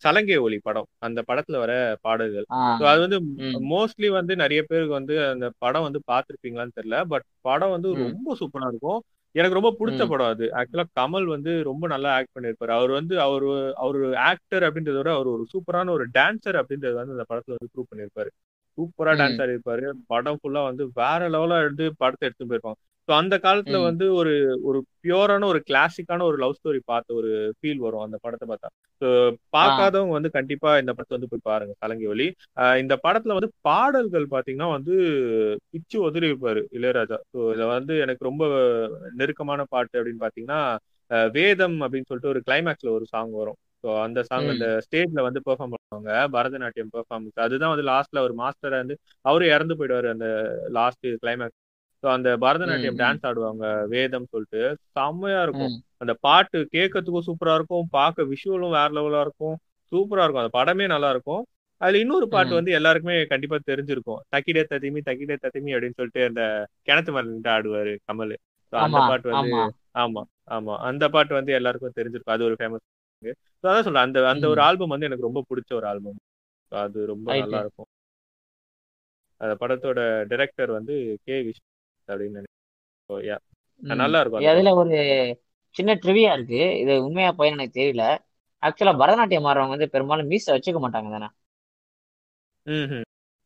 சலங்கை 0.00 0.36
ஒலி 0.38 0.58
படம். 0.62 0.88
அந்த 0.98 1.20
படத்துல 1.28 1.58
வர 1.58 1.72
பாடல்கள். 2.02 2.46
ஸோ 2.80 2.84
அது 2.86 3.00
வந்து 3.06 3.18
மோஸ்ட்லி 3.72 4.08
வந்து 4.10 4.32
நிறைய 4.36 4.60
பேருக்கு 4.62 4.94
வந்து 4.94 5.14
அந்த 5.28 5.46
படம் 5.58 5.82
வந்து 5.82 6.00
பார்த்துருப்பீங்களான்னு 6.10 6.76
தெரியல. 6.78 6.98
பட் 7.04 7.26
படம் 7.40 7.70
வந்து 7.70 7.90
ரொம்ப 8.04 8.36
சூப்பரா 8.40 8.68
இருக்கும். 8.68 9.00
எனக்கு 9.34 9.58
ரொம்ப 9.58 9.70
பிடிச்ச 9.78 10.02
படம் 10.08 10.30
அது. 10.30 10.46
ஆக்சுவலா 10.58 10.86
கமல் 10.98 11.26
வந்து 11.26 11.52
ரொம்ப 11.62 11.84
நல்லா 11.88 12.10
ஆக்ட் 12.14 12.34
பண்ணியிருப்பாரு. 12.36 12.72
அவர் 12.72 12.90
வந்து 12.90 13.14
அவர் 13.20 13.46
அவர் 13.76 13.98
ஆக்டர் 14.30 14.64
அப்படின்றத 14.64 14.98
விட 14.98 15.12
அவர் 15.14 15.28
ஒரு 15.28 15.44
சூப்பரான 15.52 15.92
ஒரு 15.92 16.06
டான்சர் 16.12 16.58
அப்படின்றது 16.60 16.94
வந்து 16.94 17.16
அந்த 17.16 17.26
படத்துல 17.30 17.56
வந்து 17.56 17.72
ப்ரூவ் 17.74 17.90
பண்ணியிருப்பாரு. 17.92 18.30
சூப்பரா 18.78 19.12
டான்ஸ் 19.14 19.38
ம் 19.38 19.42
ஆடிருப்பாரு 19.42 19.82
படம் 20.06 20.38
ஃபுல்லா 20.40 20.62
வந்து 20.64 20.84
வேற 20.94 21.22
லெவலா 21.28 21.58
எடுத்து 21.64 21.86
படத்தை 21.98 22.26
எடுத்து 22.28 22.46
போயிருப்பாங்க. 22.46 22.78
ஸோ 23.08 23.12
அந்த 23.12 23.34
காலத்துல 23.44 23.78
வந்து 23.82 24.06
ஒரு 24.14 24.32
ஒரு 24.62 24.78
பியூரான 25.04 25.46
ஒரு 25.46 25.60
கிளாசிக்கான 25.68 26.22
ஒரு 26.22 26.36
லவ் 26.38 26.56
ஸ்டோரி 26.58 26.80
பார்த்த 26.84 27.14
ஒரு 27.14 27.30
ஃபீல் 27.56 27.80
வரும் 27.80 28.04
அந்த 28.04 28.18
படத்தை 28.22 28.46
பார்த்தா. 28.48 28.68
ஸோ 29.02 29.08
பார்க்காதவங்க 29.56 30.12
வந்து 30.12 30.30
கண்டிப்பா 30.30 30.70
இந்த 30.78 30.92
படத்தை 30.92 31.16
வந்து 31.16 31.30
போய் 31.32 31.46
பாருங்க 31.48 32.08
ஒலி 32.08 32.28
ஆஹ் 32.56 32.78
இந்த 32.78 32.94
படத்துல 33.04 33.36
வந்து 33.38 33.50
பாடல்கள் 33.60 34.26
பாத்தீங்கன்னா 34.26 34.68
வந்து 34.72 34.94
பிச்சு 35.72 35.98
உதறி 36.00 36.30
இருப்பாரு 36.30 36.62
இளையராஜா. 36.70 37.18
ஸோ 37.32 37.38
இதுல 37.50 37.66
வந்து 37.72 37.96
எனக்கு 37.98 38.24
ரொம்ப 38.24 38.44
நெருக்கமான 39.20 39.66
பாட்டு 39.70 39.98
அப்படின்னு 39.98 40.24
பாத்தீங்கன்னா 40.24 40.60
வேதம் 41.34 41.78
அப்படின்னு 41.80 42.08
சொல்லிட்டு 42.08 42.32
ஒரு 42.34 42.42
கிளைமேக்ஸ்ல 42.46 42.90
ஒரு 42.90 43.06
சாங் 43.12 43.32
வரும். 43.40 43.58
ஸோ 43.84 43.88
அந்த 44.02 44.20
சாங் 44.22 44.48
அந்த 44.52 44.66
ஸ்டேஜ்ல 44.84 45.22
வந்து 45.26 45.40
பெர்ஃபார்ம் 45.46 45.72
பண்ணுவாங்க. 45.72 46.10
பரதநாட்டியம் 46.36 46.92
பெர்ஃபார்மன்ஸ் 46.94 47.42
அதுதான் 47.46 47.72
வந்து 47.74 47.86
லாஸ்ட்ல 47.88 48.22
ஒரு 48.26 48.34
மாஸ்டரா 48.40 48.78
வந்து 48.82 48.96
அவரும் 49.24 49.52
இறந்து 49.54 49.76
போயிடுவாரு 49.80 50.08
அந்த 50.14 50.28
லாஸ்ட் 50.70 51.06
கிளைமேக்ஸ் 51.22 51.58
ஸோ 52.02 52.08
அந்த 52.08 52.28
பரதநாட்டியம் 52.44 52.98
டான்ஸ் 53.00 53.26
ஆடுவாங்க 53.28 53.64
வேதம் 53.86 54.30
சொல்லிட்டு. 54.30 54.62
செம்மையா 54.96 55.40
இருக்கும். 55.42 55.72
அந்த 56.00 56.12
பாட்டு 56.20 56.58
கேட்கறதுக்கும் 56.72 57.26
சூப்பரா 57.28 57.54
இருக்கும். 57.54 57.86
பார்க்க 57.90 58.30
விஷுவலும் 58.32 58.76
வேற 58.76 58.88
லெவலா 58.92 59.20
இருக்கும். 59.20 59.56
சூப்பரா 59.92 60.24
இருக்கும். 60.24 60.44
அந்த 60.44 60.54
படமே 60.58 60.86
நல்லா 60.86 61.10
இருக்கும். 61.10 61.42
அதுல 61.80 61.98
இன்னொரு 61.98 62.26
பாட்டு 62.28 62.52
வந்து 62.54 62.72
எல்லாருக்குமே 62.72 63.16
கண்டிப்பா 63.26 63.56
தெரிஞ்சிருக்கும். 63.70 64.20
தக்கிடே 64.30 64.62
தத்திமி 64.64 65.00
தக்கிடே 65.00 65.36
தத்திமி 65.36 65.70
அப்படின்னு 65.74 65.98
சொல்லிட்டு 65.98 66.22
அந்த 66.24 66.42
கிணத்து 66.88 67.22
நின்று 67.22 67.50
ஆடுவாரு 67.50 67.94
கமல். 68.08 68.34
அந்த 68.72 68.98
பாட்டு 69.10 69.28
வந்து 69.30 69.52
ஆமா. 70.02 70.22
ஆமா 70.50 70.74
அந்த 70.80 71.04
பாட்டு 71.08 71.32
வந்து 71.34 71.52
எல்லாருக்கும் 71.52 71.98
தெரிஞ்சிருக்கும். 71.98 72.36
அது 72.36 72.44
ஒரு 72.44 72.56
ஃபேமஸ் 72.60 72.84
அதான் 73.64 73.84
சொல்றேன். 73.86 74.06
அந்த 74.06 74.18
அந்த 74.28 74.44
ஒரு 74.48 74.60
ஆல்பம் 74.60 74.88
வந்து 74.88 75.08
எனக்கு 75.08 75.28
ரொம்ப 75.28 75.40
பிடிச்ச 75.50 75.70
ஒரு 75.74 75.86
ஆல்பம் 75.86 76.18
அது 76.72 76.98
ரொம்ப 77.06 77.28
நல்லா 77.42 77.58
இருக்கும். 77.64 77.88
அந்த 79.40 79.54
படத்தோட 79.60 80.00
டைரக்டர் 80.30 80.70
வந்து 80.70 80.94
கே 81.26 81.36
விஷ் 81.46 81.62
அப்படின்னு 82.08 82.38
நினைக்கிறேன். 82.38 82.50
நல்லா 83.98 84.18
இருக்கும் 84.20 84.40
அதுல 84.48 84.70
ஒரு 84.76 84.96
சின்ன 85.76 85.90
ட்ரிவியா 86.02 86.30
இருக்கு. 86.34 86.60
இது 86.82 86.92
உண்மையா 87.04 87.30
பையன் 87.34 87.56
எனக்கு 87.56 87.78
தெரியல. 87.78 88.04
ஆக்சுவலா 88.62 88.94
பரதநாட்டியம் 88.98 89.48
ஆடுறவங்க 89.48 89.76
வந்து 89.76 89.92
பெரும்பாலும் 89.92 90.30
மீச 90.30 90.46
வச்சுக்க 90.54 90.80
மாட்டாங்க 90.82 91.10
தானே? 91.16 91.28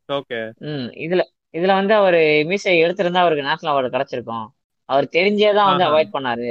ஓகே 0.09 0.41
ம் 0.67 0.89
இதுல 1.05 1.23
இதுல 1.55 1.73
வந்து 1.79 1.95
அவர் 1.95 2.19
மீசை 2.51 2.75
எடுத்திருந்தா 2.83 3.23
அவருக்கு 3.23 3.49
நேஷனல் 3.49 3.73
அவார்டு 3.73 3.95
கிடைச்சிருக்கும். 3.95 4.47
அவர் 4.89 5.07
தெரிஞ்சே 5.13 5.51
தான் 5.55 5.71
வந்து. 5.71 5.85
அவாய்ட் 5.87 6.15
பண்ணாரு. 6.15 6.49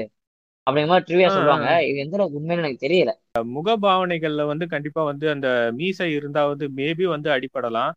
அப்படிங்கிற 0.68 0.92
மாதிரி 0.92 1.08
ட்ரிவியா 1.08 1.30
சொல்லுவாங்க. 1.30 1.68
இது 1.90 1.98
எந்த 2.06 2.16
அளவுக்கு 2.18 2.40
உண்மைன்னு 2.40 2.64
எனக்கு 2.64 2.86
தெரியல. 2.86 3.12
முகபாவனைகள்ல 3.50 4.46
வந்து 4.50 4.66
கண்டிப்பா 4.72 5.02
வந்து 5.10 5.26
அந்த 5.32 5.48
மீசை 5.78 6.08
இருந்தா 6.14 6.44
வந்து 6.48 6.68
மேபி 6.76 7.06
வந்து 7.14 7.30
அடிபடலாம். 7.32 7.94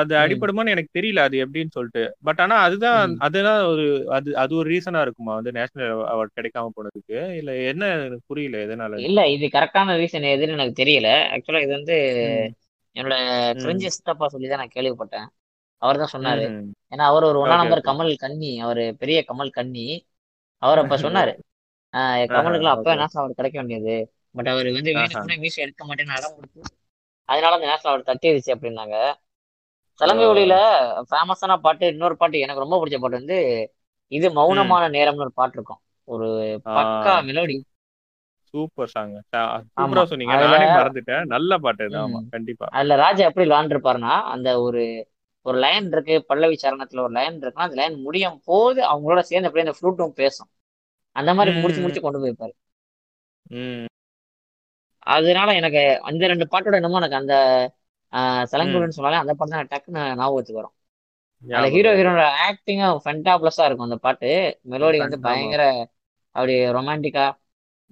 அது 0.00 0.14
ம். 0.16 0.20
அடிபடுமான்னு 0.20 0.74
எனக்கு 0.74 0.90
தெரியல 0.92 1.20
அது 1.20 1.36
எப்படின்னு 1.44 1.74
சொல்லிட்டு. 1.76 2.04
பட் 2.26 2.40
ஆனா 2.40 2.56
அதுதான். 2.66 3.12
அதுதான் 3.26 3.60
ஒரு 3.70 3.84
அது 4.10 4.30
அது 4.36 4.52
ஒரு 4.54 4.68
ரீசனா 4.70 5.00
இருக்குமா? 5.06 5.32
வந்து 5.34 5.52
நேஷனல் 5.58 5.92
அவார்ட் 6.12 6.36
கிடைக்காம 6.38 6.72
போனதுக்கு? 6.76 7.18
இல்ல 7.40 7.52
என்ன 7.70 7.82
எனக்கு 8.00 8.28
புரியல 8.28 8.58
எதனால 8.66 8.92
இல்ல 9.04 9.20
இது 9.34 9.46
கரெக்டான 9.48 9.96
ரீசன் 10.00 10.32
எதுன்னு 10.32 10.56
எனக்கு 10.56 10.80
தெரியல. 10.80 11.08
ஆக்சுவலா 11.34 11.62
இது 11.64 11.72
வந்து 11.74 11.96
என்னோட 12.96 13.16
தெரிஞ்ச 13.62 13.90
சித்தப்பா 13.96 14.28
சொல்லி 14.28 14.48
தான் 14.48 14.62
நான் 14.62 14.74
கேள்விப்பட்டேன். 14.74 15.26
அவர் 15.82 16.00
தான் 16.02 16.14
சொன்னாரு. 16.14 16.46
ஏன்னா 16.92 17.04
அவர் 17.10 17.28
ஒரு 17.30 17.38
ஒன்னா 17.42 17.56
நம்பர் 17.62 17.82
கமல் 17.88 18.12
கன்னி 18.16 18.52
அவர் 18.66 18.82
பெரிய 19.02 19.18
கமல் 19.28 19.50
கன்னி 19.50 19.86
அவர் 20.62 20.82
அப்ப 20.82 20.96
சொன்னாரு. 21.02 21.32
கமலுக்குலாம் 22.30 22.76
அப்பவே 22.76 22.94
ஓகே. 22.94 23.00
நேஷனல் 23.00 23.20
அவார்டு 23.20 23.38
கிடைக்க 23.38 23.56
வேண்டியது. 23.60 23.96
பட் 24.34 24.50
அவர் 24.52 24.68
வந்து 24.70 24.90
வேணும்னே 24.98 25.36
மீசை 25.44 25.62
எடுக்க 25.64 25.82
மாட்டேன்னு 25.84 26.16
அடம் 26.16 26.36
கொடுத்து 26.36 26.60
அதனால 27.28 27.56
அந்த 27.56 27.68
நேஷனல் 27.68 27.90
அவார்டு 27.90 28.10
தட்டிடுச்சு 28.10 28.54
அப்படின்னாங்க. 28.54 28.96
சலங்கை 29.98 30.26
ஒளியில 30.28 30.54
ஃபேமஸான 31.08 31.56
பாட்டு 31.60 31.84
இன்னொரு 31.86 32.16
பாட்டு 32.16 32.38
எனக்கு 32.38 32.64
ரொம்ப 32.64 32.78
பிடிச்ச 32.78 32.98
பாட்டு 33.00 33.20
வந்து 33.20 33.38
இது 34.12 34.26
மௌனமான 34.34 34.84
நேரம்னு 34.96 35.24
ஒரு 35.26 35.34
பாட்டு 35.34 35.56
இருக்கும். 35.58 35.80
ஒரு 36.08 36.28
பக்கா 36.74 37.14
மெலோடி 37.26 37.56
சூப்பர் 38.54 38.92
சாங். 38.92 39.14
சூப்பரா 39.70 40.02
சொன்னீங்க. 40.10 40.36
நானே 40.44 40.68
மறந்துட்டேன். 40.76 41.24
நல்ல 41.34 41.58
பாட்டு 41.58 41.78
ஆமா 42.00 42.20
கண்டிப்பா. 42.34 42.68
அதுல 42.76 42.96
ராஜா 43.02 43.22
எப்படி 43.28 43.46
விளாண்டுருப்பாருன்னா 43.46 44.14
அந்த 44.34 44.48
ஒரு 44.62 44.82
ஒரு 45.46 45.58
லைன் 45.58 45.86
இருக்கு 45.88 46.14
பல்லவி 46.28 46.56
சரணத்துல 46.60 47.02
ஒரு 47.02 47.12
லைன் 47.12 47.38
இருக்குன்னா 47.38 47.66
அந்த 47.66 47.78
லைன் 47.80 47.96
முடியும் 48.02 48.38
போது 48.44 48.80
அவங்களோட 48.90 49.22
சேர்ந்து 49.24 49.48
அப்படியே 49.48 49.66
அந்த 49.66 49.76
ஃப்ளூட்டும் 49.78 50.16
பேசும். 50.16 50.50
அந்த 51.16 51.30
மாதிரி 51.34 51.52
முடிச்சு 51.56 51.82
முடிச்சு 51.82 52.02
கொண்டு 52.02 52.20
போயிருப்பாரு. 52.20 52.54
அதனால 55.06 55.50
எனக்கு 55.54 55.80
அந்த 56.08 56.26
ரெண்டு 56.26 56.46
பாட்டோட 56.52 56.74
என்னமோ 56.74 57.00
எனக்கு 57.00 57.20
அந்த 57.20 57.34
சலங்குடன் 58.52 58.96
சொன்னாலே 58.96 59.22
அந்த 59.22 59.32
பாட்டு 59.34 59.54
தான் 59.54 59.70
டக்குன்னு 59.72 60.02
ஞாபகத்துக்கு 60.20 60.60
வரும். 60.60 60.74
ஞாபகம் 61.44 61.74
ஹீரோ 61.74 61.90
ஹீரோட 61.98 62.22
ஆக்டிங்கும் 62.46 63.02
ஃபென்டாப்ளஸா 63.04 63.66
இருக்கும் 63.66 63.88
அந்த 63.88 63.98
பாட்டு. 64.06 64.30
மெலோடி 64.72 64.98
வந்து 65.04 65.18
பயங்கர 65.26 65.64
அப்படி 66.34 66.54
ரொமான்டிக்கா 66.76 67.26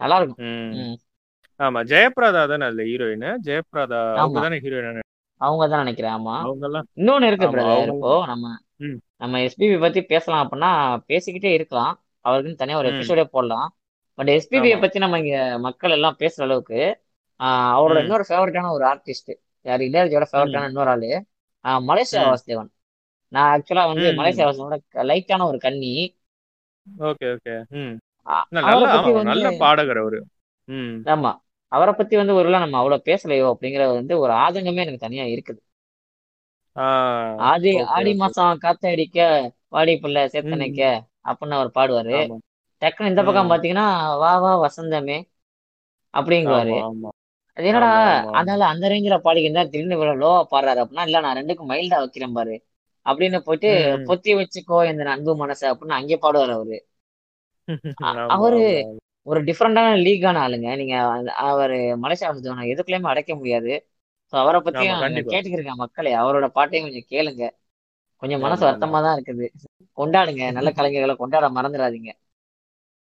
நல்லா 0.00 0.16
இருக்கும் 0.20 0.96
ஆமா 1.60 1.80
ஜெயபிரதா 1.90 2.40
தானே 2.44 2.64
அதுல 2.68 2.84
ஹீரோயின் 2.88 3.28
ஜெயபிரதா 3.46 4.00
அவங்க 4.16 4.40
தானே 4.40 4.56
ஹீரோயின் 4.64 5.02
அவங்க 5.40 5.64
தான் 5.66 5.82
நினைக்கிறேன் 5.84 6.14
ஆமா. 6.16 6.34
அவங்க 6.44 6.64
எல்லாம் 6.68 6.86
இன்னொன்னு 7.00 7.28
இருக்கு 7.30 7.48
பிரதர் 7.54 7.90
இப்போ 7.94 8.12
நம்ம 8.30 8.46
நம்ம 9.22 9.40
எஸ்பிபி 9.46 9.76
பத்தி 9.80 10.00
பேசலாம் 10.12 10.42
அப்படின்னா 10.42 10.70
பேசிக்கிட்டே 11.10 11.50
இருக்கலாம். 11.54 11.92
அவருக்குன்னு 12.24 12.60
தனியா 12.62 12.78
ஒரு 12.78 12.88
எபிசோடே 12.92 13.24
போடலாம். 13.34 13.68
பட் 14.18 14.30
எஸ்பிபியை 14.34 14.76
பத்தி 14.80 14.98
நம்ம 14.98 15.18
இங்க 15.22 15.36
மக்கள் 15.66 15.94
எல்லாம் 15.96 16.18
பேசுற 16.20 16.42
அளவுக்கு 16.46 16.80
அவரோட 17.72 17.98
இன்னொரு 18.04 18.24
ஃபேவரட்டான 18.28 18.70
ஒரு 18.76 18.84
ஆர்டிஸ்ட் 18.92 19.32
யார் 19.66 19.80
இளையராஜோட 19.80 20.26
ஃபேவரட்டான 20.30 20.68
இன்னொரு 20.68 20.90
ஆளு. 20.90 21.10
மலேசியா 21.86 22.22
வாசுதேவன். 22.26 22.70
நான் 23.32 23.50
ஆக்சுவலா 23.52 23.84
வந்து 23.86 24.08
மலேசியா 24.12 24.46
வாசுதேவனோட 24.46 24.78
லைட்டான 25.10 25.46
ஒரு 25.46 25.58
கண்ணி 25.60 25.92
ஓகே 27.04 27.26
ஓகே. 27.34 27.54
நல்ல 29.24 29.46
பாடகர் 29.60 30.00
அவரு. 30.02 30.20
ஆமா. 31.06 31.32
அவரை 31.72 31.92
பத்தி 31.94 32.14
வந்து 32.16 32.34
ஒருவேளை 32.34 32.58
நம்ம 32.60 32.78
அவ்வளவு 32.78 33.06
பேசலையோ 33.06 33.46
அப்படிங்கிற 33.52 33.84
வந்து 33.92 34.14
ஒரு 34.18 34.32
ஆதங்கமே 34.36 34.84
எனக்கு 34.84 34.98
தனியா 34.98 35.24
இருக்குது. 35.26 35.60
ஆ 37.40 37.46
ஆடி 37.90 38.10
மாசம் 38.14 38.60
காத்தடிக்க 38.62 39.18
வாடி 39.68 39.92
புள்ள 39.96 40.18
சேத்தனைக்க 40.32 40.80
அப்படின்னு 41.28 41.58
அவர் 41.58 41.70
பாடுவாரு. 41.74 42.18
டக்குன்னு 42.82 43.10
இந்த 43.10 43.22
பக்கம் 43.24 43.50
பாத்தீங்கன்னா 43.50 43.86
வா 44.18 44.32
வா 44.38 44.52
வசந்தமே 44.64 45.18
அப்படிங்குவாரு. 46.14 46.76
அது 47.56 47.66
என்னடா? 47.70 47.88
அதனால 48.38 48.62
அந்த 48.72 48.84
ரேஞ்சில 48.92 49.16
பாடிக்கிருந்தா 49.20 49.64
திடீர்னு 49.66 49.96
இவ்வளவு 49.96 50.20
லோவா 50.20 50.40
பாடுறாரு. 50.52 50.80
அப்படின்னா 50.82 51.06
இல்ல 51.06 51.20
நான் 51.20 51.38
ரெண்டுக்கும் 51.40 51.70
மைல்டா 51.72 51.98
வைக்கிறேன் 52.02 52.34
பாரு. 52.34 52.56
அப்படின்னு 53.06 53.38
போயிட்டு. 53.46 53.70
பொத்தி 54.08 54.32
வச்சுக்கோ 54.40 54.78
இந்த 54.90 55.10
அன்பு 55.14 55.34
மனசு 55.36 55.64
அப்படின்னு 55.70 55.98
அங்கே 55.98 56.18
பாடுவார் 56.22 56.54
அவரு. 56.56 56.78
அவரு. 58.34 58.60
ஒரு 59.26 59.40
டிஃப்ரெண்டான 59.48 59.94
லீக்கான 60.02 60.40
ஆளுங்க. 60.44 60.68
நீங்க 60.80 60.94
அவரு 61.46 61.76
மலேசியா 62.04 62.28
வாசுதேவனை 62.28 62.64
எதுக்குள்ளயுமே 62.72 63.12
அடைக்க 63.12 63.32
முடியாது. 63.34 63.72
அவரை 64.32 64.58
பத்தியும் 64.62 65.00
கேட்டுக்கிறேங்க 65.30 65.74
மக்களே. 65.82 66.12
அவரோட 66.22 66.46
பாட்டையும் 66.56 66.86
கொஞ்சம் 66.86 67.08
கேளுங்க. 67.12 67.44
கொஞ்சம் 68.22 68.40
மனசு 68.40 68.62
வருத்தமா 68.66 68.98
தான் 69.02 69.16
இருக்குது. 69.18 69.46
கொண்டாடுங்க. 69.98 70.44
நல்ல 70.52 70.68
கலைஞர்களை 70.76 71.16
கொண்டாட 71.16 71.48
மறந்துடாதீங்க. 71.56 72.10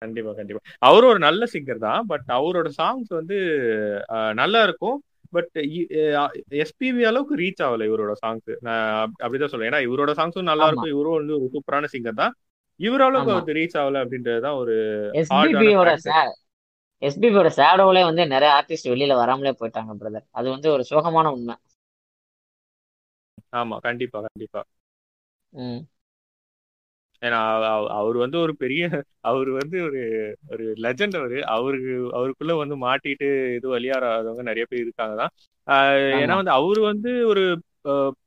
கண்டிப்பா 0.03 0.31
கண்டிப்பா. 0.33 0.61
அவரும் 0.79 1.09
ஒரு 1.09 1.19
நல்ல 1.19 1.45
சிங்கர் 1.53 1.83
தான் 1.85 2.05
பட் 2.05 2.27
அவரோட 2.27 2.69
சாங்ஸ் 2.81 3.09
வந்து 3.09 3.37
நல்லா 4.33 4.63
இருக்கும். 4.63 4.97
பட் 5.31 5.49
எஸ்பிவி 6.51 7.01
அளவுக்கு 7.01 7.35
ரீச் 7.37 7.63
ஆகல 7.63 7.85
இவரோட 7.89 8.13
சாங்ஸ் 8.25 8.51
நான் 8.59 9.11
அப்~ 9.19 9.19
அப்படிதான் 9.23 9.47
சொல்றேன். 9.47 9.69
ஏன்னா 9.69 9.79
இவரோட 9.87 10.11
சாங்ஸும் 10.11 10.49
நல்லா 10.49 10.67
இருக்கும். 10.67 10.93
இவரும் 10.93 11.17
வந்து 11.17 11.35
ஒரு 11.35 11.49
சூப்பரான 11.53 11.87
சிங்கர் 11.93 12.19
தான். 12.21 12.33
இவர் 12.79 13.01
அளவுக்கு 13.01 13.31
அவருக்கு 13.31 13.59
ரீச் 13.61 13.81
ஆகல 13.81 13.97
அப்படின்றதுதான் 13.99 14.55
ஒரு 14.55 14.75
எஸ்பிபியோட 17.01 17.49
ஷேடோவிலே 17.57 18.03
வந்து 18.03 18.23
நிறைய 18.27 18.53
ஆர்டிஸ்ட் 18.55 18.87
வெளியில 18.87 19.15
வராமலே 19.15 19.51
போயிட்டாங்க 19.59 19.91
பிரதர் 19.99 20.25
அது 20.31 20.49
வந்து 20.49 20.71
ஒரு 20.71 20.83
சோகமான 20.89 21.27
உண்மை. 21.31 21.55
ஆமா 23.55 23.77
கண்டிப்பா 23.77 24.19
கண்டிப்பா. 24.19 24.63
ம். 25.49 25.81
ஏன்னா 27.23 27.39
அவ- 27.55 27.69
அவ- 27.69 27.89
அவர் 27.89 28.17
வந்து 28.17 28.39
ஒரு 28.39 28.53
பெரிய 28.55 29.03
அவர் 29.21 29.49
வந்து 29.49 29.83
ஒரு 29.83 30.01
ஒரு 30.51 30.65
லெஜண்ட் 30.77 31.17
அவரு. 31.17 31.45
அவருக்கு 31.47 31.93
அவருக்குள்ள 32.13 32.55
வந்து 32.55 32.75
மாட்டிட்டு 32.77 33.29
இது 33.55 33.79
வழியாறாதவங்க 33.79 34.41
நிறைய 34.41 34.65
பேர் 34.69 34.79
இருக்காங்க 34.79 35.15
தான். 35.15 35.33
ஏன்னா 36.19 36.35
வந்து 36.35 36.51
அவரு 36.51 36.81
வந்து 36.81 37.27
ஒரு 37.27 37.43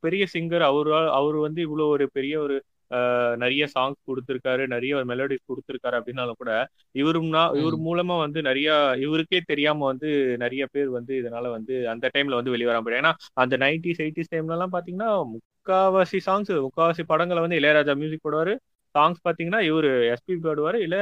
பெரிய 0.00 0.26
சிங்கர் 0.34 0.64
அவரு 0.70 0.90
அவர் 1.10 1.34
வந்து 1.36 1.60
இவ்வளவு 1.62 1.88
ஒரு 1.88 2.08
பெரிய 2.12 2.40
ஒரு 2.40 2.56
ஆஹ் 2.90 3.36
நிறைய 3.36 3.66
சாங்ஸ் 3.78 4.00
கொடுத்திருக்காரு. 4.06 4.66
நிறைய 4.66 4.96
ஒரு 4.96 5.04
மெலோடிஸ் 5.04 5.46
கொடுத்திருக்காரு 5.48 5.96
அப்படின்னாலும் 5.98 6.38
கூட 6.38 6.52
இவரும்னா 6.94 7.42
இவர் 7.56 7.76
மூலமா 7.78 8.18
வந்து 8.18 8.42
நிறைய 8.42 8.68
இவருக்கே 8.96 9.40
தெரியாம 9.44 9.84
வந்து 9.84 10.10
நிறைய 10.38 10.66
பேர் 10.72 10.90
வந்து 10.90 11.22
இதனால 11.22 11.50
வந்து 11.50 11.88
அந்த 11.88 12.10
டைம்ல 12.18 12.34
வந்து 12.38 12.50
வெளியே 12.50 12.70
வராம 12.70 12.82
போயிடும் 12.84 13.02
ஏன்னா 13.02 13.12
அந்த 13.34 13.56
நைன்டிஸ் 13.56 14.02
எயிட்டிஸ் 14.04 14.32
டைம்ல 14.34 14.54
எல்லாம் 14.56 14.72
பாத்தீங்கன்னா 14.72 15.08
முக்காவாசி 15.32 16.18
சாங்ஸ் 16.26 16.52
முக்காவாசி 16.58 17.02
படங்களை 17.06 17.42
வந்து 17.42 17.58
இளையராஜா 17.58 17.96
மியூசிக் 17.96 18.24
போடுவாரு. 18.26 18.54
சாங்ஸ் 18.96 19.24
பாத்தீங்கன்னா 19.26 19.60
இவரு 19.68 19.90
எஸ்பி 20.12 20.34
பாடுவாரு 20.44 20.78
இல்ல 20.86 20.96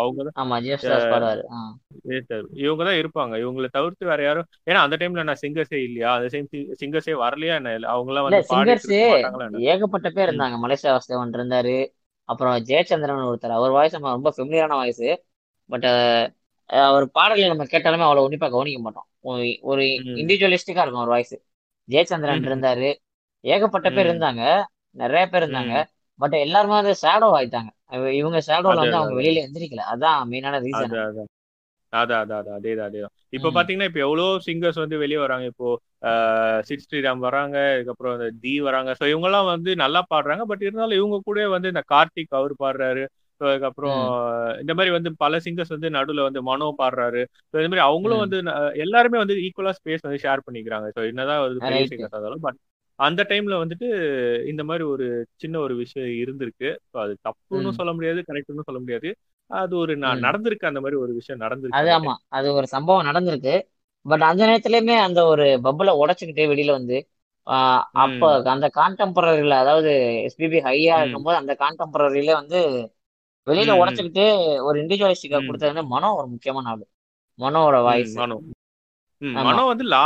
அவங்க 0.00 0.22
இவங்க 2.64 2.82
தான் 2.88 2.98
இருப்பாங்க. 3.00 3.34
இவங்களை 3.44 3.68
தவிர்த்து 3.76 4.10
வேற 4.10 4.20
யாரும் 4.26 4.48
ஏன்னா 4.70 4.80
அந்த 4.84 4.96
டைம்ல 5.00 5.24
நான் 5.28 5.42
சிங்கர்ஸே 5.44 5.80
இல்லையா? 5.86 6.10
அந்த 6.16 6.28
சேம் 6.34 6.48
சிங்கர்ஸே 6.82 7.14
வரலையா? 7.24 7.54
என்ன 7.60 7.74
அவங்க 7.94 8.10
எல்லாம் 8.12 8.26
வந்து 8.28 8.42
ஏகப்பட்ட 9.70 10.10
பேர் 10.16 10.30
இருந்தாங்க. 10.30 10.58
மலேசியா 10.64 10.92
வாசுதேவன் 10.96 11.36
இருந்தாரு. 11.40 11.76
அப்புறம் 12.28 12.56
ஜெயச்சந்திரன் 12.68 13.28
ஒருத்தர். 13.30 13.56
அவர் 13.58 13.76
வாய்ஸ் 13.76 13.96
நம்ம 13.96 14.10
ரொம்ப 14.16 14.32
ஃபெமிலியரான 14.36 14.78
வாய்ஸ் 14.80 15.06
பட் 15.70 15.86
அவர் 16.88 17.04
பாடல்களை 17.16 17.48
நம்ம 17.52 17.64
கேட்டாலுமே 17.70 18.06
அவ்வளவு 18.06 18.26
உன்னிப்பா 18.26 18.48
கவனிக்க 18.54 18.80
மாட்டோம். 18.80 19.06
ஒரு 19.70 19.84
இண்டிவிஜுவலிஸ்டிக்கா 20.20 20.82
இருக்கும் 20.82 21.02
அவர் 21.02 21.14
வாய்ஸ் 21.14 21.34
ஜெயச்சந்திரன் 21.88 22.46
இருந்தாரு. 22.50 22.90
ஏகப்பட்ட 23.44 23.88
பேர் 23.96 24.10
இருந்தாங்க. 24.10 24.42
நிறைய 25.02 25.24
பேர் 25.32 25.44
இருந்தாங்க. 25.46 25.74
பட் 26.20 26.36
எல்லாருமே 26.38 26.74
வந்து 26.74 26.94
ஷேடோ 27.02 27.28
ஆயிட்டாங்க. 27.36 27.70
இவ- 27.90 28.14
இவங்க 28.14 28.38
ஷேடோல 28.46 28.72
அது 28.72 28.80
வந்து 28.82 28.88
அது 28.88 28.96
அவங்க 28.96 29.20
வெளியில 29.20 29.44
எந்திரிக்கல. 29.46 29.84
அதான் 29.92 30.18
மெயினான 30.30 30.52
அது 30.52 30.66
ரீசன் 30.66 30.96
அது 31.02 31.26
அதான் 31.92 32.20
அதான் 32.20 32.40
அதான் 32.40 32.58
அதேதான் 32.58 32.96
இப்ப 33.28 33.50
ம். 33.50 33.54
பாத்தீங்கன்னா 33.54 33.84
இப்ப 33.84 34.00
எவ்வளவு 34.00 34.40
சிங்கர்ஸ் 34.46 34.78
வந்து 34.78 34.98
வெளியே 34.98 35.18
வராங்க. 35.18 35.44
இப்போ 35.44 35.68
சிட் 36.60 36.84
ஸ்ரீராம் 36.84 37.18
வராங்க. 37.18 37.56
இதுக்கப்புறம் 37.78 38.14
இந்த 38.14 38.30
தி 38.40 38.60
வராங்க. 38.60 38.94
ஸோ 39.00 39.04
இவங்கெல்லாம் 39.04 39.44
வந்து 39.44 39.76
நல்லா 39.76 40.04
பாடுறாங்க. 40.14 40.42
பட் 40.42 40.62
இருந்தாலும் 40.62 40.98
இவங்க 40.98 41.20
கூட 41.24 41.48
வந்து 41.48 41.68
இந்த 41.68 41.82
கார்த்திக் 41.94 42.38
அவர் 42.40 42.54
பாடுறாரு. 42.62 43.04
ஸோ 43.40 43.44
அதுக்கப்புறம் 43.48 44.00
இந்த 44.60 44.72
மாதிரி 44.74 44.90
வந்து 44.90 45.10
பல 45.16 45.36
சிங்கர்ஸ் 45.36 45.68
வந்து 45.68 45.90
நடுவில் 45.90 46.22
வந்து 46.22 46.42
மனோ 46.42 46.74
பாடுறாரு. 46.78 47.22
ஸோ 47.50 47.56
இந்த 47.60 47.68
மாதிரி 47.68 47.84
அவங்களும் 47.86 48.18
வந்து 48.18 48.38
எல்லாருமே 48.78 49.18
வந்து 49.18 49.36
ஈக்குவலா 49.46 49.74
ஸ்பேஸ் 49.78 50.06
வந்து 50.06 50.22
ஷேர் 50.22 50.46
பண்ணிக்கிறாங்க. 50.46 50.88
ஸோ 50.96 51.06
என்னதான் 51.08 51.40
வந்து 51.40 51.58
பெரிய 51.58 51.84
சிங்கர்ஸ் 51.84 52.14
இருந்தாலும் 52.14 52.40
பட் 52.40 52.58
அந்த 53.00 53.22
டைம்ல 53.28 53.54
வந்துட்டு 53.58 53.88
இந்த 54.46 54.62
மாதிரி 54.64 54.84
ஒரு 54.84 55.06
சின்ன 55.36 55.58
ஒரு 55.58 55.74
விஷயம் 55.74 56.10
இருந்திருக்கு. 56.22 56.70
ஸோ 56.90 56.96
அது 56.98 57.14
தப்புன்னு 57.28 57.72
சொல்ல 57.72 57.92
முடியாது 57.92 58.20
கரெக்ட்னு 58.20 58.66
சொல்ல 58.66 58.80
முடியாது. 58.80 59.10
அது 59.50 59.76
ஒரு 59.76 59.92
நான் 59.96 60.24
நடந்திருக்கு 60.26 60.66
அந்த 60.66 60.80
மாதிரி 60.80 60.98
ஒரு 61.00 61.12
விஷயம் 61.12 61.42
நடந்திருக்கு. 61.42 61.78
அது 61.78 61.90
ஆமா 61.90 62.14
அது 62.28 62.48
ஒரு 62.54 62.66
சம்பவம் 62.66 63.08
நடந்திருக்கு. 63.08 63.54
பட் 64.06 64.22
அந்த 64.22 64.42
நேரத்துலயுமே 64.46 64.96
அந்த 64.98 65.20
ஒரு 65.24 65.46
பப்புல 65.62 65.94
உடைச்சுக்கிட்டு 66.02 66.44
வெளியில 66.46 66.72
வந்து 66.72 66.98
அப்ப 68.02 68.24
அந்த 68.50 68.66
கான்டெம்பரரியில 68.74 69.54
அதாவது 69.54 69.90
எஸ்பிபி 70.26 70.58
ஹையா 70.64 70.96
இருக்கும்போது 71.00 71.36
அந்த 71.36 71.52
கான்டெம்பரரியில 71.60 72.34
வந்து 72.34 72.60
வெளியில. 73.46 73.74
உடைச்சுக்கிட்டு 73.80 74.24
ஒரு 74.62 74.76
இண்டிவிஜுவலிஸ்டிக்கா. 74.80 75.38
கொடுத்தது 75.40 75.72
வந்து 75.72 75.92
மனோ 75.94 76.10
ஒரு 76.14 76.28
முக்கியமான 76.28 76.68
ஆளு. 76.68 76.84
மனோவோட 77.38 77.76
ம், 77.78 77.84
வாய்ஸ் 77.84 78.16
மனோ 79.20 79.64
வந்து 79.64 79.84
லா 79.84 80.02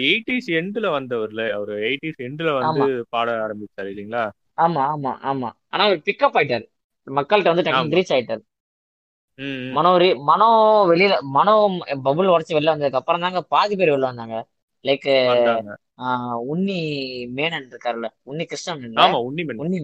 எயிட்டிஸ் 0.00 0.48
எண்ட்ல 0.48 0.86
வந்தவர்ல 0.88 1.50
அவர் 1.50 1.68
எயிட்டிஸ் 1.68 2.20
எண்ட்ல 2.22 2.50
வந்து 2.58 3.06
பாட 3.08 3.30
ஆரம்பிச்சாரு 3.46 3.90
இல்லைங்களா? 3.92 4.24
ஆமா 4.56 4.82
ஆமா 4.92 5.12
ஆமா. 5.30 5.48
ஆனா 5.66 5.84
அவர் 5.84 6.02
பிக்கப் 6.06 6.36
ஆயிட்டாரு. 6.38 6.66
மக்கள்கிட்ட 7.06 7.50
வந்து 7.52 7.62
டக்குனு 7.62 7.90
ஆமா. 7.90 7.96
ரீச் 7.96 8.14
ஆயிட்டாரு. 8.16 8.42
மனோ 9.72 9.90
மனோ 10.24 10.46
வெளியில 10.88 11.20
மனோ 11.20 11.54
பபுள் 12.04 12.30
உடச்சு 12.34 12.56
வெளில 12.56 12.74
வந்ததுக்கு 12.74 13.00
அப்புறம் 13.00 13.20
தாங்க 13.20 13.42
பாதி 13.42 13.76
பேர் 13.76 13.88
வெளில 13.88 14.10
வந்தாங்க. 14.10 14.36
லைக் 14.84 15.08
உன்னி 16.52 16.78
மேனன் 17.36 17.68
இருக்காருல்ல. 17.72 18.08
உன்னி 18.26 18.44
கிருஷ்ணன் 18.44 18.80
ஆமா 18.96 19.18
உன்னி 19.26 19.42
மேனன். 19.44 19.60
உன்னி 19.62 19.78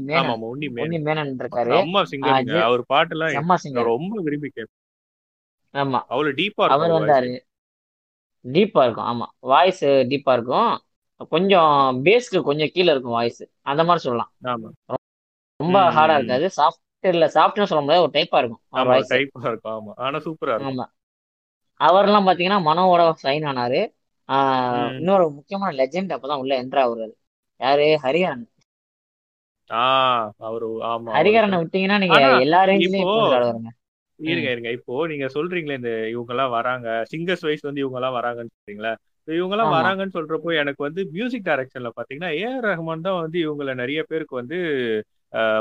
உன்னி 0.52 0.68
மேனன். 0.70 1.04
மேனன் 1.08 1.34
இருக்காரு. 1.38 1.76
சிங்கருங்க 2.12 2.52
ஜெ- 2.52 2.62
அவர் 2.62 2.84
நான் 3.44 3.62
சிங்கர் 3.64 3.90
ரொம்ப 3.94 4.20
விரும்பி 4.22 4.48
கேட்பேன் 4.48 4.78
ஆமா. 5.74 6.00
அவ்வளவு 6.08 6.36
டீப்பா 6.36 6.68
அவர் 6.68 6.90
வந்தாரு. 6.90 7.30
டீப்பா 8.45 8.82
இருக்கும் 8.82 9.09
ஆமா. 9.12 9.26
வாய்ஸ் 9.47 9.84
டீப்பா 9.84 10.32
இருக்கும். 10.32 10.70
கொஞ்சம் 11.30 11.74
பேஸ்க்கு 12.05 12.40
கொஞ்சம் 12.43 12.70
கீழே 12.72 12.90
இருக்கும் 12.90 13.12
வாய்ஸ் 13.12 13.43
அந்த 13.62 13.84
மாதிரி 13.84 14.03
சொல்லலாம். 14.05 14.32
ரொம்ப 15.61 15.78
ம். 15.80 15.93
ஹார்டா 15.93 16.14
ம், 16.14 16.24
ம். 16.28 16.43
இருக்காது 16.43 16.47
சாஃப்ட்வேர்ல 16.57 17.26
சாஃப்ட்னு 17.36 17.62
சொல்ல 17.62 17.84
முடியாது. 17.84 18.03
ஒரு 18.03 18.12
டைப்பா 18.12 18.38
இருக்கும். 18.38 18.62
இருக்கும். 19.47 19.74
ஆமா. 19.78 19.93
ஆனா 19.97 20.16
சூப்பரா 20.18 20.55
இருக்கும். 20.55 20.78
ஆமா. 20.78 20.86
அவர்லாம் 21.80 22.26
பாத்தீங்கன்னா 22.28 22.59
மனோவோட 22.68 23.03
சைன் 23.22 23.47
ஆனாரு. 23.49 23.80
இன்னொரு 24.97 25.30
முக்கியமான 25.30 25.76
லெஜெண்ட் 25.76 26.14
அப்பதான் 26.14 26.38
உள்ள 26.38 26.64
என்ட்ரு 26.64 26.80
ஆகுறாரு 26.84 27.14
யாரு? 27.61 27.99
ஹரிஹரன். 28.03 28.45
ஹரிஹரனை 31.12 31.57
விட்டீங்கன்னா 31.59 31.99
நீங்க 31.99 32.20
எல்லா 32.38 32.64
ரேஞ்சிலயும் 32.64 33.12
இருங்க 34.22 34.48
இருங்க. 34.50 34.70
இப்போ 34.70 35.06
நீங்க 35.06 35.26
சொல்றீங்களே 35.34 35.78
இந்த 35.78 35.92
இவங்க 36.08 36.32
எல்லாம் 36.32 36.54
வராங்க. 36.54 36.88
சிங்கர்ஸ் 37.10 37.46
வைஸ் 37.46 37.68
வந்து 37.68 37.80
இவங்க 37.80 37.98
எல்லாம் 38.00 38.16
வராங்கன்னு 38.18 38.54
சொல்றீங்களா? 38.54 38.92
இவங்க 39.28 39.54
எல்லாம் 39.56 39.74
வராங்கன்னு 39.74 40.14
சொல்றப்போ 40.14 40.50
எனக்கு 40.60 40.80
வந்து 40.82 41.00
மியூசிக் 41.12 41.48
டைரக்ஷன்ல 41.48 41.90
பாத்தீங்கன்னா 41.96 42.30
ஏஆர் 42.40 42.66
ரஹ்மான் 42.68 43.00
தான் 43.00 43.20
வந்து 43.20 43.38
இவங்கள 43.44 43.74
நிறைய 43.74 44.00
பேருக்கு 44.02 44.34
வந்து 44.38 44.58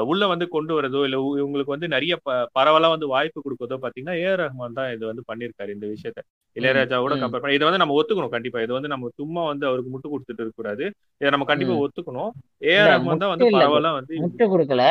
உள்ள 0.08 0.24
வந்து 0.28 0.46
கொண்டு 0.48 0.74
வரதோ 0.78 1.02
இல்ல 1.04 1.18
இவ- 1.20 1.38
இவங்களுக்கு 1.38 1.74
வந்து 1.74 1.88
நிறைய 1.88 2.14
பரவலா 2.56 2.88
வந்து 2.90 3.08
வாய்ப்பு 3.08 3.40
கொடுக்கறதோ 3.42 3.78
பாத்தீங்கன்னா 3.84 4.16
ஏஆர் 4.22 4.42
ரஹ்மான் 4.42 4.74
தான் 4.74 4.90
இது 4.94 5.04
வந்து 5.06 5.24
பண்ணிருக்காரு 5.28 5.72
இந்த 5.72 5.88
விஷயத்த. 5.88 6.22
இளையராஜாவோட 6.56 7.14
கம்பேர் 7.22 7.42
பண்ணி 7.42 7.56
இதை 7.56 7.68
வந்து 7.68 7.82
நம்ம 7.84 7.96
ஒத்துக்கணும் 8.00 8.34
கண்டிப்பா. 8.34 8.62
இது 8.62 8.74
வந்து 8.74 8.88
நம்ம 8.88 9.12
சும்மா 9.16 9.44
வந்து 9.44 9.66
அவருக்கு 9.66 9.94
முட்டு 9.94 10.12
கொடுத்துட்டு 10.12 10.44
இருக்க 10.44 10.56
கூடாது. 10.56 10.86
இதை 11.22 11.30
நம்ம 11.30 11.46
கண்டிப்பா 11.46 11.76
ஒத்துக்கணும். 11.84 12.32
ஏஆர் 12.66 12.92
ரஹ்மான் 12.94 13.24
தான் 13.24 13.32
வந்து. 13.34 13.46
பரவலா 13.58 13.92
வந்து 14.00 14.20
முட்டு 14.26 14.48
கொடுக்கல. 14.48 14.84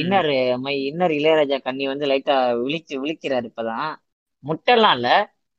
இன்னர் 0.00 0.30
மை 0.60 0.74
இன்னர் 0.88 1.14
இளையராஜா 1.18 1.56
கண்ணி 1.60 1.84
வந்து 1.86 2.06
லைட்டா 2.06 2.34
விழிச்சு 2.62 2.94
விழிக்கிறாரு 3.02 3.48
இப்பதான். 3.50 3.90
முட்டெல்லாம் 4.44 4.96
இல்ல. 4.98 5.08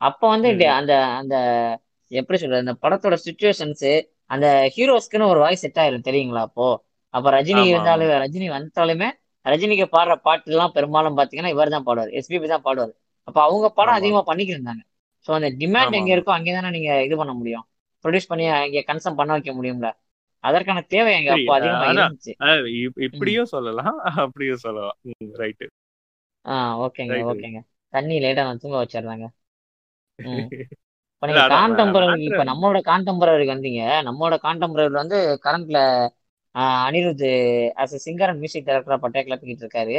அப்ப 0.02 0.22
வந்து 0.34 0.50
அந்த 0.80 0.92
அந்த 1.20 1.36
எப்படி 2.12 2.38
சொல்றது 2.38 2.66
அந்த 2.66 2.76
படத்தோட 2.84 3.16
சுச்சுவேஷன்ஸ் 3.26 3.88
அந்த 4.30 4.46
ஹீரோஸ்க்குன்னு 4.76 5.32
ஒரு 5.34 5.40
வாய்ஸ் 5.40 5.64
செட் 5.64 5.80
ஆயிரும் 5.84 6.08
தெரியுங்களா 6.08 6.42
அப்போ? 6.48 6.68
அப்ப 7.14 7.28
ரஜினி 7.32 7.64
இருந்தாலும் 7.68 8.12
ரஜினி 8.24 8.48
வந்தாலுமே 8.54 9.08
ரஜினிக்கு 9.46 9.86
பாடுற 9.94 10.14
பாட்டு 10.20 10.52
எல்லாம் 10.52 10.74
பெரும்பாலும் 10.74 11.18
பாத்தீங்கன்னா 11.20 11.54
இவர் 11.56 11.74
தான் 11.76 11.86
பாடுவார். 11.88 12.12
எஸ்பிபி 12.20 12.48
தான் 12.48 12.66
பாடுவார். 12.66 12.94
அப்ப 13.28 13.38
அவங்க 13.46 13.68
படம் 13.78 13.98
அதிகமா 14.00 14.22
பண்ணிக்கிட்டு 14.30 14.58
இருந்தாங்க. 14.58 14.84
ஸோ 15.26 15.32
அந்த 15.38 15.50
டிமாண்ட் 15.62 15.98
எங்க 16.00 16.12
இருக்கோ 16.16 16.32
அங்கே 16.36 16.54
தானே 16.54 16.70
நீங்க 16.76 16.92
இது 17.08 17.16
பண்ண 17.18 17.34
முடியும். 17.34 17.66
ப்ரொடியூஸ் 18.06 18.30
பண்ணி 18.32 18.46
அங்கே 18.58 18.82
கன்சம் 18.90 19.18
பண்ண 19.20 19.32
வைக்க 19.34 19.52
முடியும்ல. 19.54 19.88
அதற்கான 20.44 20.80
தேவை 20.90 21.12
எங்க 21.16 21.32
அப்போ 21.34 21.52
அதிகமா 21.56 21.86
இருந்துச்சு. 21.94 22.34
இப்படியும் 23.08 23.52
சொல்லலாம். 23.54 23.98
அப்படியும் 24.26 24.64
சொல்லலாம். 24.66 24.98
ரைட்டு. 25.38 25.68
ஆ 26.46 26.54
ஓகேங்க 26.84 27.18
ஓகேங்க. 27.28 27.60
தண்ணி 27.94 28.16
லேட்டா 28.24 28.44
நான் 28.48 28.62
தூங்க 28.62 28.78
வச்சிடுறாங்க 28.80 29.26
இப்ப 31.12 31.28
நீங்க 31.30 31.44
கான்டெம்பரரி 31.50 32.20
இப்ப 32.28 32.44
நம்மளோட 32.50 32.80
கான்டெம்பரரிக்கு 32.88 33.54
வந்தீங்க. 33.54 33.82
நம்மளோட 34.08 34.36
கான்டெம்பரரி 34.44 34.92
வந்து 34.96 35.18
கரண்ட்ல 35.46 35.80
Anirudh 36.82 37.24
as 37.82 37.94
a 37.94 38.02
singer 38.06 38.30
and 38.30 38.42
music 38.44 38.68
டைரக்டரா 38.68 38.98
பட்டைய 39.04 39.24
கிளப்பிக்கிட்டு 39.26 39.64
இருக்காரு. 39.66 39.98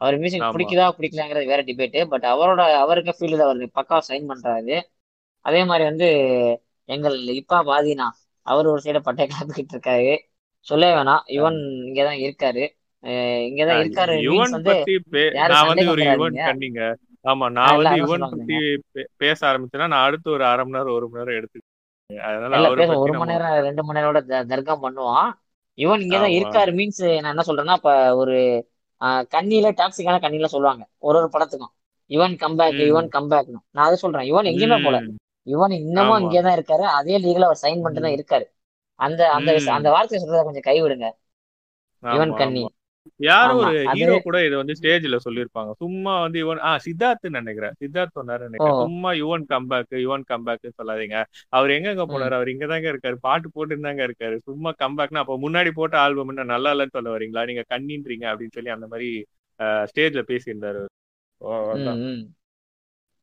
அவர் 0.00 0.16
மியூசிக் 0.18 0.50
பிடிக்குதா 0.52 0.86
பிடிக்கலாங்கிறது 0.96 1.46
வேற 1.46 1.62
டிபேட் 1.68 1.82
பட் 2.12 2.26
அவரோட 2.32 2.62
அவருக்கு 2.82 3.12
ஃபீல்டில் 3.16 3.44
அவர் 3.46 3.60
பக்கா 3.78 3.98
சைன் 4.08 4.28
பண்றாரு. 4.30 4.76
அதே 5.44 5.60
மாதிரி 5.66 5.84
வந்து 5.84 6.08
எங்கள் 6.88 7.16
இப்பா 7.40 7.58
பாதினா. 7.68 8.06
அவர் 8.46 8.66
ஒரு 8.66 8.80
சைட 8.84 9.00
பட்டைய 9.04 9.28
கிளப்பிக்கிட்டு 9.28 9.76
இருக்காரு. 9.76 10.18
சொல்ல 10.58 11.02
வேணாம். 11.02 11.20
யுவன் 11.26 11.58
இங்கதான் 11.86 12.18
இருக்காரு. 12.18 12.68
இங்கதான் 13.06 13.78
இருக்காரு. 13.86 14.12
யுவன் 14.22 14.50
வந்து 14.50 14.72
பத்தி 14.72 15.20
நான் 15.48 15.66
ஒரு 15.88 16.02
யுவன் 16.02 16.34
ஆமா 17.26 17.50
நான் 17.50 17.76
வந்து 17.76 18.06
யுவன் 18.06 18.20
பத்தி 18.20 19.06
பேச 19.16 19.46
ஆரம்பிச்சேன்னா 19.46 19.86
நான் 19.86 20.06
அடுத்து 20.06 20.30
ஒரு 20.30 20.44
அரை 20.44 20.64
மணி 20.64 20.78
நேரம் 20.78 20.94
ஒரு 20.94 21.08
மணி 21.08 21.24
நேரம் 21.24 21.38
எடுத்து 21.38 21.60
அதனால 22.22 22.68
ஒரு 22.96 23.12
மணி 23.18 23.32
நேரம் 23.32 23.62
ரெண்டு 23.62 23.84
மணி 23.84 24.00
நேரோட 24.00 24.24
த- 24.24 24.44
தர்க்கம் 24.44 24.82
பண்ணுவான். 24.82 25.30
இவன் 25.74 26.00
இங்கதான் 26.00 26.30
இருக்காரு. 26.30 26.72
மீன்ஸ் 26.72 27.20
நான் 27.20 27.36
என்ன 27.36 27.42
சொல்றேன்னா 27.46 27.76
இப்ப 27.76 28.16
ஒரு 28.16 28.68
கண்ணில 29.06 29.72
டாக்ஸிக்கான 29.72 30.18
கண்ணில 30.18 30.44
சொல்லுவாங்க. 30.44 30.88
ஒரு 30.98 31.18
ஒரு 31.18 31.30
படத்துக்கும். 31.32 31.74
இவன் 32.06 32.32
கம்பேக் 32.32 32.72
ம். 32.72 32.86
இவன் 32.86 33.08
கம்பேக் 33.12 33.48
நான் 33.70 33.84
அதை 33.84 33.96
சொல்றேன். 33.96 34.26
இவன் 34.26 34.44
எங்கேயுமே 34.44 34.84
போல. 34.84 35.00
இவன் 35.46 35.74
இன்னமும் 35.80 36.14
ஆமா. 36.14 36.22
இங்கே 36.22 36.40
தான் 36.42 36.56
இருக்காரு. 36.58 36.84
அதே 36.98 37.16
லீக்ல 37.24 37.48
அவர் 37.48 37.62
சைன் 37.64 37.82
பண்ணிட்டு 37.82 38.04
தான் 38.06 38.16
இருக்காரு. 38.18 38.46
அந்த 39.00 39.20
அந்த 39.30 39.50
அந்த 39.76 39.88
வார்த்தையை 39.90 40.20
சொல்றத 40.22 40.42
கொஞ்சம் 40.44 40.68
கைவிடுங்க. 40.70 41.08
இவன் 42.02 42.32
கண்ணி. 42.34 42.62
ஆமா. 42.62 42.72
யாரோ 43.20 43.52
ஆமா 43.52 43.66
ஒரு 43.66 43.80
ஹீரோ 43.96 44.14
கூட 44.24 44.36
இதை 44.46 44.56
வந்து 44.60 44.74
ஸ்டேஜ்ல 44.78 45.16
சொல்லியிருப்பாங்க. 45.24 45.70
சும்மா 45.74 46.20
வந்து 46.20 46.38
யுவன் 46.42 46.60
ஆ 46.60 46.70
சித்தார்த் 46.78 47.28
நினைக்கிறேன். 47.36 47.74
சித்தார்த் 47.82 48.16
சொன்னாரு 48.18 48.46
நினைக்கிறேன். 48.48 48.80
சும்மா 48.84 49.10
யுவன் 49.20 49.44
கம்பேக் 49.52 49.94
யுவன் 50.04 50.24
கம்பேக் 50.32 50.66
சொல்லாதீங்க. 50.78 51.18
அவர் 51.52 51.74
எங்க 51.76 52.06
போனாரு? 52.06 52.34
அவர் 52.34 52.52
இங்கதாங்க 52.54 52.88
இருக்காரு. 52.92 53.18
பாட்டு 53.20 53.50
போட்டு 53.50 53.80
தாங்க 53.80 54.02
இருக்காரு. 54.08 54.38
சும்மா 54.48 54.72
கம்பேக்னா 54.82 55.22
அப்ப 55.24 55.36
முன்னாடி 55.38 55.72
போட்ட 55.74 55.96
ஆல்பம் 55.98 56.32
என்ன 56.34 56.48
நல்லா 56.54 56.72
இல்லைன்னு 56.74 56.96
சொல்ல 56.98 57.10
வரீங்களா? 57.16 57.44
நீங்க 57.44 57.64
கண்ணின்றீங்க 57.74 58.26
அப்படின்னு 58.32 58.56
சொல்லி 58.58 58.70
அந்த 58.70 58.86
மாதிரி 58.86 59.10
ஸ்டேஜ்ல 59.90 60.22
பேசியிருந்தாரு. 60.28 60.82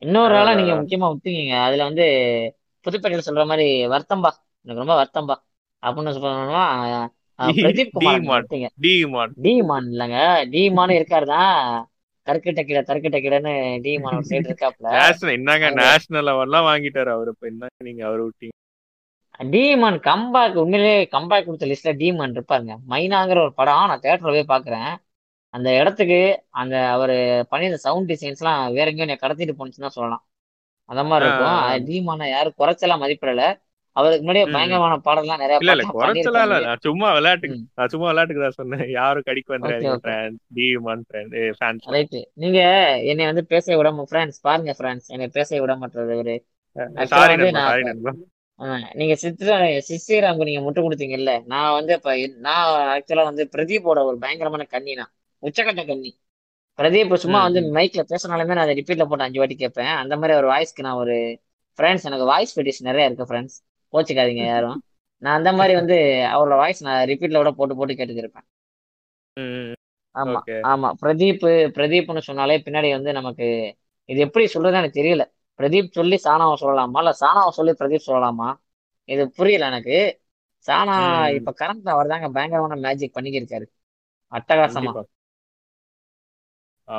இன்னொரு 0.03 0.35
ஆளா 0.37 0.53
நீங்க. 0.53 0.73
முக்கியமா 0.73 1.07
விட்டுருக்கீங்க 1.09 1.55
அதுல 1.63 1.83
வந்து 1.83 2.05
புதுப்பேட்டையில 2.85 3.21
சொல்ற 3.25 3.45
மாதிரி 3.45 3.67
வருத்தம்பா. 3.87 4.31
எனக்கு 4.65 4.81
ரொம்ப 4.83 4.95
வருத்தம்பா. 4.99 5.35
அப்படின்னு 5.83 6.13
சொல்லணும்னா 6.15 6.65
பிரதீப் 7.39 7.89
குமார் 7.91 8.19
டிமான். 8.19 8.45
விட்டீங்க 8.45 8.67
இல்லைங்க. 9.89 10.17
டிமான் 10.49 10.89
இருக்காருதான் 10.89 11.55
தற்கிட்ட 12.27 12.61
கீழே 12.63 12.79
தற்கிட்ட 12.79 13.17
கீழன்னு 13.23 13.53
டிமான் 13.81 14.15
ஒரு 14.15 14.25
சைடு 14.29 14.49
இருக்காப்ல 14.49 15.31
என்னங்க 15.33 15.69
நேஷனல் 15.71 16.27
லெவல்லாம் 16.27 16.67
வாங்கிட்டாரு 16.69 17.11
அவரு. 17.15 17.31
இப்ப 17.33 17.47
என்ன 17.47 17.67
நீங்க 17.83 18.05
அவரு 18.05 18.23
விட்டீங்க? 18.27 18.51
டிமான் 19.51 19.97
கம்பேக் 19.99 20.53
உண்மையிலேயே 20.53 21.07
கம்பேக் 21.11 21.45
கொடுத்த 21.45 21.65
லிஸ்ட்ல 21.65 21.97
டிமான் 21.97 22.33
இருப்பாருங்க. 22.33 22.73
மைனாங்கிற 22.89 23.39
ஒரு 23.41 23.53
படம். 23.53 23.87
நான் 23.87 23.99
தேட்டர்ல 23.99 24.31
போய் 24.37 24.51
பாக்குறேன் 24.53 24.91
அந்த 25.53 25.69
இடத்துக்கு 25.79 26.19
அந்த 26.53 26.75
அவர் 26.89 27.15
பண்ணியிருந்த 27.51 27.79
சவுண்ட் 27.81 28.09
டிசைன்ஸ்லாம் 28.11 28.61
வேற 28.71 28.85
எங்கேயும் 28.85 29.07
என்னை 29.07 29.17
கடத்திட்டு 29.19 29.57
போனுச்சுன்னு 29.57 29.87
தான் 29.87 29.97
சொல்லலாம். 29.97 30.23
அந்த 30.89 31.01
மாதிரி 31.03 31.27
இருக்கும். 31.27 31.51
ஆ, 31.51 31.59
ஆ. 31.59 31.69
அது 31.69 31.85
டிமான 31.89 32.29
யாரும் 32.29 32.57
குறைச்சலாம் 32.57 33.03
மதிப்பிடல. 33.03 33.43
அவருக்கு 33.95 34.23
முன்னாடியே. 34.23 34.45
பயங்கரமான 34.53 34.95
பாடல்லாம் 35.07 35.41
நிறைய 35.41 35.57
இல்ல 35.57 35.73
இல்ல 35.75 35.83
குறைச்சலாம் 35.91 36.45
இல்ல 36.47 36.71
சும்மா 36.85 37.09
விளையாட்டுக்கு 37.11 37.57
ம். 37.57 37.65
நான் 37.77 37.89
சும்மா 37.89 38.07
விளையாட்டுக்கு 38.09 38.43
தான் 38.45 38.57
சொன்னேன். 38.59 38.85
யாரும் 38.91 39.25
கடிக்கு 39.27 39.51
ஃபேன்ஸ் 41.59 41.85
ரைட்டு. 41.87 42.21
நீங்க 42.35 42.59
என்னை 43.11 43.25
வந்து 43.25 43.43
பேச 43.45 43.75
விடாம 43.77 44.05
ஃப்ரெண்ட்ஸ் 44.09 44.41
பாருங்க 44.41 44.73
ஃப்ரெண்ட்ஸ் 44.73 45.09
என்னை 45.09 45.27
பேச 45.29 45.59
விட 45.59 45.75
மாட்டது 45.75 46.15
ஒரு 46.17 46.35
நீங்க 48.95 49.13
சித்ரா 49.15 49.55
சிஸ்ரீராமுக்கு 49.87 50.47
நீங்க 50.47 50.61
முட்டு 50.65 50.81
கொடுத்தீங்கல்ல 50.81 51.31
நான் 51.45 51.73
வந்து 51.73 51.93
இப்ப 51.93 52.11
நான் 52.39 52.65
ஆக்சுவலா 52.93 53.23
வந்து 53.23 53.45
பிரதீப்போட 53.53 53.99
ஒரு 54.05 54.17
பயங்கரமான 54.19 54.65
கண்ணி 54.65 54.93
நான். 54.93 55.11
உச்சக்கட்ட 55.43 55.83
கண்ணி 55.85 56.11
பிரதீப் 56.79 57.13
சும்மா 57.23 57.39
வந்து 57.45 57.59
மைக்ல 57.75 58.03
பேசினாலுமே 58.11 58.53
நான் 58.53 58.65
அதை 58.65 58.75
ரிப்பீட்ல 58.79 59.05
போட்டு 59.05 59.25
அஞ்சு 59.25 59.39
வாட்டி 59.39 59.55
கேட்பேன். 59.55 59.91
அந்த 60.01 60.13
மாதிரி 60.17 60.37
ஒரு 60.39 60.47
வாய்ஸ்க்கு 60.49 60.85
நான் 60.85 61.01
ஒரு 61.03 61.15
ஃப்ரெண்ட்ஸ் 61.79 62.05
எனக்கு 62.05 62.25
வாய்ஸ் 62.27 62.55
பெட்டிஷன் 62.57 62.89
நிறைய 62.89 63.07
இருக்கு 63.07 63.27
ஃப்ரெண்ட்ஸ் 63.29 63.57
கோச்சிக்காதீங்க 63.93 64.43
யாரும். 64.47 64.77
நான் 65.21 65.37
அந்த 65.39 65.51
மாதிரி 65.53 65.73
வந்து 65.79 65.97
அவரோட 66.33 66.55
வாய்ஸ் 66.61 66.81
நான் 66.81 67.01
ரிப்பீட்ல 67.11 67.41
கூட 67.41 67.51
போட்டு 67.53 67.75
போட்டு 67.75 67.93
ம் 69.37 69.73
ஆமா 70.15 70.39
ஆமா. 70.71 70.89
பிரதீப் 71.01 71.43
பிரதீப்னு 71.75 72.21
சொன்னாலே 72.27 72.55
பின்னாடி 72.65 72.89
வந்து 72.91 73.11
நமக்கு 73.13 73.47
இது 74.09 74.19
எப்படி 74.25 74.45
சொல்றதுன்னு 74.53 74.81
எனக்கு 74.81 74.99
தெரியல. 74.99 75.23
பிரதீப் 75.59 75.89
சொல்லி 75.91 76.17
சாணாவை 76.23 76.55
சொல்லலாமா? 76.61 76.99
இல்ல 77.03 77.13
சாணாவை 77.21 77.51
சொல்லி 77.51 77.73
பிரதீப் 77.79 78.07
சொல்லலாமா? 78.07 78.49
இது 79.09 79.23
புரியல 79.31 79.69
எனக்கு. 79.71 79.97
ம் 80.97 81.29
இப்ப 81.37 81.53
கரண்ட்ல 81.59 81.93
அவர் 81.93 82.07
தாங்க 82.07 82.27
பயங்கரமான 82.31 82.75
மேஜிக் 82.85 83.15
பண்ணிக்கிருக்காரு. 83.15 83.65
அட்டகாசமா. 84.31 84.93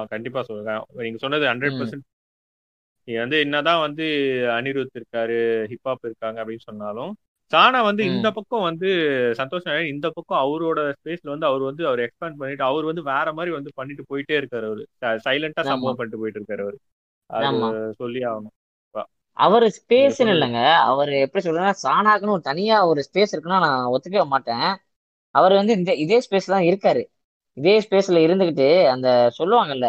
கண்டிப்பா 0.08 0.42
சொல்றேன். 0.42 0.82
நீங்க 0.96 1.18
சொன்னது 1.18 1.44
ஹண்ட்ரட் 1.46 1.78
பர்சன்ட் 1.80 2.06
நீங்க 3.08 3.20
வந்து 3.20 3.38
என்னதான் 3.40 3.80
வந்து 3.80 4.04
அனிருத் 4.50 4.98
இருக்காரு 4.98 5.38
ஹிப்ஹாப் 5.70 6.02
இருக்காங்க 6.02 6.44
அப்படின்னு 6.44 6.66
சொன்னாலும் 6.68 7.12
சானா 7.52 7.80
வந்து. 7.82 8.02
இந்த 8.04 8.30
பக்கம் 8.30 8.62
வந்து 8.62 8.90
சந்தோஷ் 9.38 9.64
நாராயண் 9.64 9.86
இந்த 9.86 10.10
பக்கம் 10.10 10.42
அவரோட 10.44 10.92
ஸ்பேஸ்ல 10.94 11.32
வந்து 11.32 11.46
அவர் 11.46 11.60
வந்து 11.60 11.86
அவர் 11.86 11.98
எக்ஸ்பேண்ட் 11.98 12.38
பண்ணிட்டு 12.38 12.64
அவர் 12.64 12.84
வந்து 12.84 13.02
வேற 13.02 13.32
மாதிரி 13.32 13.54
வந்து 13.54 13.70
பண்ணிட்டு 13.74 14.04
போயிட்டே 14.10 14.34
இருக்காரு 14.34 14.66
அவரு. 14.66 14.84
சைலண்டா. 15.26 15.62
சம்பவம் 15.62 15.96
பண்ணிட்டு 15.96 16.18
போயிட்டு 16.18 16.40
இருக்காரு 16.40 16.62
அவரு. 16.62 16.78
அது 17.30 17.94
சொல்லி 17.94 18.20
ஆகணும். 18.22 18.54
அவர் 19.36 19.64
சொன்னது. 20.10 20.32
இல்லைங்க. 20.32 20.60
அவர் 20.84 21.12
எப்படி 21.18 21.42
சொல்றேன்னா 21.44 21.72
சாணாக்குன்னு 21.82 22.28
ஒரு 22.28 22.40
தனியா 22.40 22.86
ஒரு 22.86 23.00
ஸ்பேஸ் 23.08 23.34
இருக்குன்னா 23.34 23.60
நான் 23.64 23.90
ஒத்துக்கவே 23.92 24.26
மாட்டேன். 24.26 24.66
அவர் 25.34 25.52
வந்து 25.52 25.72
இந்த 25.72 25.94
இதே 25.94 26.18
ஸ்பேஸ்ல 26.18 26.54
தான் 26.54 26.62
இருக்காரு. 26.62 27.02
இதே 27.56 27.74
ஸ்பேஸ்ல 27.80 28.22
இருந்துகிட்டு 28.26 28.66
அந்த 28.92 29.08
சொல்லுவாங்கல்ல 29.38 29.88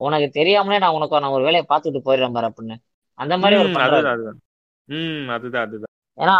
உனக்கு 0.00 0.28
தெரியாமலே 0.30 0.78
நான் 0.78 0.92
உனக்கு 0.92 1.20
நான் 1.20 1.36
ஒரு 1.36 1.44
வேலையை 1.44 1.64
பார்த்துட்டு 1.68 2.00
போயிடுறேன் 2.06 2.34
பாரு 2.36 2.48
அப்படின்னு. 2.50 2.76
அந்த 3.18 3.34
மாதிரி 3.38 3.56
ஒரு 3.60 3.70
ம், 4.88 5.28
அதுதான் 5.32 5.64
அதுதான். 5.66 5.90
ஏன்னா 6.18 6.34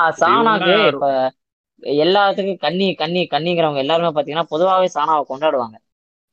இவங்கெல்லாம் 0.53 0.89
இப்ப 0.93 1.07
எல்லாத்துக்கும் 2.01 2.59
கன்னி 2.59 2.87
கன்னி 2.95 3.21
கன்னிங்கிறவங்க 3.31 3.81
எல்லாருமே 3.85 4.11
பாத்தீங்கன்னா 4.17 4.51
பொதுவாகவே 4.51 4.89
சாணாவை 4.97 5.23
கொண்டாடுவாங்க. 5.29 5.77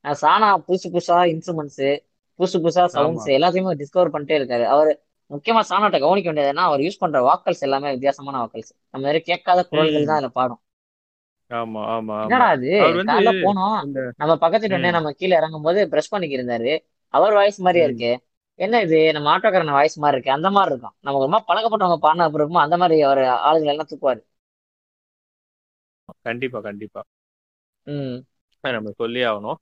சாணா 0.06 0.50
புதுசு 0.68 0.88
புதுசா 0.94 1.18
இன்ஸ்ட்ருமெண்ட்ஸ் 1.32 1.86
புதுசு 2.40 2.58
புதுசா 2.58 2.84
சவுண்ட்ஸ் 2.96 3.28
எல்லாத்தையுமே 3.38 3.74
டிஸ்கவர் 3.82 4.14
பண்ணிட்டே 4.14 4.36
இருக்காரு. 4.40 4.66
அவர் 4.74 4.92
முக்கியமா 5.32 5.62
சாணாட்ட 5.70 5.98
கவனிக்க 6.00 6.28
வேண்டியதுன்னா 6.30 6.66
அவர் 6.70 6.82
யூஸ் 6.82 7.02
பண்ற 7.04 7.18
வாக்கல்ஸ் 7.22 7.66
எல்லாமே 7.68 7.90
வித்தியாசமான 7.92 8.38
வாக்கல்ஸ் 8.44 8.72
நம்ம 8.86 9.04
மாதிரி 9.06 9.22
கேட்காத 9.24 9.60
குரல்கள் 9.72 10.08
தான் 10.10 10.20
அதுல 10.20 10.32
பாடும். 10.32 10.62
ஆமா 11.52 11.82
ஆமா 11.94 12.18
என்னடா 12.24 12.48
அது? 12.50 12.72
அவர் 12.80 12.96
வந்து 12.96 13.12
காலைல 13.12 13.32
போனோம். 13.44 13.78
நம்ம 14.20 14.34
பக்கத்து 14.38 14.66
வீட்டுல 14.66 14.90
ம். 14.90 14.96
நம்ம 14.98 15.12
கீழே 15.12 15.36
இறங்கும் 15.36 15.62
போது 15.62 15.80
பிரஷ் 15.92 16.12
பண்ணிக்கு 16.12 16.38
இருந்தாரு 16.38 16.72
அவர் 17.14 17.34
வாய்ஸ் 17.34 17.60
மாதிரியே. 17.60 17.86
இருக்கு. 17.86 18.12
என்ன 18.60 18.82
இது? 18.82 18.98
நம்ம 19.14 19.30
ஆட்டோக்காரன் 19.34 19.78
வாய்ஸ் 19.78 19.98
மாதிரி 20.00 20.18
இருக்கு. 20.18 20.36
அந்த 20.38 20.50
மாதிரி 20.52 20.74
இருக்கும். 20.74 20.96
நமக்கு 21.00 21.28
ரொம்ப 21.28 21.42
பழக்கப்பட்டவங்க 21.50 22.00
பாடின 22.00 22.26
அப்புறம் 22.26 22.44
இருக்குமோ 22.44 22.66
அந்த 22.66 22.78
மாதிரி 22.78 22.98
அவர் 23.02 23.22
ஆளுகள் 23.48 23.74
எல்லாம் 23.74 23.92
தூக்குவாரு. 23.92 24.22
கண்டிப்பா 26.26 26.60
கண்டிப்பா. 26.62 27.02
ம். 27.88 28.18
நம்ம 28.64 28.92
சொல்லி 28.98 29.20
ஆகணும். 29.24 29.58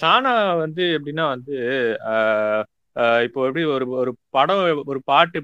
சானா 0.00 0.30
வந்து 0.58 0.82
எப்படின்னா 0.96 1.24
வந்து 1.28 1.52
இப்போ 3.26 3.40
எப்படி 3.46 3.62
ஒரு 3.74 3.84
ஒரு 3.96 4.10
படம் 4.30 4.62
ஒரு 4.84 5.00
பாட்டு 5.04 5.38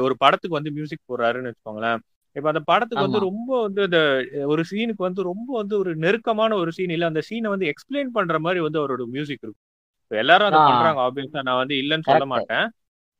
ஒரு 0.00 0.14
படத்துக்கு 0.16 0.58
வந்து 0.58 0.72
மியூசிக் 0.72 1.08
போடுறாருன்னு 1.08 1.50
வச்சுக்கோங்களேன். 1.50 2.00
இப்ப 2.38 2.48
அந்த 2.52 2.62
படத்துக்கு 2.68 3.04
வந்து. 3.06 3.20
ரொம்ப 3.26 3.50
வந்து 3.64 3.82
அந்த 3.86 4.00
ஒரு 4.48 4.62
சீனுக்கு 4.70 5.02
வந்து 5.04 5.22
ரொம்ப 5.30 5.48
வந்து 5.58 5.74
ஒரு 5.78 5.92
நெருக்கமான 5.98 6.56
ஒரு 6.62 6.72
சீன் 6.76 6.94
இல்ல 6.96 7.06
அந்த 7.06 7.22
சீனை 7.28 7.50
வந்து 7.54 7.70
எக்ஸ்பிளைன் 7.72 8.10
பண்ற 8.16 8.38
மாதிரி 8.40 8.60
வந்து 8.66 8.80
அவரோட 8.80 9.04
மியூசிக் 9.14 9.42
இருக்கும் 9.42 9.64
எல்லாரும் 10.10 10.48
அதை. 10.50 10.60
பண்றாங்க 10.62 11.00
ஆப்வியஸா 11.06 11.40
நான் 11.42 11.60
வந்து 11.62 11.76
இல்லைன்னு 11.80 12.08
சொல்ல. 12.08 12.26
மாட்டேன். 12.32 12.66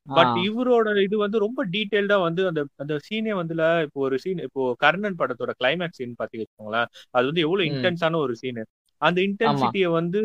பட் 0.06 0.34
இவரோட 0.44 0.88
இது 1.06 1.16
வந்து 1.22 1.38
ரொம்ப 1.42 1.60
டீடைல்டா 1.72 2.16
வந்து 2.22 2.42
அந்த 2.50 2.60
அந்த 2.82 2.94
சீனே 3.06 3.32
வந்துல 3.38 3.62
இப்போ 3.86 4.00
ஒரு 4.06 4.16
சீன் 4.22 4.40
இப்போ 4.46 4.62
கர்ணன் 4.82 5.18
படத்தோட 5.18 5.52
கிளைமேக்ஸ் 5.58 5.98
சீன் 6.00 6.18
பாத்தீங்க 6.20 6.42
வச்சுக்கோங்களேன் 6.44 6.88
அது 7.14 7.24
வந்து 7.30 7.44
எவ்வளவு. 7.46 7.66
இன்டென்ஸான 7.70 8.20
ஒரு 8.24 8.34
சீன் 8.40 8.60
அந்த 9.02 9.18
இன்டென்சிட்டியை 9.20 9.88
வந்து 9.90 10.20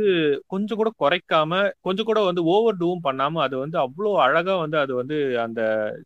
கொஞ்சம் 0.47 0.77
கூட 0.77 0.89
குறைக்காம 1.01 1.51
கொஞ்சம் 1.81 2.05
கூட 2.05 2.19
வந்து 2.23 2.43
ஓவர் 2.45 2.79
டூவும் 2.79 3.03
பண்ணாம 3.03 3.41
அது 3.41 3.55
வந்து 3.57 3.77
அவ்வளோ 3.79 4.11
அழகா 4.17 4.55
வந்து 4.55 4.77
அது 4.77 4.93
வந்து 4.95 5.17
அந்த 5.37 5.61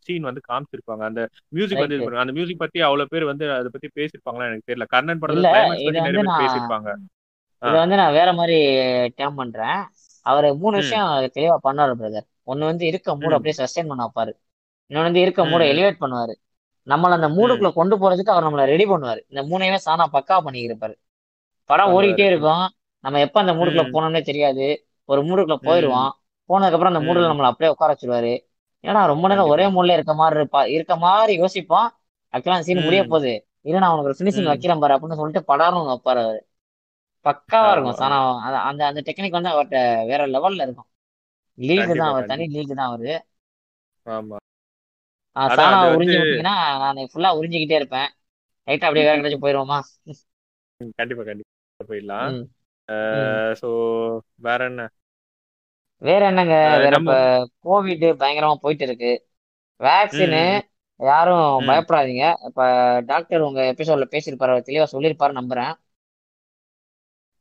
சீன் 0.06 0.28
வந்து 0.30 0.42
காமிச்சிருப்பாங்க. 0.50 1.04
அந்த 1.10 1.22
மியூசிக் 1.50 1.84
வந்து. 1.84 2.00
அந்த 2.24 2.34
மியூசிக் 2.34 2.64
பத்தி 2.64 2.82
அவ்வளவு 2.82 3.12
பேர் 3.14 3.26
வந்து 3.26 3.46
அதை 3.52 3.70
பத்தி 3.70 3.90
பேசிருப்பாங்களா 4.00 4.50
எனக்கு 4.50 4.68
தெரியல. 4.70 4.88
கர்ணன் 4.88 5.22
படத்துல 5.24 5.52
கிளைமேக்ஸ் 5.54 5.86
இது 7.62 7.78
வந்து 7.78 7.96
நான் 7.96 8.18
வேற 8.18 8.30
மாதிரி 8.34 8.58
டேம் 9.20 9.38
பண்றேன். 9.38 9.80
அவர் 10.26 10.48
மூணு. 10.56 10.76
விஷயம் 10.82 11.08
தெளிவா 11.38 11.56
பண்ணாரு 11.64 11.94
பிரதர் 12.00 12.28
ஒன்னு 12.52 12.70
வந்து 12.72 12.84
இருக்க 12.86 13.16
மூட. 13.16 13.32
அப்படியே 13.38 13.56
சஸ்டைன் 13.62 13.90
பண்ண 13.92 14.04
வைப்பாரு 14.06 14.32
இன்னொன்னு 14.92 15.10
வந்து 15.10 15.24
இருக்க 15.26 15.42
மூட. 15.46 15.62
எலிவேட் 15.74 16.02
பண்ணுவாரு. 16.04 16.34
நம்மள 16.88 17.18
அந்த 17.18 17.30
மூடுக்குள்ள 17.30 17.70
கொண்டு 17.74 17.96
போறதுக்கு 17.98 18.34
அவர் 18.34 18.46
நம்மள 18.46 18.66
ரெடி 18.66 18.86
பண்ணுவாரு. 18.86 19.22
இந்த 19.32 19.42
மூணையுமே 19.50 19.80
சானா 19.86 20.06
பக்கா 20.16 20.36
பண்ணியிருப்பாரு 20.46 20.96
படம். 21.70 21.92
ஓடிக்கிட்டே 21.94 22.26
இருக்கும். 22.26 22.66
நம்ம 23.04 23.20
எப்ப 23.20 23.38
அந்த 23.40 23.54
மூடுக்குள்ள. 23.54 23.86
போனோம்னே 23.94 24.22
தெரியாது. 24.22 24.68
ஒரு 25.10 25.22
மூடுக்குள்ள 25.22 25.58
ம். 25.64 25.68
போயிருவான் 25.68 26.12
போனதுக்கு 26.50 26.78
அப்புறம் 26.78 26.94
அந்த 26.94 27.02
மூடுல. 27.04 27.30
நம்மள 27.32 27.50
அப்படியே 27.50 27.72
உட்கார 27.72 27.92
வச்சிருவாரு. 27.94 28.34
ஏன்னா 28.84 29.02
ரொம்ப 29.08 29.26
நேரம் 29.28 29.50
ஒரே. 29.50 29.66
மூலையில 29.68 29.98
இருக்க 29.98 30.14
மாதிரி 30.14 30.38
இருப்பா 30.40 30.62
இருக்க 30.70 30.96
மாதிரி 30.98 31.34
யோசிப்போம் 31.36 31.88
ஆக்சுவலா 32.34 32.58
அந்த 32.58 32.68
சீன் 32.68 32.84
முடிய. 32.84 33.02
போகுது. 33.06 33.34
இரு 33.66 33.80
நான் 33.80 33.94
உனக்கு 33.94 34.10
ஒரு 34.12 34.20
ஃபினிஷிங். 34.20 34.50
வைக்கிறேன் 34.50 34.80
பாரு 34.80 34.96
அப்படின்னு 34.96 35.20
சொல்லிட்டு 35.20 35.50
படாரம் 35.50 35.90
வைப்பாரு 35.90 36.22
அவரு. 36.22 36.40
பக்காவா 37.26 37.72
இருக்கும். 37.72 37.96
ஆமா 37.96 37.96
சானா 37.96 38.18
அந்த 38.70 38.82
அந்த 38.86 39.02
டெக்னிக் 39.08 39.38
வந்து 39.38 39.54
அவர்கிட்ட 39.54 39.80
வேற 40.06 40.22
லெவல்ல 40.28 40.62
இருக்கும். 40.62 40.90
லீக் 41.58 41.98
தான் 41.98 42.12
அவர் 42.12 42.26
தனி 42.26 42.46
லீக் 42.48 42.74
தான் 42.74 42.90
அவரு. 42.90 43.14
சானா 45.36 45.78
உறிஞ்சி 45.94 46.18
விட்டீங்கன்னா 46.18 46.54
நான் 46.84 47.10
ஃபுல்லா 47.12 47.32
உறிஞ்சிக்கிட்டே 47.40 47.80
இருப்பேன். 47.80 48.10
லைட்டா 48.68 48.88
அப்படியே 48.88 49.08
வேற 49.08 49.18
கிடைச்சு 49.18 49.44
போயிருவோமா? 49.44 49.80
கண்டிப்பா 50.98 51.24
கண்டிப்பா. 51.24 51.52
போயிடலாம். 51.80 52.34
சோ 53.62 53.68
வேற 54.42 54.60
என்ன? 54.66 54.82
வேற 56.02 56.22
என்னங்க? 56.28 56.56
வேற 56.76 56.94
இப்ப 56.96 57.14
கோவிட் 57.66 58.06
பயங்கரமா 58.20 58.56
போயிட்டு 58.56 58.86
இருக்கு 58.86 59.12
வேக்சினு 59.80 60.42
யாரும் 61.00 61.44
பயப்படாதீங்க. 61.68 62.26
இப்ப 62.48 62.62
டாக்டர் 63.06 63.42
உங்க 63.42 63.62
எபிசோட்ல 63.74 64.08
பேசியிருப்பாரு 64.14 64.54
அவர் 64.54 64.68
தெளிவா 64.70 64.88
சொல்லியிருப்பாரு 64.94 65.40
நம்புறேன். 65.40 65.74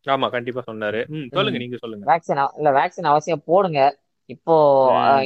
ஆமா 0.06 0.26
கண்டிப்பா 0.30 0.62
சொன்னாரு. 0.66 1.00
சொல்லுங்க 1.36 1.58
நீங்க 1.58 1.78
சொல்லுங்க. 1.78 2.06
வேக்சின் 2.08 2.40
இல்ல 2.56 2.70
வேக்சின் 2.72 3.10
அவசியம் 3.10 3.44
போடுங்க. 3.44 3.80
இப்போ 4.28 4.54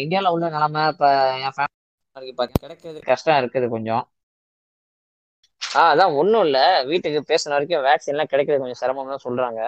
இந்தியால 0.00 0.32
உள்ள 0.32 0.46
நிலைமை 0.50 0.82
இப்ப 0.88 1.04
என் 1.38 1.54
ஃபேமிலி 1.56 2.32
கிடைக்கிறது 2.56 3.00
கஷ்டம் 3.04 3.40
இருக்குது 3.40 3.68
கொஞ்சம். 3.68 4.04
ஆ 5.70 5.82
அதான் 5.92 6.14
ஒன்றும் 6.20 6.44
இல்லை. 6.46 6.60
வீட்டுக்கு 6.90 7.20
பேசின 7.30 7.54
வரைக்கும் 7.54 7.84
வேக்சின் 7.86 8.14
எல்லாம் 8.14 8.30
கிடைக்கிறது 8.32 8.62
கொஞ்சம் 8.62 8.82
சிரமம்னு 8.82 9.12
தான் 9.14 9.26
சொல்றாங்க. 9.26 9.60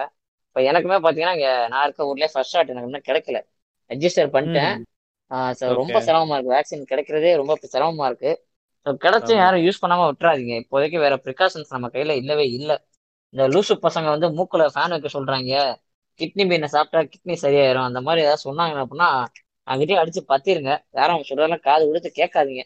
இப்போ 0.47 0.61
எனக்குமே 0.69 0.97
பார்த்தீங்கன்னா 0.99 1.35
இங்கே 1.37 1.51
நான் 1.71 1.85
இருக்க 1.85 2.09
ஊர்லேயே 2.09 2.29
ஃபர்ஸ்ட் 2.33 2.53
ஷாட் 2.55 2.71
எனக்கு 2.73 2.89
இன்னும் 2.89 3.07
கிடைக்கல. 3.07 3.37
ரெஜிஸ்டர் 3.89 4.33
பண்ணிட்டேன். 4.35 4.73
ரொம்ப 5.77 5.97
சிரமமா 6.07 6.35
இருக்கு. 6.37 6.55
வேக்சின் 6.55 6.89
கிடைக்கிறதே 6.91 7.31
ரொம்ப 7.41 7.53
சிரமமா 7.73 8.07
இருக்கு. 8.11 8.31
ஸோ 8.85 8.91
கிடைச்சும் 9.03 9.39
யாரும் 9.39 9.63
யூஸ் 9.65 9.81
பண்ணாம 9.83 10.07
விட்டுறாதீங்க. 10.09 10.55
இப்போதைக்கு 10.63 10.97
வேற 11.05 11.15
ப்ரிகாஷன்ஸ் 11.25 11.73
நம்ம 11.75 11.89
கையில 11.93 12.15
இல்லவே 12.21 12.45
இல்லை. 12.57 12.75
இந்த 13.33 13.43
லூசு 13.53 13.73
பசங்க 13.85 14.07
வந்து 14.13 14.27
மூக்குல 14.37 14.65
ஃபேன் 14.73 14.93
வைக்க 14.95 15.09
சொல்றாங்க. 15.15 15.53
கிட்னி 16.19 16.43
பீனை 16.49 16.67
சாப்பிட்டா 16.71 17.01
கிட்னி 17.13 17.35
சரியாயிரும். 17.43 17.87
அந்த 17.89 17.99
மாதிரி 18.01 18.23
ஏதாவது 18.25 18.45
சொன்னாங்க 18.45 18.77
அப்படின்னா 18.83 19.09
அங்கிட்டே 19.67 19.95
அடிச்சு 20.01 20.21
பத்திருங்க. 20.29 20.71
யாரும் 20.91 21.15
அவங்க 21.15 21.27
சொல்றதெல்லாம் 21.29 21.65
காது 21.67 21.83
கொடுத்து 21.89 22.09
கேட்காதீங்க. 22.19 22.63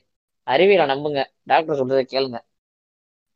அறிவியலை 0.47 0.85
நம்புங்க. 0.91 1.21
டாக்டர் 1.45 1.79
சொல்றதை 1.81 2.03
கேளுங்க. 2.07 2.37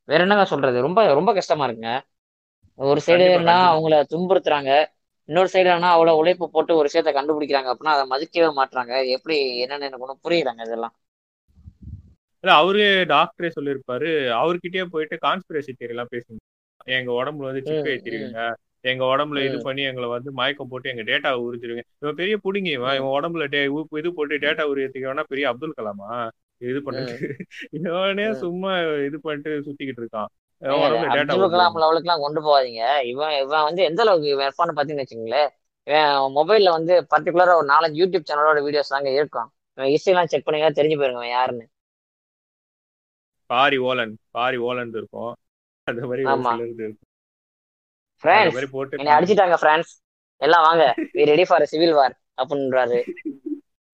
வேற 0.10 0.20
என்னங்க 0.22 0.46
சொல்றது? 0.46 0.78
ரொம்ப 0.82 1.00
ரொம்ப 1.14 1.32
கஷ்டமா 1.34 1.66
இருக்குங்க. 1.66 1.92
ஒரு 2.80 3.00
சைடு 3.08 3.26
கண்டிப்பா 3.32 3.42
அவங்கள 3.68 3.96
துன்புறுத்துறாங்க. 4.12 4.72
இன்னொரு 5.30 5.50
சைடு 5.54 5.70
என்ன 5.72 5.90
அவ்வளவு 5.90 6.18
உழைப்பு 6.18 6.46
போட்டு 6.50 6.76
ஒரு 6.76 6.90
விஷயத்த 6.90 7.12
கண்டுபிடிக்கிறாங்க 7.14 7.72
அப்படின்னா 7.72 7.96
அதை 7.96 8.06
மதிக்கவே 8.08 8.50
மாட்றாங்க. 8.60 8.94
எப்படி 9.16 9.38
என்னன்னு 9.64 9.88
எனக்கு 9.88 10.06
ஒன்றும் 10.08 10.24
புரியலங்க 10.24 10.64
இதெல்லாம். 10.64 10.96
இல்ல 12.44 12.54
அவரு 12.54 12.84
டாக்டரே 13.08 13.50
சொல்லியிருப்பாரு. 13.56 14.10
அவர்கிட்டயே 14.38 14.86
போயிட்டு 14.86 15.16
கான்ஸ்பிரசி 15.22 15.72
தியரி 15.72 15.90
எல்லாம் 15.90 16.12
பேசுங்க. 16.12 16.40
எங்க 16.90 17.12
உடம்புல 17.14 17.50
வந்து 17.50 17.64
சிப் 17.64 17.88
ம் 17.88 17.92
ம். 18.12 18.34
ஏத்திருவீங்க. 18.34 18.40
எங்க 18.84 19.04
உடம்புல 19.06 19.44
இது 19.46 19.58
பண்ணி 19.62 19.82
எங்களை 19.82 20.08
வந்து 20.10 20.32
மயக்கம் 20.32 20.68
போட்டு 20.68 20.90
எங்க 20.90 21.04
டேட்டா 21.04 21.32
உறிஞ்சிருவீங்க. 21.42 21.84
இவன் 22.00 22.16
பெரிய 22.16 22.38
புடிங்க 22.44 22.70
இவன் 22.72 23.12
உடம்புல 23.16 23.48
டே 23.48 23.62
இது 23.94 24.14
போட்டு 24.14 24.40
டேட்டா 24.40 24.64
உரியத்துக்கு 24.72 24.94
பெரிய 25.28 25.48
அப்துல் 25.50 25.78
கலாமா? 25.78 26.10
இது 26.62 26.80
பண்ணிட்டு 26.86 27.16
இவனே 27.80 28.26
சும்மா 28.42 28.72
இது 29.08 29.18
பண்ணிட்டு 29.20 29.52
சுத்திக்கிட்டு 29.68 30.02
இருக்கான். 30.04 30.30
இவன் 30.62 30.76
ஏங்க 30.76 30.84
உடம்புல 30.84 31.08
டேட்டா 31.16 31.36
அப்துல் 31.36 31.54
கலாம் 31.54 31.74
உறிஞ்சிருவீங்க 31.74 31.82
லெவலுக்குலாம் 31.84 32.24
கொண்டு 32.26 32.42
போகாதீங்க. 32.48 32.82
இவன் 33.12 33.36
இவன் 33.44 33.68
வந்து 33.70 33.82
எந்த 33.90 34.02
அளவுக்கு 34.06 34.34
இவன் 34.34 34.48
இருப்பான்னு 34.48 34.76
பார்த்தீங்கன்னு 34.76 35.06
வச்சுங்களேன் 35.06 35.50
இவன் 35.88 36.10
மொபைல்ல 36.38 36.72
வந்து 36.78 36.94
பர்டிகுலரா 37.14 37.54
ஒரு 37.60 37.68
நாலஞ்சு 37.72 38.02
யூடியூப் 38.02 38.28
சேனலோட 38.30 38.60
வீடியோஸ் 38.68 38.94
தாங்க 38.96 39.12
இருக்கும். 39.12 39.50
இவன் 39.78 39.92
ஹிஸ்ட்ரிலாம் 39.94 40.32
செக் 40.32 40.46
பண்ணீங்கன்னா 40.46 40.78
தெரிஞ்சு 40.80 41.00
போயிருங்க 41.00 41.28
யாருன்னு. 41.32 41.66
பாரி 43.50 43.78
ஓலன் 43.88 44.14
பாரி 44.32 44.58
ஓலன் 44.68 44.94
இருக்கும். 44.94 45.34
அந்த 45.88 46.02
மாதிரி 46.10 46.24
ஆமா. 46.34 46.52
போட்டு 48.74 49.00
என்னை 49.02 49.14
அடிச்சிட்டாங்க 49.18 49.56
ஃப்ரான்ஸ் 49.62 49.92
எல்லாம் 50.42 50.66
வாங்க. 50.68 50.84
We 51.16 51.24
ready 51.32 51.46
for 51.50 51.70
civil 51.74 51.98
war 52.00 52.16
அப்படின்றாரு. 52.42 53.00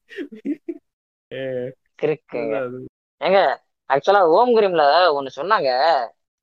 கிறுக்குங்க. 2.03 2.79
ஏங்க 3.19 3.57
ஆக்சுவலா 3.93 4.21
ஓம் 4.21 4.57
கிரீம்ல 4.57 5.11
ஒன்னு 5.11 5.29
சொன்னாங்க. 5.35 5.69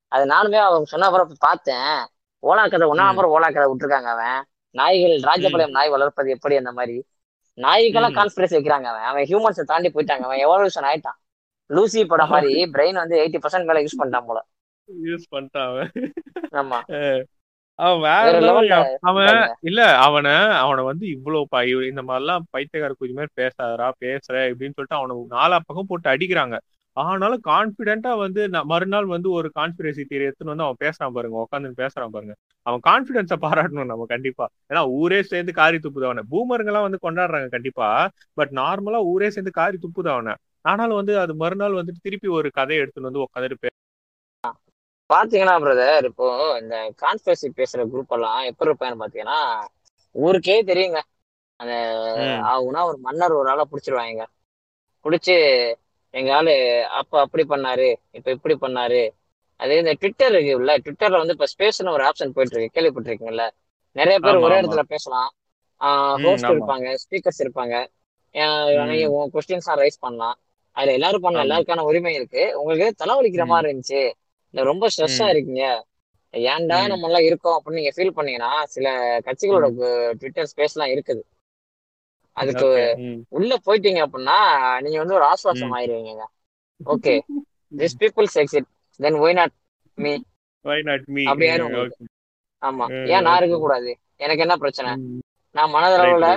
அது 0.08 0.24
நானுமே 0.24 0.56
அவங்க 0.56 0.84
சொன்ன 0.84 1.06
அப்புறம் 1.06 1.32
பார்த்தேன். 1.38 2.06
ஓலா 2.42 2.70
கதை 2.70 2.88
ஒன்னா 2.88 2.92
ம். 2.92 3.10
நம்பர் 3.10 3.28
ஓலா 3.28 3.52
கதை 3.52 3.64
விட்டுருக்காங்க 3.64 4.04
அவன். 4.04 4.44
நாய்கள் 4.70 5.16
ராஜபாளையம் 5.18 5.70
நாய் 5.70 5.88
வளர்ப்பது 5.88 6.30
எப்படி 6.30 6.56
அந்த 6.56 6.72
மாதிரி. 6.72 7.06
நாய்க்கெல்லாம் 7.56 8.14
கான்ஸ்பிரசி 8.14 8.56
வைக்கிறாங்க 8.58 8.84
அவன். 8.84 9.02
அவன் 9.02 9.22
ஹியூமன்ஸை 9.22 9.62
தாண்டி 9.62 9.90
போயிட்டாங்க. 9.90 10.20
அவன் 10.20 10.46
எவல்யூஷன் 10.46 10.80
ஆயிட்டான். 10.80 11.20
லூசி 11.66 12.06
படம் 12.06 12.28
மாதிரி 12.28 12.64
பிரெயின் 12.72 12.92
வந்து 12.92 13.18
எயிட்டி 13.18 13.40
பர்சன்ட் 13.42 13.64
மேல 13.64 13.80
யூஸ் 13.80 13.98
பண்ணிட்டான் 13.98 14.26
போல. 14.26 14.46
யூஸ் 15.04 15.22
பண்ணிட்டான் 15.30 15.68
அவன். 15.68 16.12
ஆமா. 16.52 16.80
வேற 17.78 18.34
அவன் 19.00 19.38
இல்ல 19.60 19.80
அவனை 19.96 20.34
அவனை 20.64 20.82
வந்து 20.84 21.04
இவ்வளவு 21.08 21.86
இந்த 21.86 22.02
மாதிரிலாம் 22.02 22.44
பைத்தியக்கார 22.50 22.92
குதி 23.00 23.12
மாதிரி 23.12 23.32
பேசாதடா 23.40 23.88
பேசுற 24.04 24.34
இப்படின்னு 24.50 24.76
சொல்லிட்டு 24.76 24.98
அவனை 25.00 25.16
நாலா 25.30 25.58
பக்கம் 25.66 25.88
போட்டு 25.88 26.08
அடிக்கிறாங்க. 26.10 26.56
ஆனாலும் 26.96 27.42
கான்பிடென்ட்டா 27.48 28.12
வந்து 28.18 28.40
மறுநாள் 28.64 29.06
வந்து 29.06 29.30
ஒரு 29.30 29.48
கான்ஸ்பிரசி 29.58 30.02
தியரி 30.10 30.26
எடுத்துன்னு 30.28 30.52
வந்து 30.54 30.66
அவன் 30.66 30.82
பேசுறான் 30.84 31.14
பாருங்க 31.16 31.36
உட்காந்து 31.44 31.80
பேசுறான் 31.82 32.12
பாருங்க. 32.16 32.34
அவன் 32.66 32.82
கான்பிடன்ஸை 32.88 33.38
பாராட்டணும் 33.46 33.90
நம்ம 33.92 34.04
கண்டிப்பா. 34.14 34.46
ஏன்னா 34.72 34.82
ஊரே 35.00 35.22
சேர்ந்து 35.22 35.52
காரி 35.52 35.78
துப்புது 35.78 36.04
அவனை. 36.04 36.22
பூமருங்கெல்லாம் 36.30 36.86
வந்து 36.88 37.00
கொண்டாடுறாங்க 37.06 37.48
கண்டிப்பா. 37.48 37.88
பட் 38.34 38.52
நார்மலா 38.60 39.00
ஊரே 39.12 39.30
சேர்ந்து 39.30 39.52
காரி 39.60 39.78
துப்புது 39.82 40.10
அவனை. 40.16 40.34
ஆனாலும் 40.62 41.00
வந்து 41.00 41.14
அது 41.18 41.34
மறுநாள் 41.34 41.78
வந்துட்டு 41.80 42.04
திருப்பி 42.06 42.28
ஒரு 42.28 42.50
கதையை 42.50 42.84
எடுத்துன்னு 42.84 43.10
வந்து 43.10 43.24
உட்காந்துட்டு 43.26 43.70
பாத்தீங்கன்னா 45.10 45.54
பிரதர் 45.62 46.06
இப்போ 46.06 46.26
இந்த 46.60 46.76
கான்ஸ்பிரசி 47.02 47.48
பேசுற 47.56 47.80
குரூப் 47.90 48.14
எல்லாம் 48.16 48.44
எப்படி 48.44 48.70
இருப்பான்னு 48.70 49.02
பாத்தீங்கன்னா 49.02 49.38
ஊருக்கே 50.14 50.56
தெரியுங்க. 50.64 50.98
அந்த 51.60 51.74
ஆகுனா 52.50 52.80
ஒரு 52.84 52.98
மன்னர் 52.98 53.32
ஒரு 53.32 53.48
ஆளை 53.50 53.64
புடிச்சிருவாங்க. 53.70 54.22
புடிச்சு 55.04 55.36
எங்க 56.14 56.30
ஆளு 56.34 56.54
அப்ப 56.98 57.20
அப்படி 57.20 57.44
பண்ணாரு 57.44 57.88
இப்ப 58.10 58.28
இப்படி 58.30 58.54
பண்ணாரு. 58.60 59.02
அது 59.60 59.78
இந்த 59.78 59.92
ட்விட்டர் 59.92 60.34
இருக்குல்ல 60.34 60.72
ட்விட்டர்ல 60.84 61.20
வந்து 61.20 61.36
இப்ப 61.36 61.48
ஸ்பேஸ்னு 61.52 61.94
ஒரு 61.96 62.04
ஆப்ஷன் 62.04 62.34
போயிட்டு 62.34 62.56
இருக்கு 62.56 62.74
கேள்விப்பட்டிருக்கீங்கல்ல? 62.76 63.44
நிறைய 63.96 64.16
பேர் 64.18 64.36
ஒரே 64.36 64.56
இடத்துல 64.60 64.82
பேசலாம். 64.92 65.30
ஹோஸ்ட் 66.22 66.50
இருப்பாங்க 66.50 66.86
ஸ்பீக்கர்ஸ் 67.02 67.42
இருப்பாங்க. 67.44 67.74
உங்க 69.14 69.26
கொஸ்டின்ஸ் 69.34 69.68
ரைஸ் 69.82 69.98
பண்ணலாம். 70.00 70.36
அதுல 70.76 70.92
எல்லாரும் 70.92 71.20
பண்ணலாம் 71.20 71.46
எல்லாருக்கான 71.46 71.84
உரிமை 71.90 72.12
இருக்கு. 72.14 72.42
உங்களுக்கு 72.60 72.86
தலைவலிக்கிற 73.02 73.44
மாதிரி 73.46 73.68
இருந்துச்சு. 73.68 74.02
ரொம்ப 74.54 74.88
ஸ்ட்ரெஸ்ஸா 74.88 75.26
இருக்கீங்க. 75.28 75.64
ஏன்டா 76.34 76.78
நம்ம 76.86 77.06
எல்லாம் 77.06 77.26
இருக்கோம் 77.28 77.56
அப்படின்னு 77.56 77.80
நீங்க 77.80 77.92
ஃபீல் 77.96 78.16
பண்ணீங்கன்னா 78.16 78.52
சில 78.66 78.86
கட்சிகளோட 79.26 79.66
ட்விட்டர் 80.20 80.48
ஸ்பேஸ் 80.52 80.74
எல்லாம் 80.76 80.92
இருக்குது. 80.94 81.22
அதுக்கு 82.36 82.68
உள்ள 83.28 83.52
போயிட்டீங்க 83.66 84.00
அப்படின்னா 84.06 84.38
நீங்க 84.80 84.98
வந்து 84.98 85.14
ஒரு 85.14 85.24
ஆஸ்வாசம் 85.24 85.74
ஆயிருவீங்க 85.76 86.24
okay. 86.80 87.14
This 87.72 87.98
peoples 88.00 88.36
exit 88.42 88.68
then 89.00 89.18
why 89.20 89.36
not 89.40 89.54
me 89.98 90.12
why 90.64 90.78
not 90.82 91.06
me 91.08 91.24
அப்படி 91.24 91.48
ஓகே 91.82 92.04
ஆமா. 92.62 92.84
ஏன் 93.14 93.24
நான் 93.26 93.38
இருக்க 93.38 93.56
கூடாது 93.58 93.90
எனக்கு 94.16 94.42
என்ன 94.42 94.54
பிரச்சனை? 94.56 94.90
நான் 95.54 95.72
மனதளவுல 95.74 96.28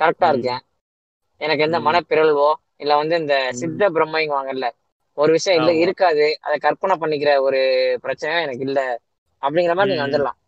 கரெக்டா 0.00 0.28
இருக்கேன். 0.32 0.62
எனக்கு 1.40 1.64
எந்த 1.64 1.78
ம். 1.80 1.84
மனப்பிறழ்வோ 1.86 2.50
இல்ல 2.76 2.92
வந்து 2.96 3.14
இந்த 3.16 3.34
சித்த 3.52 3.90
பிரம்மைங்குவாங்கல்ல 3.90 4.66
ஒரு 5.18 5.32
விஷயம் 5.32 5.60
இல்ல 5.60 5.72
இருக்காது. 5.74 6.38
அதை 6.40 6.58
கற்பனை 6.58 6.96
பண்ணிக்கிற 6.96 7.40
ஒரு 7.40 7.60
பிரச்சனையும் 8.02 8.42
எனக்கு 8.42 8.64
இல்ல. 8.64 8.80
அப்படிங்கிற 9.42 9.74
மாதிரி 9.74 9.92
நீங்க 9.92 10.06
வந்துடலாம். 10.06 10.38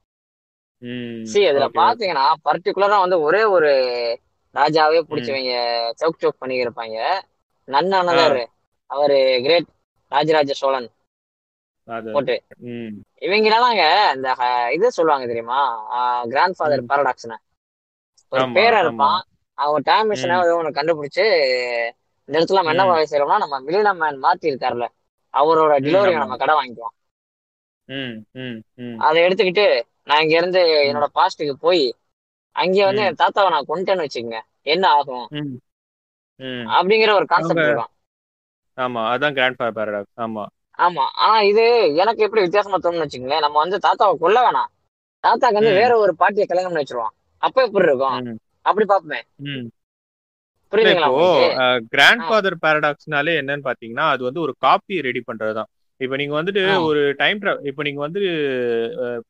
சி 1.26 1.40
ஓகே 1.48 1.68
பாத்தீங்கன்னா 1.78 2.24
பர்டிகுலரா 2.44 2.98
வந்து 3.00 3.20
ஒரே 3.20 3.44
ஒரு 3.46 3.70
ராஜாவே 4.54 5.00
பிடிச்சவங்க 5.02 5.52
சவுக் 6.00 6.22
சவுக் 6.22 6.38
பண்ணி 6.38 6.64
இருப்பாங்க 6.64 6.96
ஆ. 7.08 7.14
நன்னனதர் 7.68 8.40
அவரு 8.90 9.16
கிரேட் 9.42 9.68
ராஜராஜ 10.12 10.52
சோழன். 10.54 10.88
போட்டு. 12.14 12.34
இவங்களாங்க 13.22 13.82
இந்த 14.14 14.28
இது 14.72 14.90
சொல்லுவாங்க 14.90 15.26
தெரியுமா? 15.26 15.58
கிராண்ட் 16.24 16.56
ஃபாதர் 16.56 16.88
பாரடாக்ஸ்னு 16.88 17.36
ஒரு 18.32 18.44
பேரா 18.56 18.78
இருப்பான். 18.78 19.18
அவன் 19.58 19.82
டைம் 19.82 20.10
மிஷினை 20.10 20.36
ஒன்று 20.54 20.78
கண்டுபிடிச்சு 20.78 21.26
இந்த 22.28 22.36
இடத்துல 22.38 22.60
நம்ம 22.60 22.72
என்ன 22.74 22.84
வேலை 22.90 23.06
செய்யறோம்னா 23.06 23.38
நம்ம 23.42 23.60
மிலினா 23.66 23.92
மேன் 23.96 24.22
மாத்தி 24.22 24.50
இருக்காருல்ல 24.50 24.86
அவரோட 25.34 25.72
டெலிவரி 25.84 26.12
நம்ம 26.16 26.36
கடை 26.36 26.54
வாங்கிக்குவோம். 26.54 26.94
அதை 29.06 29.18
எடுத்துக்கிட்டு 29.24 29.66
நான் 30.08 30.22
இங்க 30.22 30.34
இருந்து 30.38 30.60
என்னோட 30.88 31.06
பாஸ்ட்டுக்கு 31.16 31.54
போய் 31.60 31.84
அங்கே 32.56 32.82
வந்து 32.84 33.02
என் 33.04 33.20
தாத்தாவை 33.20 33.48
நான் 33.50 33.68
கொண்டுட்டேன்னு 33.68 34.04
வச்சுக்கோங்க. 34.04 34.40
என்ன 34.66 34.84
ஆகும்? 34.94 35.26
அப்படிங்கிற 36.76 37.10
ஒரு 37.14 37.26
கான்செப்ட் 37.26 37.66
இருக்கும். 37.66 37.90
ஆமா 38.78 39.02
அதான் 39.10 39.36
கிராண்ட் 39.36 39.58
ஃபாதர் 39.58 39.76
பாரடாக்ஸ் 39.76 40.14
ஆமா. 40.24 40.44
ஆமா. 40.78 41.04
ஆனா 41.22 41.36
இது 41.42 41.64
எனக்கு 42.02 42.24
எப்படி 42.26 42.42
வித்தியாசமா 42.42 42.78
தோணுன்னு 42.78 43.04
வச்சுக்கோங்களேன். 43.04 43.44
நம்ம 43.46 43.58
வந்து 43.64 43.78
தாத்தாவை 43.86 44.14
கொல்ல 44.18 44.38
வேணாம். 44.46 44.70
தாத்தாக்கு 45.24 45.60
வந்து 45.60 45.74
வேற 45.74 45.92
ஒரு 45.98 46.12
பாட்டியை 46.16 46.46
கல்யாணம் 46.46 46.70
பண்ணி 46.70 46.82
வச்சிருவான் 46.82 47.14
அப்ப 47.42 47.56
எப்படி 47.66 47.88
இருக்கும்? 47.88 48.18
அப்படி 48.68 48.84
பாப்பேன் 48.86 49.24
ம் 49.46 49.66
இல்ல 49.66 49.68
புரியுதுங்களா 49.72 49.72
இப்போ 50.22 50.62
உங்களுக்கு 50.62 50.63
கிராண்ட் 51.94 52.24
ஃபாதர் 52.28 52.56
பாரடாக்ஸ்னாலே 52.64 53.34
என்னன்னு 53.40 53.66
பாத்தீங்கன்னா 53.68 54.06
அது 54.14 54.22
வந்து 54.28 54.40
ஒரு 54.46 54.54
காப்பி 54.66 54.96
ரெடி 55.08 55.22
பண்றதுதான். 55.28 55.70
இப்போ 56.00 56.16
நீங்க 56.20 56.34
வந்துட்டு 56.38 56.62
ஒரு 56.86 57.02
டைம் 57.20 57.40
இப்போ 57.70 57.82
நீங்க 57.86 58.00
வந்து 58.06 58.20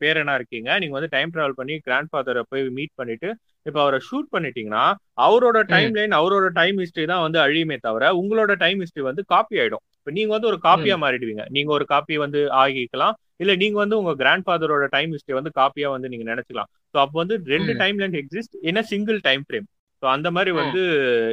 பேரனா 0.03 0.35
இருக்கீங்க? 0.39 0.69
நீங்க 0.83 0.95
வந்து 0.99 1.11
டைம் 1.15 1.33
டிராவல் 1.35 1.59
பண்ணி 1.59 1.75
கிராண்ட் 1.87 2.11
ஃபாதரை 2.13 2.43
போய் 2.51 2.63
மீட் 2.79 2.95
பண்ணிட்டு 3.01 3.29
இப்போ 3.69 3.79
அவரை 3.83 3.99
ஷூட் 4.07 4.29
பண்ணிட்டீங்கன்னா 4.35 4.85
அவரோட 5.27 5.59
டைம் 5.73 5.93
லைன் 5.99 6.15
அவரோட 6.21 6.47
டைம் 6.61 6.79
ஹிஸ்டரி 6.83 7.05
தான் 7.13 7.25
வந்து 7.27 7.39
அழியுமே 7.45 7.77
தவிர 7.87 8.11
உங்களோட 8.21 8.55
டைம் 8.65 8.81
ஹிஸ்டரி 8.83 9.05
வந்து 9.11 9.23
காப்பி 9.35 9.55
ஆயிடும். 9.63 9.83
இப்போ 9.99 10.13
நீங்க 10.17 10.33
வந்து 10.37 10.51
ஒரு 10.53 10.59
காப்பியா 10.67 10.97
மாறிடுவீங்க. 11.05 11.45
நீங்க 11.57 11.71
ஒரு 11.77 11.85
காப்பி 11.93 12.17
வந்து 12.25 12.41
ஆகிக்கலாம். 12.63 13.15
இல்ல 13.43 13.53
நீங்க 13.63 13.77
வந்து 13.83 13.97
உங்க 14.01 14.13
கிராண்ட் 14.23 14.47
ஃபாதரோட 14.49 14.87
டைம் 14.97 15.13
ஹிஸ்டரி 15.15 15.37
வந்து 15.39 15.53
காப்பியா 15.61 15.89
வந்து 15.95 16.11
நீங்க 16.13 16.27
நினைச்சுக்கலாம். 16.33 16.71
ஸோ 16.95 16.99
அப்போ 17.05 17.17
வந்து 17.23 17.37
ரெண்டு 17.55 17.73
time 17.83 17.97
line 18.03 18.19
exist 18.23 18.57
in 18.71 18.83
single 18.93 19.21
time 19.29 19.45
frame 19.49 19.67
so 20.05 20.09
அந்த 20.11 20.29
மாதிரி 20.33 20.51
வந்து 20.55 20.81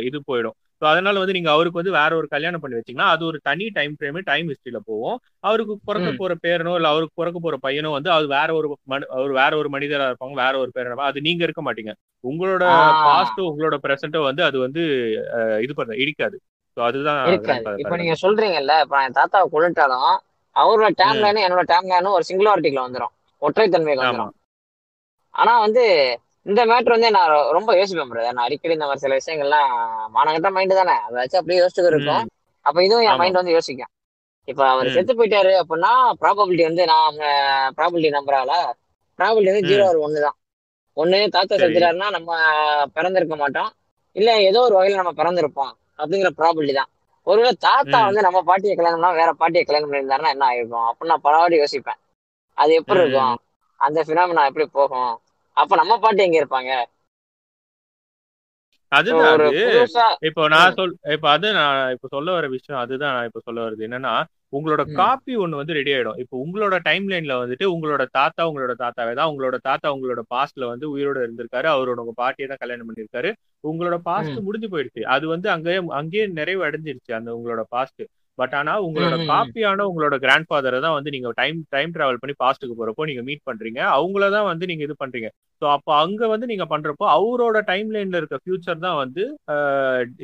இது 0.10 0.18
போயிடும். 0.28 0.54
ஸோ 0.82 0.86
அதனால 0.90 1.20
வந்து 1.20 1.34
நீங்க 1.34 1.50
அவருக்கு 1.52 1.80
வந்து 1.80 1.94
வேற 1.98 2.12
ஒரு 2.16 2.28
கல்யாணம் 2.30 2.62
பண்ணி 2.62 2.78
வச்சீங்கன்னா 2.78 3.10
அது 3.14 3.24
ஒரு 3.26 3.38
தனி 3.44 3.66
டைம் 3.76 3.94
ஃப்ரேம் 3.98 4.20
டைம் 4.30 4.48
ஹிஸ்டரியில 4.52 4.80
போகும். 4.88 5.18
அவருக்கு 5.44 5.74
பிறக்க 5.88 6.12
போற 6.14 6.34
பேரனோ 6.46 6.74
இல்ல 6.76 6.88
அவருக்கு 6.88 7.20
பிறக்க 7.22 7.40
போற 7.40 7.58
பையனோ 7.64 7.90
வந்து 7.90 8.10
அது 8.12 8.26
வேற 8.34 8.50
ஒரு 8.54 8.70
மனு 8.86 9.06
அவர் 9.10 9.34
வேற 9.40 9.52
ஒரு 9.58 9.70
மனிதரா 9.70 10.08
இருப்பாங்க 10.12 10.38
வேற 10.44 10.54
ஒரு 10.60 10.72
பேரனா. 10.72 11.10
அது 11.10 11.26
நீங்க 11.28 11.44
இருக்க 11.44 11.64
மாட்டீங்க. 11.64 11.94
உங்களோட 12.24 12.64
ஆ. 12.72 12.80
பாஸ்டும் 13.06 13.50
உங்களோட 13.52 13.78
பிரசன்ட்டோ 13.86 14.22
வந்து 14.30 14.44
அது 14.44 14.58
வந்து 14.60 14.84
இது 15.66 15.76
பண்ண 15.76 15.94
இடிக்காது. 16.04 16.38
ஸோ 16.78 16.82
அதுதான் 16.82 17.22
இப்ப 17.82 17.96
நீங்க 17.96 18.16
சொல்றீங்கல்ல 18.24 18.76
இப்ப 18.84 19.04
என் 19.04 19.18
தாத்தாவை 19.18 19.48
கொண்டுட்டாலும் 19.50 20.12
அவரோட 20.56 20.88
டைம் 20.96 21.20
லைனும் 21.20 21.46
என்னோட 21.46 21.64
டைம் 21.66 21.90
லைனும் 21.90 22.16
ஒரு 22.18 22.26
சிங்குலாரிட்டிக்குள்ள 22.30 22.88
வந்துடும் 22.88 23.14
ஒற்றைத்தன்மைக்கு 23.42 24.04
வந்துடும் 24.04 24.32
ஆனா 25.34 25.54
வந்து 25.60 25.84
இந்த 26.46 26.62
மேட்ரு 26.70 26.96
வந்து 26.96 27.10
நான் 27.16 27.32
ரொம்ப 27.58 27.72
யோசிப்பேன் 27.80 28.12
brother. 28.12 28.32
நான் 28.36 28.46
அடிக்கடி 28.48 28.76
இந்த 28.78 28.88
மாதிரி 28.90 29.04
சில 29.06 29.16
விஷயங்கள்லாம் 29.20 29.72
மானகட்ட 30.16 30.50
மைண்டு 30.56 30.78
தானே. 30.80 30.96
அதை 31.08 31.16
வச்சு 31.22 31.40
அப்படியே 31.40 31.60
யோசிச்சுட்டு 31.62 31.92
இருக்கோம் 31.94 32.24
அப்ப 32.66 32.78
இதுவும் 32.88 33.06
என் 33.10 33.20
மைண்ட் 33.22 33.40
வந்து 33.42 33.56
யோசிக்கும். 33.58 33.92
இப்ப 34.48 34.62
அவர் 34.74 34.94
செத்து 34.96 35.14
போயிட்டாரு 35.20 35.52
அப்படின்னா 35.62 35.92
ப்ராபபிலிட்டி 36.22 36.64
வந்து 36.70 36.84
நான் 36.94 37.18
ப்ராபபிலிட்டி 37.78 38.12
நம்புறாளா 38.18 38.60
ப்ராபபிலிட்டி 39.20 39.52
வந்து 39.54 39.70
ஜீரோ 39.70 39.84
ஒரு 39.92 40.00
ஒன்று 40.06 40.26
தான் 40.26 40.38
ஒன்று 40.98 41.18
தாத்தா 41.36 41.54
செத்துட்டாருன்னா 41.62 42.08
நம்ம 42.18 42.30
பிறந்திருக்க 42.96 43.36
மாட்டோம். 43.44 43.70
இல்லை 44.16 44.34
ஏதோ 44.50 44.62
ஒரு 44.68 44.76
வகையில் 44.78 45.02
நம்ம 45.02 45.14
பிறந்திருப்போம் 45.22 45.74
அப்படிங்கிற 46.00 46.32
ப்ராபபிலிட்டி 46.40 46.76
தான். 46.80 46.92
ஒருவேளை 47.28 47.54
தாத்தா 47.68 47.98
வந்து 48.08 48.22
நம்ம 48.28 48.40
பாட்டியை 48.50 48.76
கல்யாணம்னா 48.78 49.12
வேற 49.22 49.32
பாட்டியை 49.42 49.64
கல்யாணம் 49.66 49.90
பண்ணியிருந்தாருன்னா 49.90 50.32
என்ன 50.36 50.46
ஆயிருக்கும் 50.50 50.88
அப்படின்னு 50.90 51.14
நான் 51.14 51.26
பரவாடி 51.28 51.56
யோசிப்பேன். 51.64 52.00
அது 52.58 52.72
எப்படி 52.80 53.00
இருக்கும்? 53.02 53.36
அந்த 53.80 54.00
ஃபினாமினா 54.08 54.44
எப்படி 54.50 54.66
போகும்? 54.80 55.12
அப்ப 55.58 55.76
நம்ம 55.82 55.94
பாட்டி 56.04 56.22
எங்க 56.28 56.38
இருப்பாங்க? 56.42 56.72
அதுதான் 58.92 59.42
இப்போ 60.28 60.44
நான் 60.54 60.74
சொல் 60.78 60.94
இப்போ 61.16 61.28
அது 61.34 61.48
நான் 61.58 61.92
இப்போ 61.96 62.08
சொல்ல 62.16 62.30
வர 62.38 62.46
விஷயம் 62.56 62.80
அதுதான் 62.84 63.14
நான் 63.16 63.28
இப்போ 63.30 63.42
சொல்ல 63.48 63.60
வருது 63.66 63.86
என்னன்னா 63.88 64.14
உங்களோட 64.58 64.84
காப்பி 65.00 65.34
ஒன்று 65.44 65.60
வந்து 65.60 65.78
ரெடி 65.78 65.92
ஆயிடும். 65.96 66.18
இப்போ 66.24 66.36
உங்களோட 66.44 66.76
டைம் 66.88 67.06
லைன்ல 67.12 67.36
வந்துட்டு 67.42 67.66
உங்களோட 67.76 68.04
தாத்தா 68.18 68.42
உங்களோட 68.50 68.74
தாத்தாவே 68.82 69.14
தான். 69.20 69.30
உங்களோட 69.34 69.58
தாத்தா 69.68 69.88
உங்களோட 69.96 70.22
பாஸ்ட்ல 70.34 70.68
வந்து 70.72 70.86
உயிரோட 70.94 71.20
இருந்திருக்காரு. 71.26 71.68
அவரோட 71.76 72.00
உங்க 72.04 72.16
பாட்டியை 72.22 72.48
தான் 72.52 72.62
கல்யாணம் 72.64 72.90
பண்ணியிருக்காரு. 72.90 73.30
உங்களோட 73.72 73.98
பாஸ்ட் 74.10 74.40
முடிஞ்சு 74.48 74.70
போயிடுச்சு. 74.74 75.04
அது 75.16 75.26
வந்து 75.34 75.50
அங்கேயே 75.56 75.80
அங்கேயே 76.02 76.26
நிறைவு 76.40 76.64
அடைஞ்சிருச்சு 76.70 77.14
அந்த 77.20 77.30
உங்களோட 77.38 77.64
பாஸ்ட் 77.76 78.04
பட் 78.42 78.56
ஆனா 78.60 78.74
உங்களோட 78.88 79.16
காப்பியான 79.32 79.86
உங்களோட 79.90 80.16
கிராண்ட் 80.26 80.48
ஃபாதரை 80.50 80.80
தான் 80.86 80.96
வந்து 80.98 81.14
நீங்க 81.16 81.30
டைம் 81.42 81.60
டைம் 81.76 81.94
டிராவல் 81.96 82.20
பண்ணி 82.22 82.36
பாஸ்ட்டுக்கு 82.44 82.78
போறப்போ 82.80 83.08
நீங்க 83.10 83.24
மீட் 83.30 83.48
பண்றீங்க. 83.50 83.80
அவங்கள 83.98 84.30
தான் 84.36 84.50
வந்து 84.52 84.70
நீங்க 84.72 84.84
இது 84.88 84.96
பண்றீங்க. 85.04 85.30
ஸோ 85.62 85.66
அப்போ 85.76 85.92
அங்க 86.04 86.28
வந்து 86.34 86.46
நீங்க 86.52 86.66
பண்றப்போ 86.74 87.06
அவரோட 87.16 87.58
டைம் 87.72 87.90
லைன்ல 87.96 88.20
இருக்க 88.22 88.38
ஃபியூச்சர் 88.44 88.84
தான் 88.88 89.00
வந்து 89.04 89.24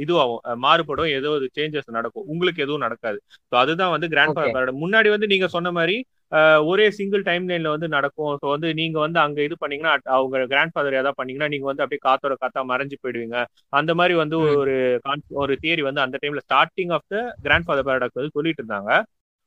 இதுவாகும். 0.04 0.42
மாறுபடும். 0.66 1.12
ஏதோ 1.18 1.32
ஒரு 1.38 1.48
சேஞ்சஸ் 1.58 1.96
நடக்கும். 1.98 2.28
உங்களுக்கு 2.34 2.64
எதுவும் 2.66 2.86
நடக்காது. 2.86 3.20
ஸோ 3.50 3.56
அதுதான் 3.64 3.94
வந்து 3.96 4.10
கிராண்ட் 4.14 4.34
ஓகே 4.36 4.54
ஃபாதர் 4.56 4.82
முன்னாடி 4.84 5.12
வந்து 5.16 5.32
நீங்க 5.34 5.50
சொன்ன 5.58 5.72
மாதிரி 5.80 5.98
ஒரே 6.68 6.86
சிங்கிள் 6.98 7.22
டைம் 7.24 7.46
லைன்ல 7.50 7.70
வந்து 7.74 7.88
நடக்கும். 7.90 8.34
ஸோ 8.42 8.46
வந்து 8.54 8.70
நீங்க 8.80 8.98
வந்து 9.00 9.20
அங்க 9.20 9.40
இது 9.44 9.56
பண்ணீங்கன்னா 9.62 9.94
அவங்க 10.16 10.46
கிராண்ட் 10.52 10.74
ஃபாதர் 10.74 10.98
ஏதாவது 10.98 11.20
பண்ணீங்கன்னா 11.20 11.50
நீங்க 11.54 11.68
வந்து 11.70 11.84
அப்படியே 11.84 12.02
காத்தோட 12.08 12.36
காத்தா 12.42 12.64
மறைஞ்சு 12.72 12.98
போயிடுவீங்க. 13.04 13.38
அந்த 13.74 13.94
மாதிரி 14.00 14.16
வந்து 14.24 14.38
ஒரு 14.56 14.76
ஒரு 15.42 15.56
தியரி 15.64 15.84
வந்து 15.88 16.04
அந்த 16.06 16.18
டைம்ல 16.24 16.44
starting 16.48 16.94
of 16.98 17.08
the 17.08 17.18
grandfather 17.68 17.88
paradox 17.90 18.20
வந்து 18.20 18.36
சொல்லிட்டு 18.38 18.64
இருந்தாங்க. 18.64 18.92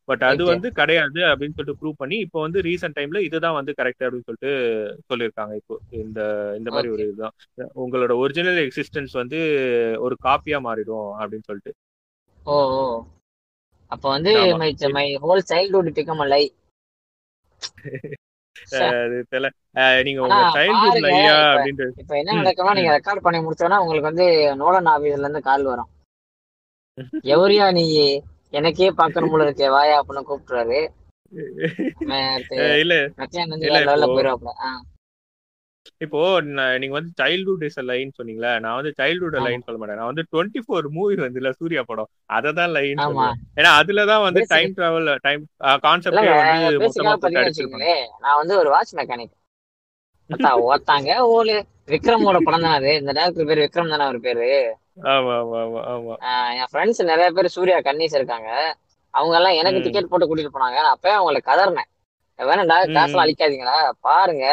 பட் 0.08 0.22
அது 0.28 0.42
வந்து 0.46 0.68
கிடையாது 0.78 1.20
அப்படின்னு 1.30 1.56
சொல்லிட்டு 1.56 1.80
ப்ரூவ் 1.80 2.00
பண்ணி 2.00 2.16
இப்போ 2.24 2.38
வந்து 2.40 2.58
ரீசெண்ட் 2.62 2.96
டைம்ல 2.96 3.20
இதுதான் 3.26 3.58
வந்து 3.58 3.72
கரெக்ட் 3.78 4.04
அப்படின்னு 4.06 4.28
சொல்லிட்டு 4.28 4.52
சொல்லியிருக்காங்க. 5.10 5.52
இப்போ 5.60 5.74
இந்த 6.00 6.20
இந்த 6.58 6.68
மாதிரி 6.70 6.90
ஒரு 6.94 7.04
இதுதான். 7.06 7.34
உங்களோட 7.82 8.14
ஒரிஜினல் 8.22 8.60
எக்ஸிஸ்டன்ஸ் 8.64 9.14
வந்து 9.14 9.40
ஒரு 10.00 10.16
காப்பியா 10.26 10.60
மாறிடும் 10.68 11.10
அப்படின்னு 11.20 11.48
சொல்லிட்டு. 11.50 11.72
ஓ 12.46 12.56
அப்ப 13.90 14.04
வந்து 14.08 14.32
my 14.58 14.68
my 14.96 15.06
whole 15.22 15.44
childhood 15.48 15.94
become 15.96 16.24
lie 16.26 16.42
ah 16.42 16.44
அது 16.44 16.46
தெரியல 16.46 16.46
அஹ் 16.46 17.49
நீங்க 20.04 20.22
உங்க 20.22 20.34
சைல்ட்ஹுட் 20.54 21.92
இப்ப 21.96 22.18
என்ன 22.18 22.32
நடக்கும்னா 22.32 22.74
நீங்க. 22.74 22.92
ரெக்கார்ட் 22.96 23.20
பண்ணி 23.20 23.40
முடிச்சோன்னா 23.40 23.78
உங்களுக்கு 23.78 24.10
வந்து 24.12 24.26
நோலன் 24.54 24.90
ஆபீஸ்ல 24.90 25.18
இருந்து 25.18 25.40
கால் 25.40 25.62
வரும். 25.62 25.90
எவரியா 27.24 27.72
நீ? 27.72 27.84
எனக்கே 28.50 28.90
பாக்கணும் 28.90 29.30
போல 29.30 29.50
இருக்கே. 29.50 29.68
வாயா 29.70 30.02
அப்படின்னு 30.02 30.28
கூப்பிட்டுறாரு. 30.28 30.80
இல்ல. 33.60 33.78
போயிருவாப்ல 34.06 34.52
இப்போ 36.04 36.20
நீங்க 36.80 36.94
வந்து 36.98 37.12
சைல்ட்ஹுட் 37.20 37.64
இஸ் 37.68 37.78
லைன் 37.90 38.10
சொன்னீங்களா 38.18 38.52
நான் 38.64 38.76
வந்து 38.78 38.92
சைல்ட்ஹுட். 39.00 39.36
லைன் 39.46 39.64
சொல்ல 39.66 39.78
மாட்டேன். 39.80 39.98
நான் 40.00 40.10
வந்து 40.10 40.24
டுவெண்ட்டி 40.32 40.62
ஃபோர் 40.66 40.88
மூவி 40.96 41.16
வந்துல 41.24 41.52
சூர்யா 41.58 41.82
படம். 41.90 42.10
அதை 42.36 42.52
தான் 42.60 42.72
லைன் 42.76 43.02
ஏன்னா 43.58 43.72
அதுலதான் 43.80 44.24
வந்து 44.26 44.42
டைம் 44.54 44.74
டிராவல் 44.78 45.10
டைம் 45.26 45.42
கான்செப்டே 45.86 46.24
வந்து 46.38 46.80
மொத்தமா 46.86 47.14
போட்டு 47.24 47.96
நான் 48.24 48.40
வந்து 48.42 48.56
ஒரு 48.62 48.70
வாட்ச் 48.76 48.96
மெக்கானிக் 49.00 49.36
ஒருத்தாங்க 50.66 51.12
ஓலு 51.34 51.54
விக்ரமோட 51.92 52.38
படம் 52.46 52.64
தானே 52.64 52.76
அது? 52.80 52.90
இந்த 52.98 53.12
டேரக்டர் 53.16 53.48
பேரு 53.48 53.62
விக்ரம் 53.64 53.92
தானே 53.92 54.04
அவர் 54.08 54.18
பேரு? 54.26 54.48
என் 56.58 56.68
ஃப்ரெண்ட்ஸ் 56.72 57.00
நிறைய 57.10 57.28
பேர் 57.36 57.54
சூர்யா 57.54 57.78
கன்னிஸ் 57.86 58.14
இருக்காங்க. 58.18 58.50
அவங்க 59.14 59.34
எல்லாம் 59.38 59.56
எனக்கு. 59.60 59.82
டிக்கெட் 59.86 60.10
போட்டு 60.10 60.28
கூட்டிட்டு 60.28 60.52
போனாங்க. 60.56 60.76
நான் 60.84 60.94
அப்பவே 60.96 61.14
அவங்களை 61.20 61.40
கதறினேன். 61.48 61.88
வேணாம்டா 62.40 62.76
ம், 62.82 62.94
காசுலாம் 62.96 63.18
ம். 63.18 63.24
அழிக்காதீங்களா 63.24 63.76
பாருங்க. 64.00 64.46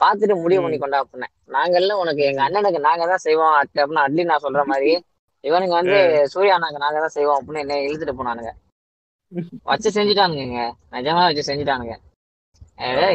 பார்த்துட்டு 0.00 0.34
முடிவு 0.36 0.62
பண்ணி 0.62 0.78
கொண்டா 0.78 1.00
அப்படின்னேன் 1.02 1.32
நாங்கெல்லாம் 1.48 2.00
உனக்கு 2.00 2.22
எங்க 2.24 2.42
அண்ணனுக்கு 2.42 2.80
நாங்க 2.80 3.04
தான் 3.06 3.24
செய்வோம் 3.26 3.54
அப்படின்னு 3.56 4.04
அட்லி 4.04 4.22
நான் 4.24 4.44
சொல்ற 4.46 4.62
மாதிரி. 4.64 4.92
இவனுங்க 5.44 5.74
வந்து 5.74 5.98
சூர்யா 6.32 6.56
நாங்க 6.64 6.78
நாங்க 6.78 6.98
தான் 7.00 7.14
செய்வோம் 7.16 7.38
அப்படின்னு 7.38 7.62
என்ன 7.64 7.78
இழுத்துட்டு 7.86 8.18
போனானுங்க. 8.18 8.52
வச்சு 9.66 9.90
செஞ்சுட்டானுங்க 9.96 10.64
நிஜமா 10.94 11.22
வச்சு 11.28 11.48
செஞ்சுட்டானுங்க. 11.48 11.94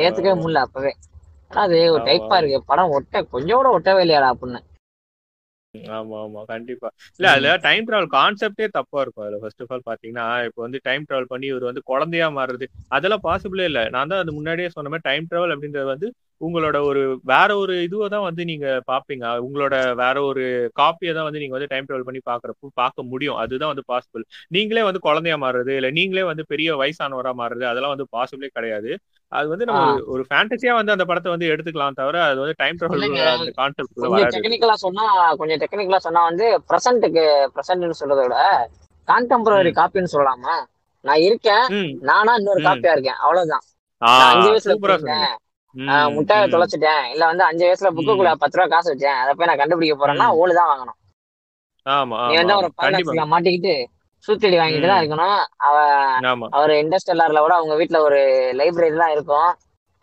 ஏத்துக்கவே 0.05 0.36
முடியல 0.36 0.64
அப்பவே. 0.66 0.91
ஆனா 1.51 1.62
அது 1.62 1.78
ஒரு. 1.93 2.01
டைப்பா 2.08 2.38
இருக்கு. 2.39 2.60
படம் 2.72 2.93
ஒட்ட 2.95 3.22
கொஞ்சம் 3.34 3.60
கூட 3.60 3.70
ஒட்டவே 3.76 4.01
இல்லையாடா 4.05 4.30
அப்படின்னு. 4.34 4.60
ஆமா 5.97 6.17
ஆமா 6.21 6.41
கண்டிப்பா. 6.49 6.89
இல்ல 7.19 7.28
அதுல 7.32 7.51
டைம் 7.65 7.86
டிராவல் 7.88 8.09
கான்செப்டே 8.13 8.67
தப்பா 8.75 8.99
இருக்கும். 9.03 9.25
அதுல 9.25 9.39
ஃபர்ஸ்ட் 9.41 9.63
ஆஃப் 9.63 9.71
ஆல் 9.71 9.86
பாத்தீங்கன்னா 9.88 10.25
இப்போ 10.47 10.61
வந்து 10.65 10.80
டைம் 10.86 11.05
டிராவல் 11.07 11.30
பண்ணி 11.30 11.47
இவர் 11.47 11.69
வந்து 11.69 11.84
குழந்தையா 11.91 12.28
மாறுறது 12.38 12.65
அதெல்லாம் 12.91 13.25
பாசிபிளே 13.28 13.65
இல்ல. 13.71 13.82
நான் 13.95 14.11
தான் 14.11 14.23
அது 14.23 14.38
முன்னாடியே 14.38 14.69
சொன்ன 14.75 14.91
மாதிரி 14.93 15.07
டைம் 15.09 15.28
டிராவல் 15.30 15.55
அப்படின்றது 15.55 15.89
வந்து 15.93 16.09
உங்களோட 16.41 16.78
ஒரு 16.88 17.01
வேற 17.32 17.49
ஒரு 17.57 17.75
இதுவை 17.86 18.07
தான் 18.09 18.25
வந்து 18.28 18.43
நீங்க 18.45 18.67
பாப்பீங்க. 18.89 19.25
உங்களோட 19.47 19.73
வேற 20.01 20.17
ஒரு 20.23 20.43
காப்பியை 20.80 21.13
தான் 21.13 21.28
வந்து 21.28 21.41
நீங்க 21.43 21.55
வந்து 21.57 21.69
டைம் 21.71 21.88
டிராவல் 21.88 22.07
பண்ணி 22.09 22.21
பாக்குறப்போ 22.25 22.69
பார்க்க 22.82 23.09
முடியும். 23.11 23.38
அதுதான் 23.43 23.71
வந்து 23.73 23.86
பாசிபிள் 23.88 24.25
நீங்களே 24.55 24.84
வந்து 24.84 25.01
குழந்தையா 25.07 25.38
மாறுறது 25.38 25.73
இல்ல 25.80 25.89
நீங்களே 25.97 26.25
வந்து 26.32 26.45
பெரிய 26.47 26.75
வயசானவரா 26.82 27.34
மாறுறது 27.41 27.65
அதெல்லாம் 27.71 27.95
வந்து 27.95 28.07
பாசிபிளே 28.15 28.49
கிடையாது. 28.53 28.91
அது 29.28 29.47
வந்து 29.47 29.65
நம்ம. 29.65 29.93
ஒரு- 29.93 30.23
ஃபேண்டசியா 30.30 30.73
வந்து 30.73 30.91
அந்த 30.91 31.05
படத்தை 31.05 31.32
வந்து 31.32 31.47
எடுத்துக்கலாம் 31.47 31.91
தவிர 31.91 32.23
அது 32.23 32.39
வந்து 32.39 32.53
டைம் 32.57 32.78
டிராவல் 32.80 33.53
கான்செப்ட் 33.53 33.89
வராது. 33.93 34.38
டெக்னிக்கலா 34.38 34.73
சொன்னா 34.73 35.34
கொஞ்சம் 35.34 35.59
டெக்னிக்கலா 35.59 35.97
சொன்னா 35.97 36.23
வந்து 36.23 36.61
ப்ரெசன்ட்டுக்கு 36.69 37.47
ப்ரெசன்ட்னு 37.55 37.91
சொல்றதை 37.99 38.21
விட 38.21 38.69
கான்டெம்பரரி 39.07 39.71
காப்பின்னு 39.71 40.05
சொல்லலாமா? 40.11 40.55
நான் 41.01 41.17
இருக்கேன் 41.17 41.97
நானா 42.01 42.34
இன்னொரு. 42.34 42.61
காப்பியா 42.63 42.91
இருக்கேன் 42.91 43.13
அவ்வளவுதான். 43.13 43.59
அஞ்சு 43.97 44.49
வயசுல 44.51 45.28
ஆஹ் 45.75 46.09
முட்டாயை. 46.13 46.47
தொலைச்சிட்டேன். 46.47 47.11
இல்ல 47.11 47.25
வந்து 47.25 47.43
அஞ்சு 47.43 47.65
வயசுல 47.65 47.93
புக்குக்குள்ள 47.93 48.34
பத்து 48.34 48.57
ரூபா 48.57 48.67
காசு 48.67 48.95
வச்சேன். 48.95 49.19
அதை 49.21 49.34
போய் 49.34 49.47
நான் 49.47 49.57
கண்டுபிடிக்க 49.57 49.95
போறேன்னா 49.97 50.25
ம். 50.25 50.38
ஓடு 50.38 50.53
தான் 50.53 50.69
வாங்கணும். 50.71 50.97
ஆமா 51.89 52.28
நீ 52.28 52.36
வந்து 52.36 52.55
ஒரு 52.57 52.71
மாட்டிக்கிட்டு. 52.84 53.86
சூத்தடி 54.26 54.57
வாங்கிட்டு 54.57 54.88
தான். 54.88 55.01
இருக்கணும். 55.01 55.38
அவ 55.68 55.76
அவர் 56.57 56.74
இண்டஸ்ட்ரியலார்ல 56.82 57.39
கூட 57.39 57.55
அவங்க 57.59 57.76
வீட்ல 57.76 57.97
ஒரு 58.01 58.20
லைப்ரரி 58.59 58.97
தான் 58.97 59.15
இருக்கும். 59.15 59.49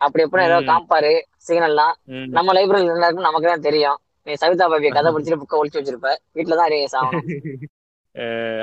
அப்படி 0.00 0.24
எப்படி 0.26 0.44
ஏதோ. 0.44 0.58
காம்பாரு 0.70 1.12
சிக்னல்லாம். 1.46 1.94
நம்ம 2.36 2.52
என்ன 2.52 2.62
இருக்குன்னு 2.64 3.28
நமக்கு 3.28 3.48
தான் 3.48 3.66
தெரியும். 3.68 3.98
நீ 4.26 4.34
சவிதா 4.42 4.66
பாபியை 4.72 4.92
கதை 4.92 5.10
படிச்சுட்டு 5.12 5.40
புக்கை 5.40 5.58
ஒழிச்சு 5.60 5.80
வச்சிருப்ப. 5.80 6.10
வீட்டுல 6.36 6.56
தான் 6.56 6.68
அறிய 6.68 6.88
சாகணும் 6.94 7.26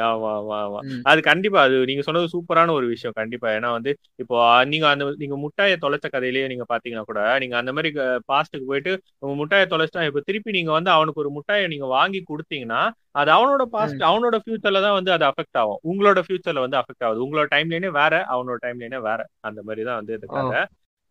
ஆமா 0.05 0.29
ஆமா 0.33 0.57
ஆமா. 0.65 0.79
அது 1.05 1.19
கண்டிப்பா 1.21 1.59
அது 1.61 1.75
நீங்க 1.89 2.03
சொன்னது 2.07 2.27
சூப்பரான 2.33 2.73
ஒரு 2.77 2.85
விஷயம் 2.91 3.15
கண்டிப்பா. 3.17 3.47
ஏன்னா 3.57 3.69
வந்து 3.77 3.91
இப்போ 4.19 4.35
நீங்க 4.71 4.85
அந்த 4.91 5.05
நீங்க 5.21 5.37
முட்டாயை 5.43 5.75
தொலைச்ச 5.83 6.07
கதையிலேயே 6.13 6.47
நீங்க 6.51 6.65
பாத்தீங்கன்னா 6.71 7.05
கூட 7.09 7.21
நீங்க 7.43 7.55
அந்த 7.61 7.71
மாதிரி 7.77 7.91
பாஸ்ட்டுக்கு 8.31 8.69
போயிட்டு 8.71 8.93
உங்க 9.23 9.33
முட்டாயை 9.41 9.65
தொலைச்சிட்டா 9.73 10.07
இப்ப 10.09 10.23
திருப்பி 10.29 10.57
நீங்க 10.57 10.71
வந்து 10.77 10.91
அவனுக்கு 10.95 11.23
ஒரு 11.23 11.31
முட்டாயை 11.37 11.65
நீங்க 11.73 11.87
வாங்கி 11.95 12.21
கொடுத்தீங்கன்னா 12.31 12.81
அது 13.15 13.29
அவனோட 13.35 13.63
பாஸ்ட் 13.73 14.01
அவனோட 14.09 14.35
ஃபியூச்சர்ல 14.43 14.81
தான் 14.85 14.97
வந்து 14.97 15.11
அது 15.15 15.25
அஃபெக்ட் 15.29 15.57
ஆகும். 15.61 15.79
உங்களோட 15.91 16.19
ஃபியூச்சர்ல 16.25 16.61
வந்து 16.65 16.77
அஃபெக்ட் 16.81 17.05
ஆகுது. 17.07 17.23
உங்களோட 17.25 17.47
டைம்லேயே 17.53 17.91
வேற 17.99 18.13
அவனோட 18.33 18.57
டைம்லேயே 18.65 19.01
வேற. 19.09 19.19
அந்த 19.47 19.59
மாதிரி 19.67 19.83
தான் 19.89 19.99
வந்து 20.01 20.15
இது 20.17 20.27
கதை 20.37 20.61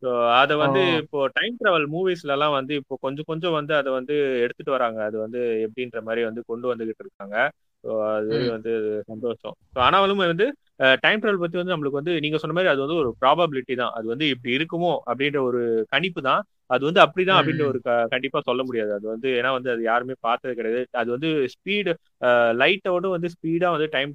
ஸோ 0.02 0.10
அதை 0.38 0.54
வந்து. 0.60 0.82
இப்போ 1.02 1.18
டைம் 1.34 1.56
டிராவல் 1.58 1.86
மூவிஸ்ல 1.94 2.34
எல்லாம் 2.36 2.54
வந்து 2.56 2.72
இப்போ 2.80 2.94
கொஞ்சம் 3.02 3.26
கொஞ்சம் 3.30 3.56
வந்து 3.58 3.72
அதை 3.80 3.90
வந்து 3.96 4.14
எடுத்துட்டு 4.44 4.72
வராங்க. 4.76 4.98
அது 5.08 5.16
வந்து 5.24 5.40
எப்படின்ற 5.66 5.98
மாதிரி 6.06 6.22
வந்து 6.28 6.42
கொண்டு 6.50 6.66
வந்துகிட்டு 6.70 7.04
இருக்காங்க. 7.04 7.36
ஸோ 7.84 7.90
அது. 8.10 8.30
வந்து 8.54 8.72
சந்தோஷம். 9.10 9.54
ஸோ 9.74 9.78
ஆனாலும் 9.80 10.22
வந்து 10.24 10.46
டைம் 11.02 11.20
டிராவல் 11.20 11.42
பத்தி 11.42 11.56
வந்து 11.58 11.72
நம்மளுக்கு 11.72 12.00
வந்து 12.00 12.14
நீங்க 12.20 12.38
சொன்ன 12.38 12.54
மாதிரி 12.56 12.72
அது 12.72 12.80
வந்து 12.84 13.00
ஒரு 13.02 13.10
ப்ராபபிலிட்டி 13.22 13.74
தான். 13.80 13.92
அது 13.98 14.06
வந்து 14.12 14.26
இப்படி 14.34 14.52
இருக்குமோ 14.58 14.92
அப்படின்ற 15.08 15.40
ஒரு 15.48 15.60
கணிப்பு 15.92 16.20
தான். 16.28 16.42
அது 16.70 16.82
வந்து 16.88 17.00
அப்படிதான் 17.04 17.38
அப்படின்ற 17.38 17.64
ஒரு 17.70 17.78
கண்டிப்பா 18.12 18.40
சொல்ல 18.40 18.62
முடியாது. 18.62 18.92
அது 18.92 19.06
வந்து 19.12 19.28
ஏன்னா 19.38 19.50
வந்து 19.56 19.70
அது 19.70 19.82
யாருமே 19.82 20.14
பார்த்தது 20.20 20.52
கிடையாது. 20.54 20.82
அது 20.92 21.08
வந்து 21.10 21.30
ஸ்பீடு 21.54 21.92
லைட்டோட 22.60 23.06
வந்து 23.08 23.30
ஸ்பீடா 23.34 23.70
வந்து 23.70 23.88
டைம் 23.88 24.12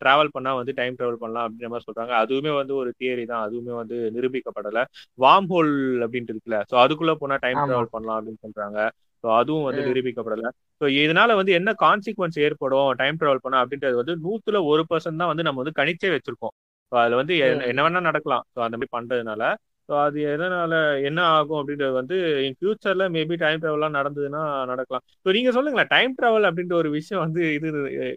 டிராவல் 0.00 0.34
பண்ணா 0.36 0.52
வந்து 0.60 0.74
டைம் 0.80 0.98
டிராவல் 0.98 1.22
பண்ணலாம் 1.22 1.46
அப்படின்ற 1.46 1.70
மாதிரி 1.72 1.88
சொல்றாங்க. 1.88 2.14
அதுவுமே 2.22 2.54
வந்து 2.60 2.74
ஒரு 2.76 2.92
தியரி 3.00 3.26
தான். 3.32 3.44
அதுவுமே 3.46 3.74
வந்து 3.80 3.98
நிரூபிக்கப்படல. 4.16 4.82
வார்ம் 5.18 5.50
ஹோல் 5.52 5.72
அப்படின்ட்டு 6.06 6.34
இருக்குல்ல. 6.34 6.60
ஸோ 6.70 6.76
அதுக்குள்ள 6.84 7.14
போனா 7.22 7.38
டைம். 7.44 7.60
டிராவல் 7.66 7.94
பண்ணலாம் 7.96 8.18
அப்படின்னு 8.18 8.44
சொல்றாங்க. 8.46 8.78
ஸோ 9.26 9.30
அதுவும் 9.36 9.66
வந்து. 9.68 9.82
நிரூபிக்கப்படல. 9.88 10.48
ஸோ 10.80 10.86
இதனால 10.98 11.34
வந்து 11.36 11.52
என்ன 11.52 11.70
கான்சிக்வன்ஸ் 11.80 12.38
ஏற்படும்? 12.46 12.90
டைம் 12.98 13.20
டிராவல் 13.20 13.44
பண்ணா 13.44 13.60
அப்படின்றது 13.62 13.96
வந்து 13.96 14.14
நூத்துல 14.24 14.64
ஒரு 14.66 14.84
பர்சன்ட் 14.90 15.22
தான் 15.22 15.32
வந்து 15.32 15.46
நம்ம 15.48 15.60
வந்து 15.62 15.78
கணிச்சே 15.78 16.10
வச்சிருக்கோம். 16.14 16.54
ஸோ 16.92 16.96
அதுல 17.02 17.16
வந்து 17.16 17.34
என்ன 17.70 17.80
வேணா 17.86 18.02
நடக்கலாம். 18.06 18.44
ஸோ 18.54 18.60
அந்த 18.66 18.76
மாதிரி 18.76 18.94
பண்றதுனால. 18.96 19.44
ஸோ 19.88 19.94
அது 20.04 20.18
எதனால 20.30 20.72
என்ன 21.08 21.20
ஆகும் 21.34 21.58
அப்படின்றது 21.60 21.94
வந்து 21.98 22.16
இன் 22.46 22.56
ஃபியூச்சர்ல 22.58 23.04
மேபி 23.16 23.36
டைம் 23.36 23.60
டிராவல்லாம் 23.62 23.96
நடந்ததுன்னா 23.98 24.40
நடக்கலாம். 24.66 25.04
ஸோ 25.24 25.32
நீங்க 25.32 25.50
சொல்லுங்களேன் 25.52 25.92
டைம் 25.92 26.16
டிராவல் 26.18 26.48
அப்படின்ற 26.48 26.74
ஒரு 26.74 26.90
விஷயம் 26.90 27.22
வந்து 27.24 27.42
இது 27.58 27.68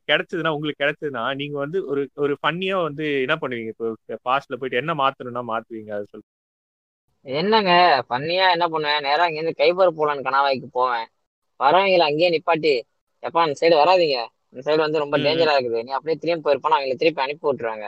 கிடைச்சதுன்னா 0.10 0.54
உங்களுக்கு 0.56 0.84
கிடைச்சதுன்னா 0.84 1.24
நீங்க 1.42 1.58
வந்து 1.60 1.80
ஒரு 1.92 2.04
ஒரு 2.18 2.36
ஃபன்னியா 2.42 2.78
வந்து 2.88 3.08
என்ன 3.26 3.38
பண்ணுவீங்க? 3.44 3.74
இப்போ 3.76 3.90
பாஸ்ட்ல 4.30 4.60
போயிட்டு 4.60 4.82
என்ன 4.84 4.96
மாத்தணும்னா 5.04 5.44
மாத்துவீங்க? 5.54 5.92
அது 5.98 6.08
சொல்லுங்க. 6.12 6.30
என்னங்க 7.26 7.72
பண்ணியா 8.10 8.46
என்ன 8.56 8.66
பண்ணுவேன் 8.68 9.06
நேரா 9.08 9.24
இங்கேருந்து 9.30 9.60
கைபர் 9.62 9.98
போலான்னு 9.98 10.28
கணவாய்க்கு 10.28 10.68
போவேன். 10.72 11.08
வரவங்களை 11.60 12.06
அங்கேயே 12.08 12.30
நிப்பாட்டி 12.36 12.74
எப்பா 13.24 13.40
அந்த 13.46 13.56
சைடு 13.62 13.76
வராதீங்க. 13.76 14.18
இந்த 14.52 14.62
சைடு 14.68 14.80
வந்து 14.80 15.02
ரொம்ப. 15.04 15.16
டேஞ்சரா 15.18 15.56
இருக்குது. 15.56 15.84
நீ 15.84 15.92
அப்படியே 15.92 16.18
திரும்பி 16.18 16.46
போயிருப்பான் 16.46 16.78
அவங்களை 16.78 16.98
திருப்பி 16.98 17.24
அனுப்பி 17.26 17.48
விட்டுருவாங்க. 17.50 17.88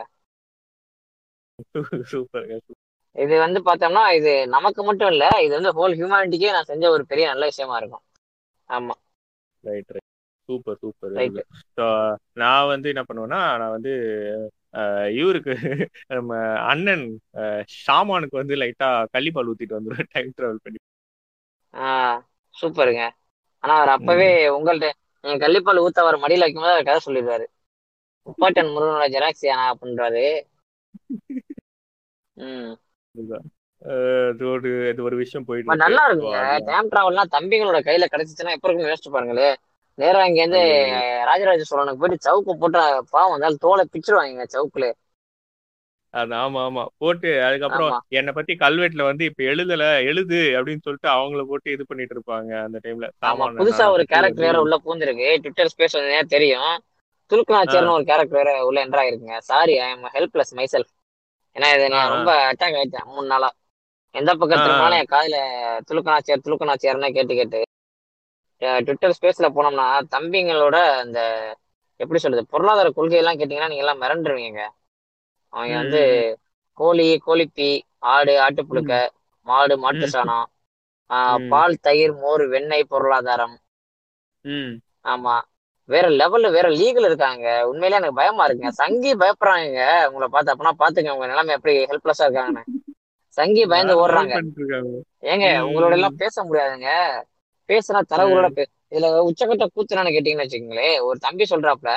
இது 3.15 3.35
வந்து 3.39 3.59
பார்த்தோம்னா 3.59 4.03
இது 4.17 4.33
நமக்கு 4.47 4.81
மட்டும் 4.83 5.11
இல்ல 5.11 5.25
இது 5.45 5.53
வந்து 5.57 5.71
ஹோல் 5.77 5.95
ஹியூமனிட்டிக்கே 5.99 6.51
நான் 6.51 6.69
செஞ்ச 6.69 6.83
ஒரு 6.89 7.03
பெரிய 7.05 7.25
நல்ல 7.31 7.43
விஷயமா 7.45 7.75
இருக்கும். 7.77 8.03
ஆமா. 8.69 8.95
ரைட் 9.63 9.91
ரைட் 9.91 10.07
சூப்பர் 10.49 10.79
சூப்பர் 10.81 11.17
நான் 12.33 12.69
வந்து 12.73 12.87
என்ன 12.93 13.03
பண்ணுவேன்னா 13.09 13.41
நான் 13.61 13.75
வந்து 13.75 13.93
இவருக்கு 15.15 15.53
நம்ம 16.07 16.31
அண்ணன் 16.65 17.05
ஷாமானுக்கு 17.77 18.35
வந்து 18.35 18.55
லைட்டா 18.55 18.87
கள்ளிப்பால் 19.13 19.49
ஊத்திட்டு 19.51 19.77
வந்துடுவேன் 19.77 20.11
டைம் 20.11 20.33
டிராவல் 20.37 20.63
பண்ணி. 20.63 20.79
சூப்பருங்க. 22.55 23.03
ஆனா 23.63 23.73
அவர் 23.75 23.89
அப்பவே 23.89 24.29
உங்கள்ட்ட 24.49 24.87
நீங்க 25.23 25.37
கள்ளிப்பால் 25.43 25.83
ஊத்த 25.83 25.99
அவர் 25.99 26.17
மடியில 26.17 26.45
வைக்கும்போது 26.45 26.73
அவர் 26.73 26.83
கதை 26.83 27.01
சொல்லிடுவாரு. 27.05 27.45
முப்பாட்டன் 28.27 28.73
முருகனோட 28.73 29.07
ஜெராக்சியானா 29.09 29.65
அப்படின்றாரு 29.73 30.25
ம். 32.37 32.71
அஹ், 33.81 34.29
இது 34.33 34.45
ஒரு 34.47 34.69
இது 34.89 35.01
ஒரு 35.03 35.15
விஷயம் 35.15 35.45
போயிட்டு 35.45 35.77
நல்லா 35.77 36.03
இருக்குங்க. 36.07 36.39
அது- 36.49 36.65
டைம் 36.65 36.89
டிராவல்லாம் 36.89 37.31
தம்பிங்களோட 37.31 37.79
கையில 37.81 38.05
கிடைச்சிச்சுன்னா 38.11 38.55
எப்ப 38.55 38.67
இருக்கும் 38.67 38.89
யோசிச்சு 38.89 39.13
பாருங்களே 39.13 39.49
நேரா 39.97 40.21
இங்க 40.27 40.39
இருந்து 40.41 40.61
ராஜராஜ 41.29 41.67
சோழனுக்கு 41.67 42.01
போயிட்டு 42.01 42.25
சவுக்கு 42.25 42.57
போட்டு 42.57 42.81
பாவம் 43.11 43.33
வந்தாலும் 43.35 43.63
தோலை 43.63 43.85
பிச்சிருவாங்க 43.89 44.47
சவுக்குல. 44.51 44.87
அது 46.13 46.33
ஆமா 46.37 46.61
ஆமா. 46.65 46.83
போட்டு 46.97 47.29
அதுக்கப்புறம் 47.45 47.93
என்னை 48.17 48.31
பத்தி 48.37 48.53
கல்வெட்டுல 48.61 49.03
வந்து 49.07 49.23
இப்ப 49.29 49.43
எழுதல 49.51 49.83
எழுது 50.09 50.39
அப்படின்னு 50.57 50.85
சொல்லிட்டு 50.85 51.09
அவங்கள 51.15 51.43
போட்டு 51.47 51.75
இது 51.75 51.85
பண்ணிட்டு 51.85 52.15
இருப்பாங்க 52.17 52.51
அந்த 52.63 52.79
டைம்ல 52.81 53.07
ஆமா 53.27 53.45
புதுசா 53.55 53.85
ஒரு 53.93 54.03
கேரக்டர் 54.09 54.45
வேற 54.45 54.57
உள்ள 54.63 54.75
பூந்திருக்கு 54.83 55.27
ட்விட்டர் 55.39 55.71
ஸ்பேஸ் 55.71 55.97
வந்து 55.97 56.21
தெரியும். 56.31 56.71
துலுக்கநாச்சியர்னு 57.31 57.93
ஒரு 57.93 58.05
கேரக்டர் 58.05 58.39
வேற 58.39 58.51
உள்ள 58.67 58.79
என்ட்ரா 58.83 59.03
இருக்குங்க 59.05 59.37
sorry 59.47 59.75
I 59.79 59.89
am 59.91 60.05
helpless 60.15 60.53
myself 60.69 60.91
ஏன்னா 61.55 61.69
இது 61.75 61.85
நான். 61.93 62.13
ரொம்ப 62.15 62.29
அட்டாக் 62.49 62.77
ஆயிட்டேன் 62.77 63.09
மூணு 63.09 63.27
நாளா. 63.27 63.49
எந்த. 64.15 64.31
திரும்பினாலும் 64.39 64.97
என் 64.97 65.09
காதுல 65.09 65.37
துலுக்கநாச்சியார் 65.87 66.45
துலுக்கநாச்சியார்னு 66.45 67.15
கேட்டு 67.17 67.35
கேட்டு. 67.35 67.61
ட்விட்டர் 68.81 69.15
ஸ்பேஸ்ல 69.17 69.47
போனோம்னா 69.55 69.85
தம்பிங்களோட 70.13 70.75
அந்த 70.99 71.19
எப்படி 71.99 72.19
சொல்றது 72.19 72.51
பொருளாதார 72.53 72.87
கொள்கையெல்லாம் 72.91 73.39
கேட்டீங்கன்னா 73.39 73.71
நீங்க 73.71 73.85
எல்லாம் 73.85 74.01
மிரண்டுருவீங்க 74.01 74.61
அவங்க 75.53 75.73
வந்து 75.77 76.01
கோழி 76.77 77.05
கோழிப்பி 77.25 77.69
ஆடு 78.09 78.33
ஆட்டுப்புழுக்க 78.41 78.93
மாடு 79.47 79.75
மாட்டு. 79.79 80.05
சாணம். 80.09 80.47
பால் 81.49 81.75
தயிர் 81.81 82.15
மோர் 82.19 82.43
வெண்ணெய் 82.49 82.89
பொருளாதாரம். 82.89 83.55
ஆமா. 85.05 85.35
வேற 85.89 86.05
லெவல்ல 86.11 86.47
வேற 86.51 86.67
லீகல் 86.71 87.07
இருக்காங்க. 87.07 87.45
உண்மையிலே 87.69 87.95
எனக்கு 87.95 88.15
பயமா 88.15 88.43
இருக்குங்க. 88.47 88.71
சங்கி 88.79 89.11
பயப்படுறாங்க. 89.15 89.79
உங்களை 90.07 90.27
பார்த்து 90.29 90.53
அப்பனா 90.53 90.73
பாத்துங்க 90.81 91.09
உங்க 91.09 91.27
நிலைமை 91.27 91.53
எப்படி 91.53 91.75
ஹெல்ப்லெஸ்ஸா 91.85 92.27
இருக்காங்கன்னு. 92.27 92.63
சங்கி 93.37 93.63
பயந்து 93.65 93.93
ஓடுறாங்க. 94.01 94.35
ஏங்க 95.25 95.45
உங்களோட 95.67 95.93
எல்லாம் 95.93 96.17
பேச 96.17 96.43
முடியாதுங்க. 96.43 96.89
பேசுனா 97.71 97.99
தரவுகளோட 98.11 98.47
பே 98.51 98.63
இதுல 98.91 99.09
உச்சக்கட்ட 99.27 99.65
கூத்துனான்னு 99.73 100.13
கேட்டீங்கன்னு 100.15 100.45
வச்சுக்கோங்களேன் 100.45 100.97
ஒரு 101.07 101.17
தம்பி 101.25 101.45
சொல்றாப்ல 101.51 101.91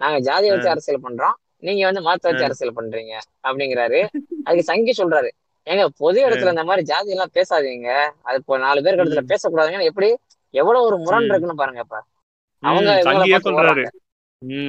நாங்க 0.00 0.18
ஜாதியை 0.26 0.52
வச்சு 0.54 0.72
அரசியல் 0.72 1.04
பண்றோம் 1.04 1.36
நீங்க 1.66 1.82
வந்து 1.88 2.02
மதத்தை 2.06 2.28
வச்சு 2.30 2.46
அரசியல் 2.46 2.76
பண்றீங்க 2.78 3.12
அப்படிங்கிறாரு. 3.46 3.98
அதுக்கு 4.46 4.64
சங்கி 4.70 4.92
சொல்றாரு 4.94 5.28
ஏங்க 5.66 5.82
பொது 6.00 6.18
இடத்துல 6.26 6.52
இந்த 6.54 6.64
மாதிரி 6.68 6.82
ஜாதி 6.88 7.12
எல்லாம் 7.14 7.34
பேசாதீங்க 7.36 7.90
அது 8.26 8.38
இப்போ 8.40 8.56
நாலு 8.62 8.80
பேருக்கு 8.84 9.04
இடத்துல 9.04 9.22
பேசக்கூடாதுங்கன்னு 9.30 9.90
எப்படி 9.90 10.08
எவ்வளவு 10.54 10.86
ஒரு 10.88 10.96
முரண். 11.04 11.28
இருக்குன்னு 11.28 11.60
பாருங்கப்பா 11.60 12.00
ம், 12.00 12.08
அவங்க 12.62 12.90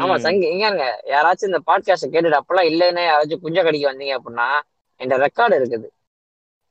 ஆமா 0.04 0.16
சங்கி 0.26 0.46
இங்க 0.52 0.68
யாராச்சும் 1.12 1.50
இந்த 1.50 1.60
பாட்காஸ்ட் 1.68 2.08
கேட்டுட்டு 2.08 2.40
அப்பெல்லாம் 2.40 2.70
இல்லைன்னு 2.72 3.04
யாராச்சும் 3.08 3.44
குஞ்ச 3.44 3.60
கடிக்க 3.66 3.86
வந்தீங்க 3.90 4.16
அப்படின்னா 4.18 4.48
இந்த 5.02 5.16
ரெக்கார்டு 5.24 5.56
இருக்குது. 5.60 5.88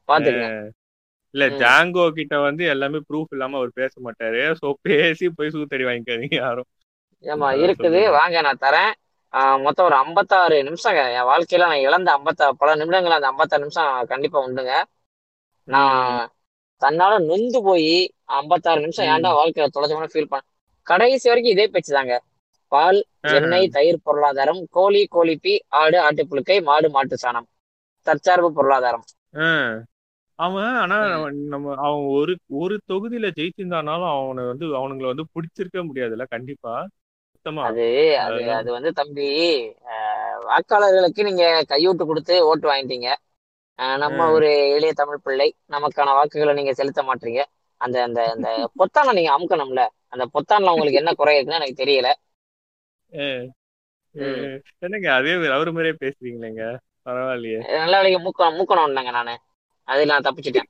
பாத்துக்கங்க 0.08 0.48
இல்ல. 1.34 1.44
ஜாங்கோ 1.60 2.04
கிட்ட 2.18 2.34
வந்து 2.44 2.62
எல்லாமே 2.72 2.98
ப்ரூஃப் 3.08 3.32
இல்லாம 3.32 3.58
அவர் 3.60 3.72
பேச 3.74 3.92
மாட்டாரு 4.06 4.42
சோ 4.60 4.68
பேசி 4.86 5.26
போய் 5.32 5.54
சூத்தடி 5.54 5.84
வாங்கிக்காதீங்க 5.88 6.38
யாரும் 6.40 6.70
ஏமா 7.24 7.48
இருக்குது. 7.58 8.00
வாங்க 8.16 8.36
நான் 8.42 8.62
தரேன் 8.62 8.92
ஆஹ் 9.32 9.58
மொத்தம் 9.64 9.86
ஒரு 9.88 9.96
ஐம்பத்தாறு 10.00 10.56
நிமிஷங்க 10.66 11.02
என் 11.12 11.28
வாழ்க்கையில 11.28 11.68
நான் 11.68 11.84
இழந்த 11.84 12.08
ஐம்பத்தா 12.16 12.46
பல 12.60 12.74
நிமிடங்கள் 12.80 13.16
அந்த 13.16 13.30
ஐம்பத்தாறு 13.30 13.64
நிமிஷம் 13.64 13.78
கண்டிப்பா 14.12 14.38
உண்டுங்க 14.46 14.74
நான் 15.68 16.26
தன்னால 16.82 17.12
நொந்து 17.24 17.58
போய் 17.64 17.92
ஐம்பத்தாறு 18.36 18.80
நிமிஷம். 18.84 19.08
ஏன்டா 19.12 19.30
வாழ்க்கையில 19.38 19.68
தொலைச்சோம்னு 19.72 20.12
ஃபீல் 20.12 20.30
பண்ண 20.30 20.44
கடைசி 20.86 21.26
வரைக்கும் 21.26 21.54
இதே 21.54 21.66
பேச்சு 21.68 21.92
தாங்க 21.92 22.14
பால். 22.72 22.98
எண்ணெய் 23.36 23.72
தயிர் 23.74 24.04
பொருளாதாரம் 24.04 24.60
கோழி 24.70 25.02
கோழிப்பி 25.10 25.52
ஆடு 25.80 25.98
ஆட்டுப்புழுக்கை 26.02 26.58
மாடு 26.64 26.88
மாட்டு 26.90 27.16
சாணம் 27.18 27.48
தற்சார்பு 28.06 28.48
பொருளாதாரம். 28.52 29.06
அவன் 30.42 30.74
ஆனா. 30.74 31.06
நம்ம- 31.30 31.74
அவன் 31.76 32.00
ஒரு 32.00 32.38
ஒரு 32.48 32.80
தொகுதியில 32.88 33.30
ஜெயிச்சிருந்தானாலும் 33.36 34.24
அவனை 34.24 34.44
வந்து 34.44 34.66
அவனுங்களை 34.66 35.06
வந்து 35.06 35.24
பிடிச்சிருக்க 35.34 35.86
முடியாதுல்ல 35.86 36.24
கண்டிப்பா. 36.28 36.86
சுத்தமா. 37.32 37.64
அது 37.64 38.18
அது 38.18 38.52
அது 38.52 38.72
வந்து 38.72 38.92
தம்பி 38.92 39.58
வாக்காளர்களுக்கு 40.46 41.22
நீங்க 41.22 41.64
கையூட்டு 41.68 42.06
கொடுத்து 42.06 42.46
ஓட்டு 42.46 42.72
வாங்கிட்டீங்க. 42.72 43.14
நம்ம. 43.74 44.30
ஒரு 44.30 44.70
எளிய 44.70 44.92
தமிழ் 44.92 45.18
பிள்ளை 45.22 45.54
நமக்கான 45.72 46.04
வாக்குகளை 46.04 46.54
நீங்க 46.54 46.74
செலுத்த 46.74 47.02
மாட்டீங்க. 47.02 47.44
அந்த 47.76 48.02
அந்த 48.02 48.30
அந்த 48.30 48.70
பொத்தானை 48.78 49.12
நீங்க 49.12 49.38
அமுக்கணும்ல 49.38 49.86
அந்த 50.08 50.24
பொத்தான்ல 50.24 50.68
உங்களுக்கு 50.68 50.92
என்ன 50.92 51.14
குறை 51.14 51.38
இருக்குன்னு 51.38 51.64
எனக்கு 51.64 51.84
தெரியல. 51.84 52.30
என்னங்க 54.78 55.14
அதே 55.14 55.46
அவரு 55.46 55.72
மாதிரியே 55.72 55.94
பேசுறீங்களேங்க? 56.00 56.76
பரவாயில்லையே. 57.04 57.76
நல்ல 57.76 58.02
வேலைக்கு 58.02 58.30
மூக்க 58.30 58.48
மூக்கணும் 58.50 58.90
இல்லைங்க 58.90 59.10
நானு. 59.10 59.38
அது 59.88 60.06
நான் 60.06 60.24
தப்பிச்சிட்டேன். 60.24 60.68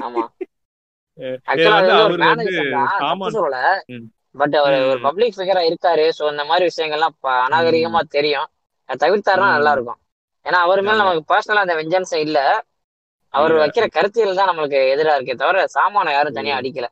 ஆமா. 0.00 0.24
சொல்லல. 3.34 3.80
பட் 4.34 4.56
அவர் 4.56 4.82
ஒரு. 4.82 4.98
பப்ளிக் 5.06 5.36
ஃபிகரா 5.36 5.68
இருக்காரு 5.68 6.08
சோ 6.16 6.30
இந்த 6.30 6.44
மாதிரி 6.44 6.70
விஷயங்கள்லாம் 6.70 7.14
அநாகரிகமா 7.40 8.00
தெரியும். 8.10 8.46
தவிர்த்தாருன்னா 9.00 9.54
நல்லா. 9.54 9.72
இருக்கும் 9.72 9.98
ஏன்னா 10.46 10.56
அவர் 10.66 10.82
மேல 10.82 11.00
நமக்கு 11.00 11.30
பர்சனலா 11.30 11.64
அந்த 11.64 11.80
வெஞ்சன்ஸ் 11.80 12.18
இல்ல. 12.18 12.62
அவர் 13.34 13.58
வைக்கிற 13.58 13.86
கருத்தியல் 13.94 14.34
தான் 14.34 14.50
நம்மளுக்கு 14.50 14.92
எதிரா 14.92 15.16
இருக்கே 15.16 15.38
தவிர 15.38 15.64
சாமான 15.74 16.12
யாரும் 16.12 16.34
தனியா 16.34 16.60
அடிக்கல. 16.60 16.86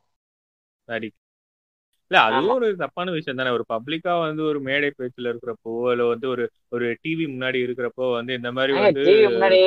இல்ல 2.10 2.18
அதுவும் 2.26 2.56
ஒரு 2.56 2.76
தப்பான 2.76 3.10
விஷயம் 3.10 3.38
தானே. 3.38 3.50
ஒரு 3.50 3.64
பப்ளிக்கா 3.68 4.12
வந்து 4.20 4.42
ஒரு 4.42 4.58
மேடை 4.60 4.88
பேச்சுல 4.92 5.30
இருக்கிறப்போ 5.32 5.72
இல்ல 5.92 6.04
வந்து 6.04 6.26
ஒரு 6.28 6.44
ஒரு 6.68 6.86
டிவி 7.02 7.24
முன்னாடி 7.26 7.58
இருக்கிறப்போ 7.62 8.06
வந்து 8.12 8.32
இந்த 8.34 8.50
மாதிரி 8.52 8.74
வந்து 8.78 9.04
முன்னாடி 9.28 9.58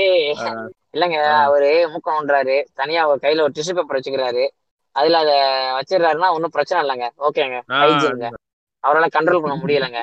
இல்லங்க 0.94 1.18
அவரு 1.42 1.70
மூக்கம் 1.94 2.16
நோண்டுறாரு 2.18 2.56
தனியா 2.74 3.02
அவர் 3.04 3.24
கையில 3.24 3.44
ஒரு 3.44 3.54
டிஷ்யூ 3.56 3.74
பேப்பர் 3.74 3.98
வச்சுக்கிறாரு. 4.00 4.44
அதுல 4.96 5.18
அத 5.18 5.32
வச்சிடுறாருன்னா 5.78 6.30
ஒன்றும் 6.32 6.56
பிரச்சனை 6.56 6.80
இல்லைங்க. 6.84 7.08
ஓகேங்க. 7.28 7.58
அவரால் 8.84 9.16
கண்ட்ரோல் 9.16 9.44
பண்ண 9.44 9.56
முடியலங்க. 9.56 10.00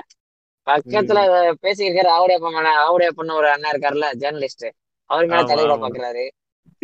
பக்கத்துல. 0.67 1.21
பேசியிருக்காரு 1.63 2.11
ஆவுடைய 2.15 2.37
மேல. 2.47 2.71
ஆவுடைய 2.85 3.11
பண்ண 3.11 3.35
ஒரு 3.35 3.49
அண்ணா 3.51 3.71
இருக்காருல்ல 3.71 4.09
ஜேர்னலிஸ்ட் 4.23 4.67
அவர் 5.11 5.27
மேல 5.27 5.43
ஆமா. 5.67 5.79
பாக்குறாரு. 5.85 6.25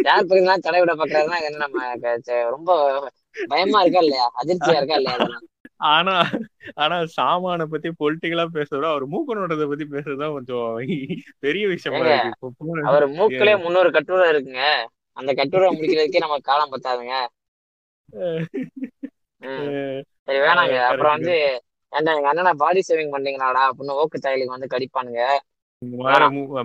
யார் 0.04 0.28
பக்கத்துல 0.28 0.56
தலைவிட 0.66 0.92
பாக்குறாருன்னா 0.94 1.38
இது 1.40 1.48
என்ன 1.50 1.64
நம்ம 1.64 1.80
ரொம்ப 2.50 2.70
பயமா 3.50 3.80
இருக்கா 3.82 4.02
இல்லையா? 4.02 4.26
அதிர்ச்சியா 4.40 4.78
இருக்கா 4.78 4.98
இல்லையா 5.00 5.18
ஆனா 5.90 6.14
ஆனா 6.76 6.96
சாமான 7.14 7.64
பத்தி 7.66 7.88
பொலிட்டிக்கலா 8.00 8.44
பேசுறதோட 8.56 8.88
அவர் 8.90 9.04
மூக்கனோடத 9.08 9.64
பத்தி 9.68 9.84
பேசுறதுதான் 9.86 10.34
கொஞ்சம் 10.34 10.68
பெரிய 11.40 11.64
விஷயமா 11.68 12.02
அவர் 12.88 13.06
மூக்கிலே 13.18 13.54
முன்னூறு 13.64 13.90
கட்டுரை 13.96 14.26
இருக்குங்க. 14.32 14.64
அந்த 15.16 15.30
கட்டுரை 15.34 15.68
முடிக்கிறதுக்கே 15.72 16.24
நமக்கு 16.24 16.50
காலம் 16.50 16.72
பத்தாதுங்க. 16.72 17.14
சரி 20.20 20.38
வேணாங்க. 20.38 20.76
அப்புறம். 20.90 21.14
வந்து 21.16 21.34
ஏன்டா 21.92 22.12
எங்க 22.16 22.28
அண்ணனை 22.28 22.52
பாடி 22.56 22.80
சேவிங் 22.88 23.14
பண்ணீங்களாடா? 23.14 23.62
அப்படின்னு 23.68 23.98
ஓக்கு 24.02 24.22
தையலுக்கு 24.24 24.56
வந்து 24.56 24.72
கடிப்பானுங்க. 24.74 25.22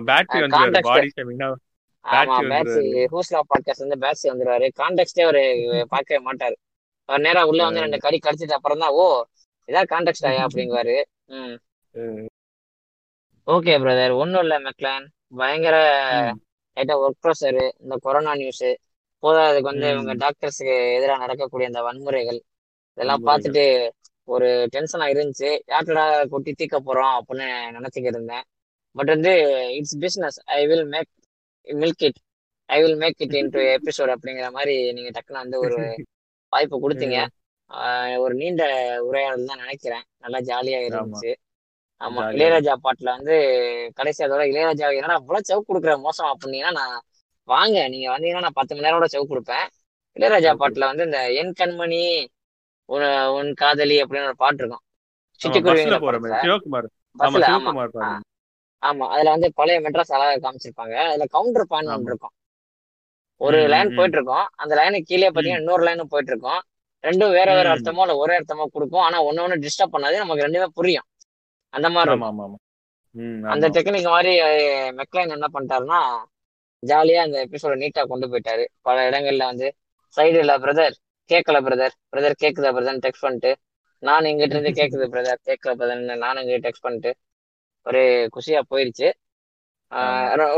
பேட்டரி 0.08 0.40
கான்டெக்ட் 0.54 0.88
பாடி 0.88 1.08
ஷேமிங்னா 1.14 1.48
ஆமா 2.04 2.36
வந்துருவாரு. 2.50 3.02
ஹூஸ்லா 3.12 3.40
பாட்காஸ்ட் 3.50 3.84
வந்து 3.84 3.98
பேட்ஸி 4.04 4.26
வந்துருவாரு. 4.32 4.66
கான்டெக்ட்டே 4.80 5.22
அவரு 5.22 5.42
பார்க்கவே 5.88 6.20
மாட்டாரு. 6.28 6.56
அவர் 7.08 7.20
நேரா 7.20 7.42
உள்ள 7.46 7.60
வந்து 7.64 7.80
ரெண்டு 7.80 7.98
கடி 7.98 8.18
கடிச்சிட்டு 8.26 8.56
அப்புறம் 8.58 8.78
தான் 8.78 8.94
ஓ 9.00 9.04
இதான் 9.68 9.90
கான்டெக்ட் 9.92 10.26
ஆயா? 10.30 10.42
அப்படிங்குவாரு. 10.46 10.96
ஓகே 13.46 13.74
பிரதர் 13.82 14.14
ஒன்றும் 14.22 14.42
இல்லை 14.42 14.56
மெக்லான் 14.66 15.06
பயங்கர 15.36 15.76
லைட்டா 16.76 16.94
ஒர்க் 17.04 17.22
ப்ரெஷரு 17.24 17.64
இந்த 17.82 17.94
கொரோனா 18.00 18.32
நியூஸ் 18.34 18.66
போதாதுக்கு 19.22 19.70
வந்து 19.72 19.86
இவங்க 19.90 20.12
டாக்டர்ஸுக்கு 20.24 20.74
எதிராக 20.96 21.18
நடக்கக்கூடிய 21.18 21.70
இந்த 21.70 21.80
வன்முறைகள். 21.88 22.40
இதெல்லாம். 22.98 23.24
பார்த்துட்டு 23.28 23.64
ஒரு 24.24 24.48
டென்ஷனா 24.74 25.06
இருந்துச்சு. 25.14 25.50
யார்கிட்டடா 25.72 26.04
கொட்டி 26.32 26.52
தீக்க 26.60 26.76
போறோம் 26.88 27.14
அப்படின்னு 27.18 27.46
நினைச்சுக்கிட்டு 27.76 28.16
இருந்தேன். 28.16 28.44
பட் 28.96 29.12
வந்து 29.14 29.32
it's 29.78 29.96
business 30.04 30.38
I 30.58 30.60
will 30.66 30.86
make 30.94 31.10
milk 31.68 32.04
it 32.08 32.20
I 32.68 32.78
will 32.82 32.98
make 33.02 33.22
it 33.24 33.36
into 33.40 33.60
episode 33.76 34.12
அப்படிங்கிற 34.14 34.48
மாதிரி 34.50 34.74
நீங்க 34.96 35.10
டக்குன்னு 35.10 35.42
வந்து 35.44 35.58
ஒரு 35.66 35.76
வாய்ப்பு 36.52 36.76
கொடுத்தீங்க. 36.84 37.18
ஒரு 38.22 38.34
நீண்ட 38.34 38.62
உரையாடல் 39.08 39.50
தான் 39.50 39.60
நினைக்கிறேன். 39.60 40.04
நல்லா 40.18 40.38
ஜாலியா 40.48 40.78
இருந்துச்சு. 40.86 41.30
ஆமா 42.00 42.20
இளையராஜா 42.34 42.74
பாட்டுல 42.84 43.08
வந்து 43.16 43.34
கடைசி 43.98 44.20
அதோட 44.26 44.42
இளையராஜா 44.50 44.88
என்னடா 44.98 45.16
இவ்வளவு 45.20 45.48
செவ் 45.48 45.68
கொடுக்குற 45.68 45.94
மோசம் 46.06 46.30
அப்படின்னா 46.34 46.70
நான் 46.78 46.96
வாங்க 47.48 47.76
நீங்க 47.88 48.08
வந்தீங்கன்னா 48.14 48.44
நான் 48.46 48.58
பத்து 48.58 48.72
மணி 48.74 48.86
நேரம் 48.86 49.00
கூட 49.00 49.08
செவ் 49.14 49.30
கொடுப்பேன். 49.32 49.66
இளையராஜா 50.16 50.52
பாட்டுல 50.60 50.90
வந்து 50.90 51.06
இந்த 51.08 51.20
என் 51.40 51.54
கண்மணி 51.60 52.02
உன் 52.88 53.06
உன் 53.36 53.50
காதலி 53.54 53.96
அப்படின்னு 54.02 54.30
ஒரு 54.30 54.38
பாட்டு 54.38 54.62
இருக்கும். 54.62 54.84
ஆமா 57.18 57.40
பஸ்ல 57.44 57.46
ஆமா 58.82 59.06
அதுல 59.14 59.32
வந்து 59.34 59.48
பழைய 59.58 59.78
மெட்ராஸ் 59.84 60.14
அழகா 60.16 60.34
காமிச்சிருப்பாங்க. 60.44 60.96
அதுல 61.08 61.26
கவுண்டர் 61.34 61.70
பாயிண்ட் 61.70 61.92
ஒன்று 61.94 62.12
இருக்கும். 62.12 62.34
ஒரு 63.40 63.58
லைன் 63.72 63.90
போயிட்டு 63.96 64.18
இருக்கும் 64.18 64.46
அந்த 64.62 64.72
லைனுக்கு 64.78 65.08
கீழே 65.10 65.28
பாத்தீங்கன்னா 65.28 65.62
இன்னொரு 65.62 65.84
லைனும் 65.88 66.12
போயிட்டு 66.12 66.32
இருக்கும் 66.34 66.60
ரெண்டும் 67.04 67.34
வேற 67.36 67.48
வேற 67.58 67.66
அர்த்தமோ 67.74 68.02
இல்ல 68.04 68.14
ஒரே 68.22 68.34
அர்த்தமோ 68.38 68.64
கொடுக்கும். 68.76 69.04
ஆனா 69.06 69.18
ஒண்ணு 69.28 69.44
ஒண்ணு 69.44 69.64
டிஸ்டர்ப் 69.66 69.94
பண்ணாது 69.94 70.22
நமக்கு 70.22 70.46
ரெண்டுமே 70.46 70.68
புரியும். 70.78 71.06
அந்த 71.74 71.88
மாதிரி 71.96 72.12
அந்த 73.52 73.66
டெக்னிக் 73.76 74.14
மாதிரி 74.14 74.32
மெக்லைன் 74.98 75.34
என்ன 75.36 75.46
பண்ணிட்டாருன்னா 75.54 76.00
ஜாலியா 76.82 77.20
அந்த 77.26 77.36
எபிசோட 77.46 77.74
நீட்டா 77.82 78.02
கொண்டு 78.10 78.26
போயிட்டாரு. 78.32 78.64
பல 78.86 78.96
இடங்கள்ல 79.08 79.44
வந்து 79.50 79.68
சைடு 80.14 80.38
இல்ல 80.42 80.54
பிரதர் 80.64 80.96
கேட்கல 81.30 81.58
பிரதர் 81.66 81.94
பிரதர் 82.12 82.36
கேக்குதா 82.42 82.70
பிரதர் 82.76 83.02
டெக்ஸ்ட் 83.06 83.26
பண்ணிட்டு 83.26 83.50
நான் 84.02 84.28
இங்கிட்ட 84.30 84.54
இருந்து 84.54 84.72
கேக்குது 84.80 85.06
பிரதர் 85.12 85.40
கேட்கல 85.48 85.72
பிரதர் 85.78 86.02
நானும் 86.24 86.42
இங்க 86.44 86.58
டெக்ஸ்ட் 86.66 86.84
பண்ணிட்டு 86.84 87.10
ஒரு 87.88 88.00
குஷியா 88.34 88.60
போயிருச்சு. 88.72 89.08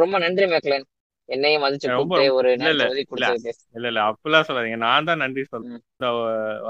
ரொம்ப 0.02 0.16
நன்றி 0.24 0.46
மெக்லைன். 0.52 0.86
என்னையும் 1.28 1.62
மதிச்சு 1.64 1.88
கூப்பிட்டு 1.90 2.32
ஒரு 2.36 2.48
இல்ல 2.54 2.70
இல்ல 2.70 2.84
நேரத்தை 2.84 2.94
ஒதுக்கி 2.94 3.16
இல்ல. 3.74 3.88
இல்ல 3.88 4.00
அப்பெல்லாம் 4.08 4.46
சொல்லாதீங்க. 4.48 4.78
நான் 4.84 5.08
தான் 5.08 5.20
நன்றி 5.22 5.42
சொல்றேன் 5.50 5.82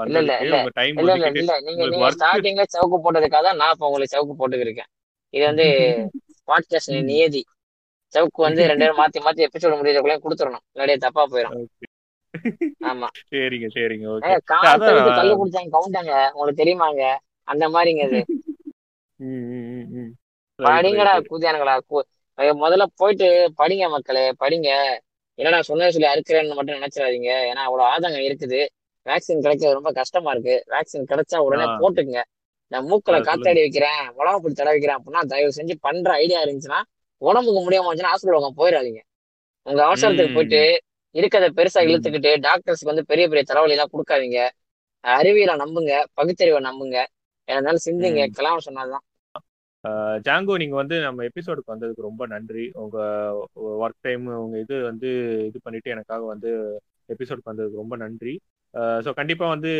இல்ல 0.09 0.19
இல்ல 0.19 0.33
இல்ல. 0.45 0.57
இல்ல 1.01 1.13
இல்ல 1.13 1.55
நீங்க 1.67 1.85
நீங்க 1.87 2.09
ஸ்டார்டிங்ல 2.17 2.65
சவுக்கு 2.75 2.99
போட்டதுக்காக 3.05 3.43
தான் 3.47 3.59
நான் 3.61 3.73
இப்ப 3.75 3.87
உங்களுக்கு 3.89 4.15
சவுக்கு 4.15 4.35
போட்டுக்கிருக்கேன். 4.41 4.89
இது 5.33 5.43
வந்து 5.49 5.65
பாட்காஸ்ட் 6.49 6.93
நியதி. 7.09 7.41
சவுக்கு 8.13 8.39
வந்து 8.45 8.61
ரெண்டு 8.69 8.83
பேரும் 8.83 8.99
மாத்தி 9.01 9.19
மாத்தி 9.25 9.45
எபிசோடு 9.47 9.79
முடியறதுக்குள்ளே 9.79 10.17
கொடுத்துடணும் 10.23 10.63
இல்லாடியே 10.73 10.97
தப்பா 11.05 11.23
போயிடும் 11.33 11.57
ஆமா. 12.89 13.07
சரிங்க 13.31 13.67
சரிங்க. 13.75 14.05
ஓகே 14.13 14.33
கல்லு 15.15 15.33
குடிச்சாங்க 15.39 15.71
கவுண்டாங்க 15.75 16.13
உங்களுக்கு 16.33 16.61
தெரியுமாங்க? 16.61 17.03
அந்த 17.47 17.65
மாதிரிங்க. 17.75 18.03
ரைட் 18.13 18.31
படிங்கடா 20.61 21.13
கூதியானுங்களா 21.29 21.75
முதல்ல 22.57 22.83
போயிட்டு 22.95 23.27
படிங்க 23.57 23.89
மக்களே 23.89 24.31
படிங்க. 24.39 24.69
என்னடா 25.39 25.61
சொன்னது 25.61 25.91
சொல்லி 25.91 26.07
அறுக்கிறேன்னு 26.07 26.55
மட்டும் 26.55 26.77
நினைச்சிடாதீங்க. 26.77 27.29
ஏன்னா 27.49 27.61
அவ்வளவு 27.61 27.89
ஆதங்கம் 27.89 28.27
இருக்குது. 28.29 28.59
வேக்சின் 29.05 29.41
கிடைக்கிறது 29.41 29.73
ரொம்ப 29.73 29.91
கஷ்டமா 29.91 30.31
இருக்கு. 30.31 30.55
வேக்சின் 30.67 31.09
கிடைச்சா 31.09 31.37
உடனே 31.39 31.63
ஆ. 31.63 31.77
போட்டுக்குங்க. 31.77 32.21
இந்த 32.71 32.81
மூக்கல. 32.81 33.17
காத்தாடி 33.27 33.61
வைக்கிறேன் 33.61 34.11
உடம்பு 34.15 34.41
பிடி 34.41 34.53
தடை 34.53 34.71
வைக்கிறேன் 34.71 34.97
அப்படின்னா 34.97 35.21
தயவு 35.27 35.51
செஞ்சு 35.55 35.75
பண்ற 35.79 36.13
ஐடியா 36.15 36.41
இருந்துச்சுன்னா 36.43 36.79
உடம்புக்கு 37.21 37.61
முடியாம 37.61 37.87
வந்துச்சுன்னா 37.87 38.13
ஹாஸ்பிட்டல் 38.13 38.59
போயிடாதீங்க. 38.61 39.01
உங்க 39.65 39.81
அவசரத்துக்கு. 39.85 40.33
போயிட்டு 40.33 40.61
இருக்கிறத 41.15 41.47
பெருசா. 41.57 41.79
இழுத்துக்கிட்டு 41.87 42.31
டாக்டர்ஸ்க்கு 42.47 42.91
வந்து 42.91 43.05
பெரிய 43.05 43.25
பெரிய 43.27 43.43
தலைவலி 43.43 43.73
எல்லாம் 43.73 43.93
கொடுக்காதீங்க. 43.93 44.39
அறிவியலை 45.03 45.55
நம்புங்க 45.55 45.93
பகுத்தறிவை 46.13 46.61
நம்புங்க. 46.63 46.97
இருந்தாலும் 47.47 47.85
சிந்திங்க 47.85 48.21
ம். 48.27 48.33
கலாம் 48.33 48.65
சொன்னதுதான் 48.65 49.05
ஜாங்கோ 50.25 50.53
நீங்க 50.57 50.75
வந்து 50.75 50.95
நம்ம 51.01 51.23
எபிசோடுக்கு 51.23 51.73
வந்ததுக்கு 51.73 52.07
ரொம்ப 52.09 52.27
நன்றி. 52.27 52.71
உங்க 52.73 52.97
ஒர்க் 53.83 54.01
டைம் 54.01 54.25
உங்க 54.43 54.59
இது 54.59 54.75
வந்து 54.83 55.09
இது 55.45 55.59
பண்ணிட்டு 55.63 55.91
எனக்காக 55.91 56.25
வந்து 56.25 56.49
எபிசோடுக்கு 57.09 57.51
வந்ததுக்கு 57.51 57.81
ரொம்ப 57.83 57.95
நன்றி. 57.95 58.33
ஸோ 59.05 59.09
கண்டிப்பா 59.13 59.47
வந்து 59.47 59.71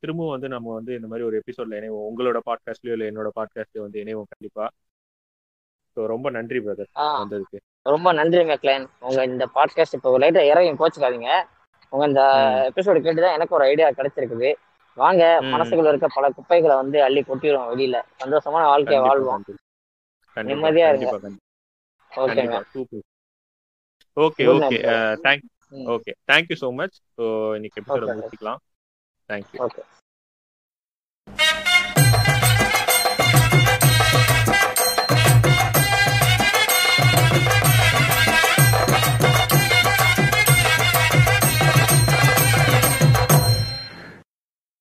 திரும்பவும் 0.00 0.30
வந்து 0.30 0.48
நம்ம 0.48 0.72
வந்து 0.72 0.92
இந்த 0.94 1.06
மாதிரி 1.06 1.26
ஒரு 1.26 1.42
எபிசோட்ல 1.42 1.78
இணைவோம். 1.80 2.06
உங்களோட 2.10 2.38
பாட்காஸ்ட்லயோ 2.48 2.94
இல்லை 2.96 3.08
என்னோட 3.10 3.28
பாட்காஸ்ட்லயோ 3.40 3.84
வந்து 3.86 4.02
இணைவோம் 4.04 4.30
கண்டிப்பா. 4.32 4.66
ஸோ 5.96 6.06
ரொம்ப 6.06 6.30
நன்றி 6.30 6.58
பிரதர் 6.58 6.90
வந்ததுக்கு. 7.22 7.58
ரொம்ப 7.82 8.08
நன்றி 8.12 8.42
மேக்லேன் 8.44 8.84
உங்க 9.00 9.20
இந்த 9.24 9.44
பாட்காஸ்ட் 9.54 9.96
இப்போ 9.98 10.18
லைட்டா 10.18 10.42
இறங்கி 10.52 10.72
கோச்சுக்காதீங்க 10.82 11.30
உங்க 11.92 12.04
இந்த. 12.06 12.22
எபிசோடு 12.70 13.00
கேட்டுதான் 13.06 13.36
எனக்கு 13.38 13.54
ஒரு 13.54 13.64
ஐடியா 13.64 13.88
கிடைச்சிருக்குது. 13.90 14.50
வாங்க. 14.96 15.22
மனசுக்குள்ள 15.52 15.88
இருக்க 15.88 16.08
பல 16.14 16.26
குப்பைகளை 16.30 16.74
வந்து 16.76 16.98
அள்ளி 17.02 17.20
கொட்டிடுவோம் 17.22 17.70
வெளியில. 17.72 17.98
சந்தோஷமான 18.18 18.64
வாழ்க்கையை 18.64 19.00
வாழ்வோம். 19.02 19.44
நிம்மதியா 20.36 20.88
இருங்க. 20.90 21.08
ஓகேங்க. 22.12 22.58
Okay 24.16 24.44
okay 24.54 24.78
thank. 25.26 25.44
Okay 25.94 26.12
thank you 26.30 26.56
so 26.62 26.68
much 26.74 26.96
so 27.16 27.24
இன்னைக்கு 27.56 27.80
எபிசோட. 27.82 28.06
முடிச்சுக்கலாம். 28.16 28.60
Thank you 29.28 29.60
okay 29.66 29.82